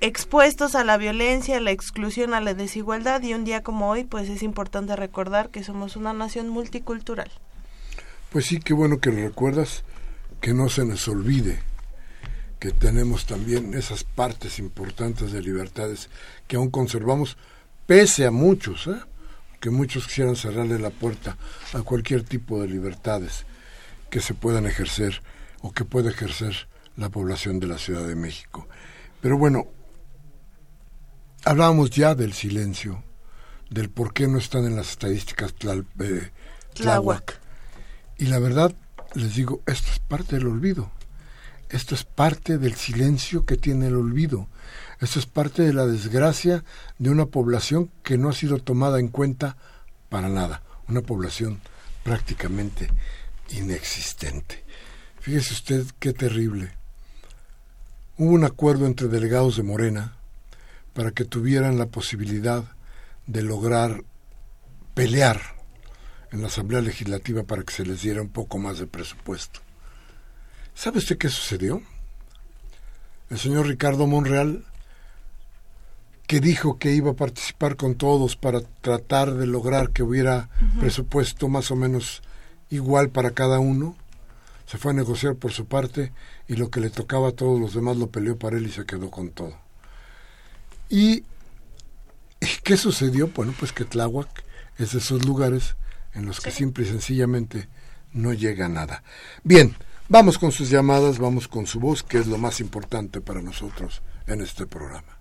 expuestos 0.00 0.74
a 0.74 0.84
la 0.84 0.96
violencia, 0.96 1.56
a 1.56 1.60
la 1.60 1.70
exclusión, 1.70 2.34
a 2.34 2.40
la 2.40 2.54
desigualdad 2.54 3.22
y 3.22 3.34
un 3.34 3.44
día 3.44 3.62
como 3.62 3.90
hoy 3.90 4.04
pues 4.04 4.28
es 4.28 4.42
importante 4.42 4.96
recordar 4.96 5.50
que 5.50 5.64
somos 5.64 5.96
una 5.96 6.12
nación 6.12 6.48
multicultural. 6.48 7.30
Pues 8.30 8.46
sí, 8.46 8.60
qué 8.60 8.74
bueno 8.74 8.98
que 8.98 9.10
recuerdas, 9.10 9.84
que 10.40 10.54
no 10.54 10.68
se 10.68 10.84
nos 10.84 11.08
olvide 11.08 11.60
que 12.58 12.72
tenemos 12.72 13.26
también 13.26 13.74
esas 13.74 14.04
partes 14.04 14.58
importantes 14.58 15.32
de 15.32 15.42
libertades 15.42 16.08
que 16.46 16.56
aún 16.56 16.70
conservamos, 16.70 17.36
pese 17.86 18.26
a 18.26 18.30
muchos, 18.30 18.86
¿eh? 18.88 19.00
que 19.60 19.70
muchos 19.70 20.06
quisieran 20.06 20.36
cerrarle 20.36 20.78
la 20.78 20.90
puerta 20.90 21.36
a 21.72 21.82
cualquier 21.82 22.22
tipo 22.22 22.60
de 22.60 22.68
libertades 22.68 23.44
que 24.10 24.20
se 24.20 24.34
puedan 24.34 24.66
ejercer 24.66 25.22
o 25.60 25.72
que 25.72 25.84
pueda 25.84 26.10
ejercer 26.10 26.68
la 26.96 27.10
población 27.10 27.60
de 27.60 27.68
la 27.68 27.78
Ciudad 27.78 28.06
de 28.06 28.16
México. 28.16 28.66
Pero 29.20 29.38
bueno, 29.38 29.68
Hablábamos 31.44 31.90
ya 31.90 32.14
del 32.14 32.32
silencio, 32.32 33.04
del 33.70 33.90
por 33.90 34.12
qué 34.12 34.26
no 34.26 34.38
están 34.38 34.64
en 34.64 34.76
las 34.76 34.90
estadísticas 34.90 35.54
eh, 36.00 36.30
Tláhuac. 36.74 37.40
Y 38.18 38.26
la 38.26 38.38
verdad, 38.38 38.74
les 39.14 39.34
digo, 39.34 39.62
esto 39.66 39.88
es 39.92 39.98
parte 40.00 40.36
del 40.36 40.46
olvido. 40.48 40.90
Esto 41.70 41.94
es 41.94 42.04
parte 42.04 42.58
del 42.58 42.74
silencio 42.74 43.44
que 43.44 43.56
tiene 43.56 43.88
el 43.88 43.96
olvido. 43.96 44.48
Esto 45.00 45.18
es 45.18 45.26
parte 45.26 45.62
de 45.62 45.72
la 45.72 45.86
desgracia 45.86 46.64
de 46.98 47.10
una 47.10 47.26
población 47.26 47.90
que 48.02 48.18
no 48.18 48.30
ha 48.30 48.32
sido 48.32 48.58
tomada 48.58 48.98
en 48.98 49.08
cuenta 49.08 49.56
para 50.08 50.28
nada. 50.28 50.62
Una 50.88 51.02
población 51.02 51.60
prácticamente 52.02 52.88
inexistente. 53.50 54.64
Fíjese 55.20 55.52
usted 55.52 55.86
qué 55.98 56.12
terrible. 56.12 56.72
Hubo 58.16 58.32
un 58.32 58.44
acuerdo 58.44 58.86
entre 58.86 59.08
delegados 59.08 59.56
de 59.56 59.62
Morena, 59.62 60.17
para 60.98 61.12
que 61.12 61.24
tuvieran 61.24 61.78
la 61.78 61.86
posibilidad 61.86 62.64
de 63.28 63.42
lograr 63.42 64.02
pelear 64.94 65.40
en 66.32 66.42
la 66.42 66.48
Asamblea 66.48 66.80
Legislativa 66.80 67.44
para 67.44 67.62
que 67.62 67.72
se 67.72 67.86
les 67.86 68.02
diera 68.02 68.20
un 68.20 68.30
poco 68.30 68.58
más 68.58 68.80
de 68.80 68.88
presupuesto. 68.88 69.60
¿Sabe 70.74 70.98
usted 70.98 71.16
qué 71.16 71.28
sucedió? 71.28 71.82
El 73.30 73.38
señor 73.38 73.68
Ricardo 73.68 74.08
Monreal, 74.08 74.64
que 76.26 76.40
dijo 76.40 76.80
que 76.80 76.90
iba 76.90 77.12
a 77.12 77.16
participar 77.16 77.76
con 77.76 77.94
todos 77.94 78.34
para 78.34 78.60
tratar 78.60 79.34
de 79.34 79.46
lograr 79.46 79.90
que 79.90 80.02
hubiera 80.02 80.48
presupuesto 80.80 81.46
más 81.46 81.70
o 81.70 81.76
menos 81.76 82.24
igual 82.70 83.10
para 83.10 83.30
cada 83.30 83.60
uno, 83.60 83.94
se 84.66 84.78
fue 84.78 84.90
a 84.90 84.94
negociar 84.94 85.36
por 85.36 85.52
su 85.52 85.66
parte 85.66 86.12
y 86.48 86.56
lo 86.56 86.70
que 86.70 86.80
le 86.80 86.90
tocaba 86.90 87.28
a 87.28 87.32
todos 87.36 87.60
los 87.60 87.72
demás 87.72 87.96
lo 87.98 88.08
peleó 88.08 88.36
para 88.36 88.56
él 88.56 88.66
y 88.66 88.72
se 88.72 88.84
quedó 88.84 89.12
con 89.12 89.30
todo. 89.30 89.67
¿Y 90.88 91.24
qué 92.62 92.76
sucedió? 92.76 93.28
Bueno, 93.28 93.54
pues 93.58 93.72
que 93.72 93.84
Tláhuac 93.84 94.44
es 94.78 94.92
de 94.92 94.98
esos 94.98 95.24
lugares 95.24 95.76
en 96.14 96.26
los 96.26 96.40
que 96.40 96.50
simple 96.50 96.84
y 96.84 96.88
sencillamente 96.88 97.68
no 98.12 98.32
llega 98.32 98.68
nada. 98.68 99.02
Bien, 99.44 99.76
vamos 100.08 100.38
con 100.38 100.52
sus 100.52 100.70
llamadas, 100.70 101.18
vamos 101.18 101.48
con 101.48 101.66
su 101.66 101.80
voz, 101.80 102.02
que 102.02 102.18
es 102.18 102.26
lo 102.26 102.38
más 102.38 102.60
importante 102.60 103.20
para 103.20 103.42
nosotros 103.42 104.02
en 104.26 104.40
este 104.40 104.66
programa. 104.66 105.18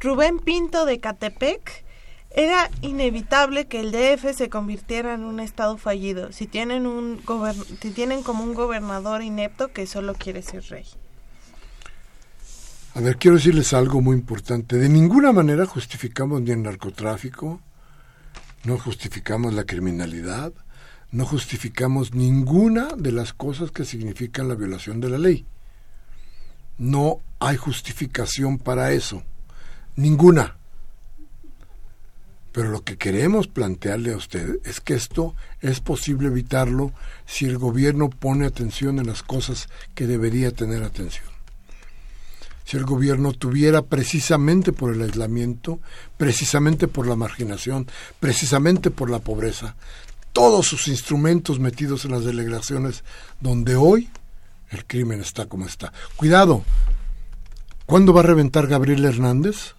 Rubén 0.00 0.38
Pinto 0.38 0.84
de 0.84 1.00
Catepec. 1.00 1.84
Era 2.30 2.70
inevitable 2.82 3.66
que 3.66 3.80
el 3.80 3.92
DF 3.92 4.36
se 4.36 4.50
convirtiera 4.50 5.14
en 5.14 5.24
un 5.24 5.40
estado 5.40 5.78
fallido 5.78 6.32
si 6.32 6.46
tienen, 6.46 6.86
un 6.86 7.22
si 7.80 7.92
tienen 7.92 8.22
como 8.22 8.44
un 8.44 8.52
gobernador 8.52 9.22
inepto 9.22 9.72
que 9.72 9.86
solo 9.86 10.14
quiere 10.14 10.42
ser 10.42 10.62
rey. 10.64 10.84
A 12.96 13.00
ver, 13.00 13.18
quiero 13.18 13.36
decirles 13.36 13.74
algo 13.74 14.00
muy 14.00 14.16
importante. 14.16 14.78
De 14.78 14.88
ninguna 14.88 15.30
manera 15.30 15.66
justificamos 15.66 16.40
ni 16.40 16.52
el 16.52 16.62
narcotráfico, 16.62 17.60
no 18.64 18.78
justificamos 18.78 19.52
la 19.52 19.64
criminalidad, 19.64 20.54
no 21.12 21.26
justificamos 21.26 22.14
ninguna 22.14 22.88
de 22.96 23.12
las 23.12 23.34
cosas 23.34 23.70
que 23.70 23.84
significan 23.84 24.48
la 24.48 24.54
violación 24.54 25.02
de 25.02 25.10
la 25.10 25.18
ley. 25.18 25.44
No 26.78 27.20
hay 27.38 27.58
justificación 27.58 28.56
para 28.56 28.90
eso. 28.92 29.22
Ninguna. 29.96 30.56
Pero 32.50 32.70
lo 32.70 32.82
que 32.82 32.96
queremos 32.96 33.46
plantearle 33.46 34.14
a 34.14 34.16
usted 34.16 34.58
es 34.64 34.80
que 34.80 34.94
esto 34.94 35.34
es 35.60 35.80
posible 35.80 36.28
evitarlo 36.28 36.94
si 37.26 37.44
el 37.44 37.58
gobierno 37.58 38.08
pone 38.08 38.46
atención 38.46 38.98
en 38.98 39.06
las 39.06 39.22
cosas 39.22 39.68
que 39.94 40.06
debería 40.06 40.50
tener 40.50 40.82
atención. 40.82 41.35
Si 42.66 42.76
el 42.76 42.84
gobierno 42.84 43.32
tuviera 43.32 43.80
precisamente 43.80 44.72
por 44.72 44.92
el 44.92 45.00
aislamiento, 45.00 45.80
precisamente 46.18 46.88
por 46.88 47.06
la 47.06 47.16
marginación, 47.16 47.88
precisamente 48.20 48.90
por 48.90 49.08
la 49.08 49.20
pobreza, 49.20 49.76
todos 50.34 50.66
sus 50.66 50.88
instrumentos 50.88 51.58
metidos 51.60 52.04
en 52.04 52.10
las 52.10 52.24
delegaciones 52.24 53.04
donde 53.40 53.76
hoy 53.76 54.10
el 54.68 54.84
crimen 54.84 55.22
está 55.22 55.46
como 55.46 55.64
está. 55.64 55.94
Cuidado, 56.16 56.62
¿cuándo 57.86 58.12
va 58.12 58.20
a 58.20 58.24
reventar 58.24 58.66
Gabriel 58.66 59.06
Hernández? 59.06 59.76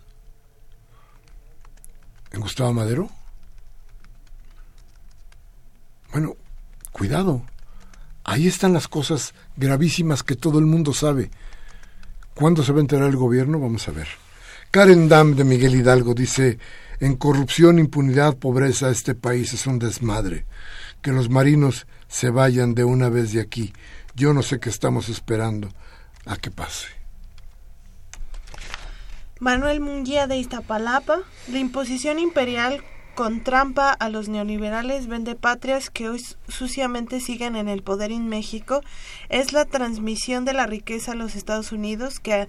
en 2.32 2.42
Gustavo 2.42 2.74
Madero? 2.74 3.10
Bueno, 6.12 6.36
cuidado. 6.92 7.44
Ahí 8.24 8.48
están 8.48 8.74
las 8.74 8.88
cosas 8.88 9.34
gravísimas 9.56 10.24
que 10.24 10.36
todo 10.36 10.60
el 10.60 10.66
mundo 10.66 10.94
sabe. 10.94 11.32
¿Cuándo 12.38 12.64
se 12.64 12.72
va 12.72 12.78
a 12.78 12.82
enterar 12.82 13.10
el 13.10 13.16
gobierno? 13.16 13.60
Vamos 13.60 13.88
a 13.88 13.92
ver. 13.92 14.08
Karen 14.70 15.10
Dam 15.10 15.36
de 15.36 15.44
Miguel 15.44 15.74
Hidalgo 15.74 16.14
dice, 16.14 16.60
en 17.00 17.16
corrupción, 17.16 17.80
impunidad, 17.80 18.38
pobreza, 18.38 18.92
este 18.92 19.16
país 19.16 19.54
es 19.54 19.66
un 19.66 19.80
desmadre. 19.80 20.46
Que 21.02 21.12
los 21.12 21.32
marinos 21.32 21.88
se 22.08 22.30
vayan 22.30 22.76
de 22.76 22.84
una 22.84 23.10
vez 23.10 23.34
de 23.34 23.42
aquí. 23.42 23.74
Yo 24.14 24.36
no 24.36 24.44
sé 24.44 24.60
qué 24.60 24.70
estamos 24.70 25.10
esperando 25.10 25.70
a 26.28 26.38
que 26.38 26.52
pase. 26.52 26.90
Manuel 29.40 29.80
Munguía 29.80 30.28
de 30.28 30.38
Iztapalapa, 30.38 31.22
la 31.48 31.58
imposición 31.58 32.20
imperial 32.20 32.84
con 33.18 33.42
trampa 33.42 33.92
a 33.94 34.10
los 34.10 34.30
neoliberales 34.30 35.08
vende 35.08 35.34
patrias 35.34 35.90
que 35.90 36.08
hoy 36.08 36.24
suciamente 36.48 37.20
siguen 37.20 37.56
en 37.56 37.68
el 37.68 37.82
poder 37.82 38.12
en 38.12 38.30
México 38.30 38.82
es 39.30 39.54
la 39.54 39.66
transmisión 39.66 40.46
de 40.46 40.54
la 40.54 40.68
riqueza 40.68 41.14
a 41.14 41.16
los 41.16 41.36
Estados 41.36 41.72
Unidos 41.72 42.20
que 42.20 42.48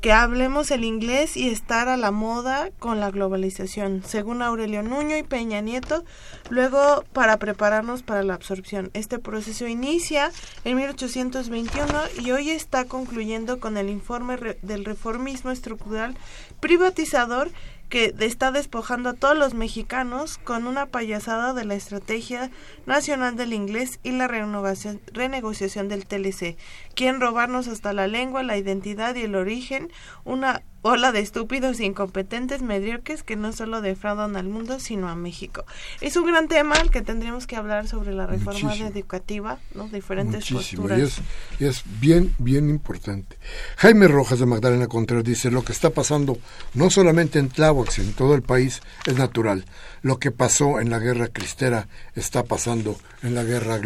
que 0.00 0.12
hablemos 0.12 0.70
el 0.70 0.84
inglés 0.84 1.36
y 1.36 1.50
estar 1.50 1.88
a 1.88 1.98
la 1.98 2.10
moda 2.10 2.70
con 2.78 3.00
la 3.00 3.10
globalización, 3.10 4.02
según 4.02 4.40
Aurelio 4.40 4.82
Nuño 4.82 5.18
y 5.18 5.22
Peña 5.22 5.60
Nieto, 5.60 6.04
luego 6.48 7.04
para 7.12 7.36
prepararnos 7.36 8.02
para 8.02 8.22
la 8.22 8.32
absorción. 8.32 8.90
Este 8.94 9.18
proceso 9.18 9.66
inicia 9.66 10.32
en 10.64 10.76
1821 10.78 11.86
y 12.18 12.30
hoy 12.30 12.48
está 12.48 12.86
concluyendo 12.86 13.60
con 13.60 13.76
el 13.76 13.90
informe 13.90 14.38
del 14.62 14.86
reformismo 14.86 15.50
estructural 15.50 16.16
privatizador 16.60 17.50
que 17.90 18.14
está 18.20 18.52
despojando 18.52 19.10
a 19.10 19.14
todos 19.14 19.36
los 19.36 19.52
mexicanos 19.52 20.38
con 20.38 20.66
una 20.66 20.86
payasada 20.86 21.52
de 21.52 21.64
la 21.64 21.74
estrategia 21.74 22.50
nacional 22.86 23.36
del 23.36 23.52
inglés 23.52 23.98
y 24.02 24.12
la 24.12 24.28
renegociación 24.28 25.88
del 25.88 26.06
TLC. 26.06 26.56
Quieren 26.94 27.20
robarnos 27.20 27.66
hasta 27.68 27.92
la 27.92 28.06
lengua, 28.06 28.44
la 28.44 28.56
identidad 28.56 29.16
y 29.16 29.22
el 29.22 29.34
origen, 29.34 29.90
una 30.24 30.62
ola 30.82 31.12
de 31.12 31.20
estúpidos 31.20 31.80
e 31.80 31.84
incompetentes 31.84 32.62
mediocres 32.62 33.22
que 33.22 33.36
no 33.36 33.52
solo 33.52 33.80
defraudan 33.80 34.36
al 34.36 34.48
mundo, 34.48 34.80
sino 34.80 35.08
a 35.08 35.14
México. 35.14 35.64
Es 36.00 36.16
un 36.16 36.26
gran 36.26 36.48
tema 36.48 36.76
al 36.76 36.90
que 36.90 37.02
tendríamos 37.02 37.46
que 37.46 37.56
hablar 37.56 37.86
sobre 37.88 38.12
la 38.12 38.26
reforma 38.26 38.74
educativa, 38.74 39.58
¿no? 39.74 39.88
diferentes 39.88 40.50
posturas. 40.50 41.20
Y 41.58 41.64
es, 41.66 41.82
bien, 42.00 42.34
bien 42.38 42.70
importante. 42.70 43.36
Jaime 43.76 44.08
Rojas 44.08 44.38
de 44.38 44.46
Magdalena 44.46 44.86
Contreras 44.86 45.24
dice, 45.24 45.50
lo 45.50 45.64
que 45.64 45.72
está 45.72 45.90
pasando 45.90 46.38
no 46.74 46.90
solamente 46.90 47.38
en 47.38 47.48
Tláhuac, 47.48 47.90
sino 47.90 48.08
en 48.08 48.14
todo 48.14 48.34
el 48.34 48.42
país, 48.42 48.80
es 49.06 49.16
natural. 49.16 49.66
Lo 50.02 50.18
que 50.18 50.30
pasó 50.30 50.80
en 50.80 50.90
la 50.90 50.98
guerra 50.98 51.28
cristera 51.28 51.88
está 52.14 52.44
pasando 52.44 52.96
en 53.22 53.34
la 53.34 53.44
guerra 53.44 53.78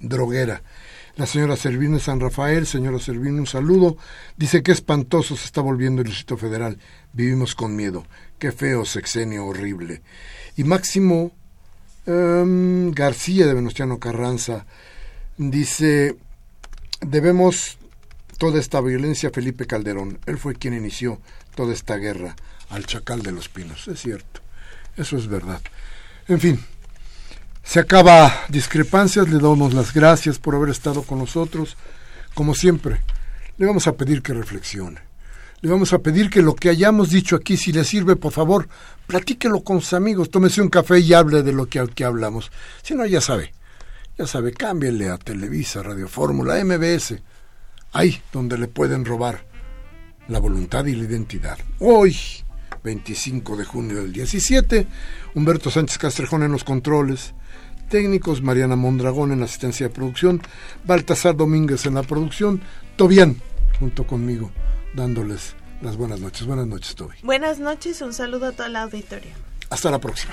droguera 0.00 0.62
la 1.20 1.26
señora 1.26 1.54
Servino 1.54 1.96
de 1.96 2.00
San 2.00 2.18
Rafael, 2.18 2.66
señora 2.66 2.98
Servino, 2.98 3.40
un 3.40 3.46
saludo. 3.46 3.98
Dice 4.38 4.62
que 4.62 4.72
espantoso 4.72 5.36
se 5.36 5.44
está 5.44 5.60
volviendo 5.60 6.00
el 6.00 6.08
Distrito 6.08 6.38
Federal. 6.38 6.78
Vivimos 7.12 7.54
con 7.54 7.76
miedo. 7.76 8.06
Qué 8.38 8.52
feo 8.52 8.86
sexenio 8.86 9.44
horrible. 9.44 10.00
Y 10.56 10.64
Máximo 10.64 11.32
em, 12.06 12.90
García 12.92 13.46
de 13.46 13.52
Venustiano 13.52 13.98
Carranza 13.98 14.64
dice, 15.36 16.16
debemos 17.02 17.76
toda 18.38 18.58
esta 18.58 18.80
violencia 18.80 19.28
a 19.28 19.32
Felipe 19.32 19.66
Calderón. 19.66 20.18
Él 20.24 20.38
fue 20.38 20.54
quien 20.54 20.72
inició 20.72 21.20
toda 21.54 21.74
esta 21.74 21.96
guerra 21.96 22.34
al 22.70 22.86
Chacal 22.86 23.20
de 23.20 23.32
los 23.32 23.50
Pinos. 23.50 23.88
Es 23.88 24.00
cierto. 24.00 24.40
Eso 24.96 25.18
es 25.18 25.26
verdad. 25.26 25.60
En 26.28 26.40
fin, 26.40 26.64
se 27.70 27.78
acaba 27.78 28.46
discrepancias, 28.48 29.28
le 29.28 29.38
damos 29.38 29.74
las 29.74 29.94
gracias 29.94 30.40
por 30.40 30.56
haber 30.56 30.70
estado 30.70 31.04
con 31.04 31.20
nosotros. 31.20 31.76
Como 32.34 32.52
siempre, 32.52 33.00
le 33.58 33.66
vamos 33.66 33.86
a 33.86 33.92
pedir 33.92 34.22
que 34.22 34.34
reflexione. 34.34 34.98
Le 35.60 35.70
vamos 35.70 35.92
a 35.92 36.00
pedir 36.00 36.30
que 36.30 36.42
lo 36.42 36.56
que 36.56 36.68
hayamos 36.68 37.10
dicho 37.10 37.36
aquí, 37.36 37.56
si 37.56 37.70
le 37.70 37.84
sirve, 37.84 38.16
por 38.16 38.32
favor, 38.32 38.68
platíquelo 39.06 39.62
con 39.62 39.80
sus 39.80 39.92
amigos, 39.92 40.32
tómese 40.32 40.60
un 40.60 40.68
café 40.68 40.98
y 40.98 41.14
hable 41.14 41.44
de 41.44 41.52
lo 41.52 41.66
que 41.66 41.78
aquí 41.78 42.02
hablamos. 42.02 42.50
Si 42.82 42.96
no, 42.96 43.06
ya 43.06 43.20
sabe, 43.20 43.54
ya 44.18 44.26
sabe, 44.26 44.52
cámbienle 44.52 45.08
a 45.08 45.18
Televisa, 45.18 45.80
Radio 45.80 46.08
Fórmula, 46.08 46.56
MBS, 46.64 47.22
ahí 47.92 48.20
donde 48.32 48.58
le 48.58 48.66
pueden 48.66 49.04
robar 49.04 49.44
la 50.26 50.40
voluntad 50.40 50.86
y 50.86 50.96
la 50.96 51.04
identidad. 51.04 51.58
Hoy, 51.78 52.16
25 52.82 53.56
de 53.56 53.64
junio 53.64 54.02
del 54.02 54.12
17, 54.12 54.88
Humberto 55.36 55.70
Sánchez 55.70 55.98
Castrejón 55.98 56.42
en 56.42 56.50
los 56.50 56.64
controles, 56.64 57.32
técnicos, 57.90 58.40
Mariana 58.40 58.76
Mondragón 58.76 59.32
en 59.32 59.42
asistencia 59.42 59.88
de 59.88 59.94
producción, 59.94 60.40
Baltasar 60.84 61.36
Domínguez 61.36 61.84
en 61.84 61.94
la 61.94 62.02
producción, 62.02 62.62
Tobián 62.96 63.36
junto 63.78 64.06
conmigo, 64.06 64.50
dándoles 64.94 65.54
las 65.82 65.96
buenas 65.96 66.20
noches. 66.20 66.46
Buenas 66.46 66.66
noches, 66.66 66.94
Tobi. 66.94 67.16
Buenas 67.22 67.58
noches, 67.58 68.00
un 68.00 68.14
saludo 68.14 68.46
a 68.46 68.52
toda 68.52 68.68
la 68.68 68.82
auditoría. 68.82 69.32
Hasta 69.68 69.90
la 69.90 69.98
próxima. 69.98 70.32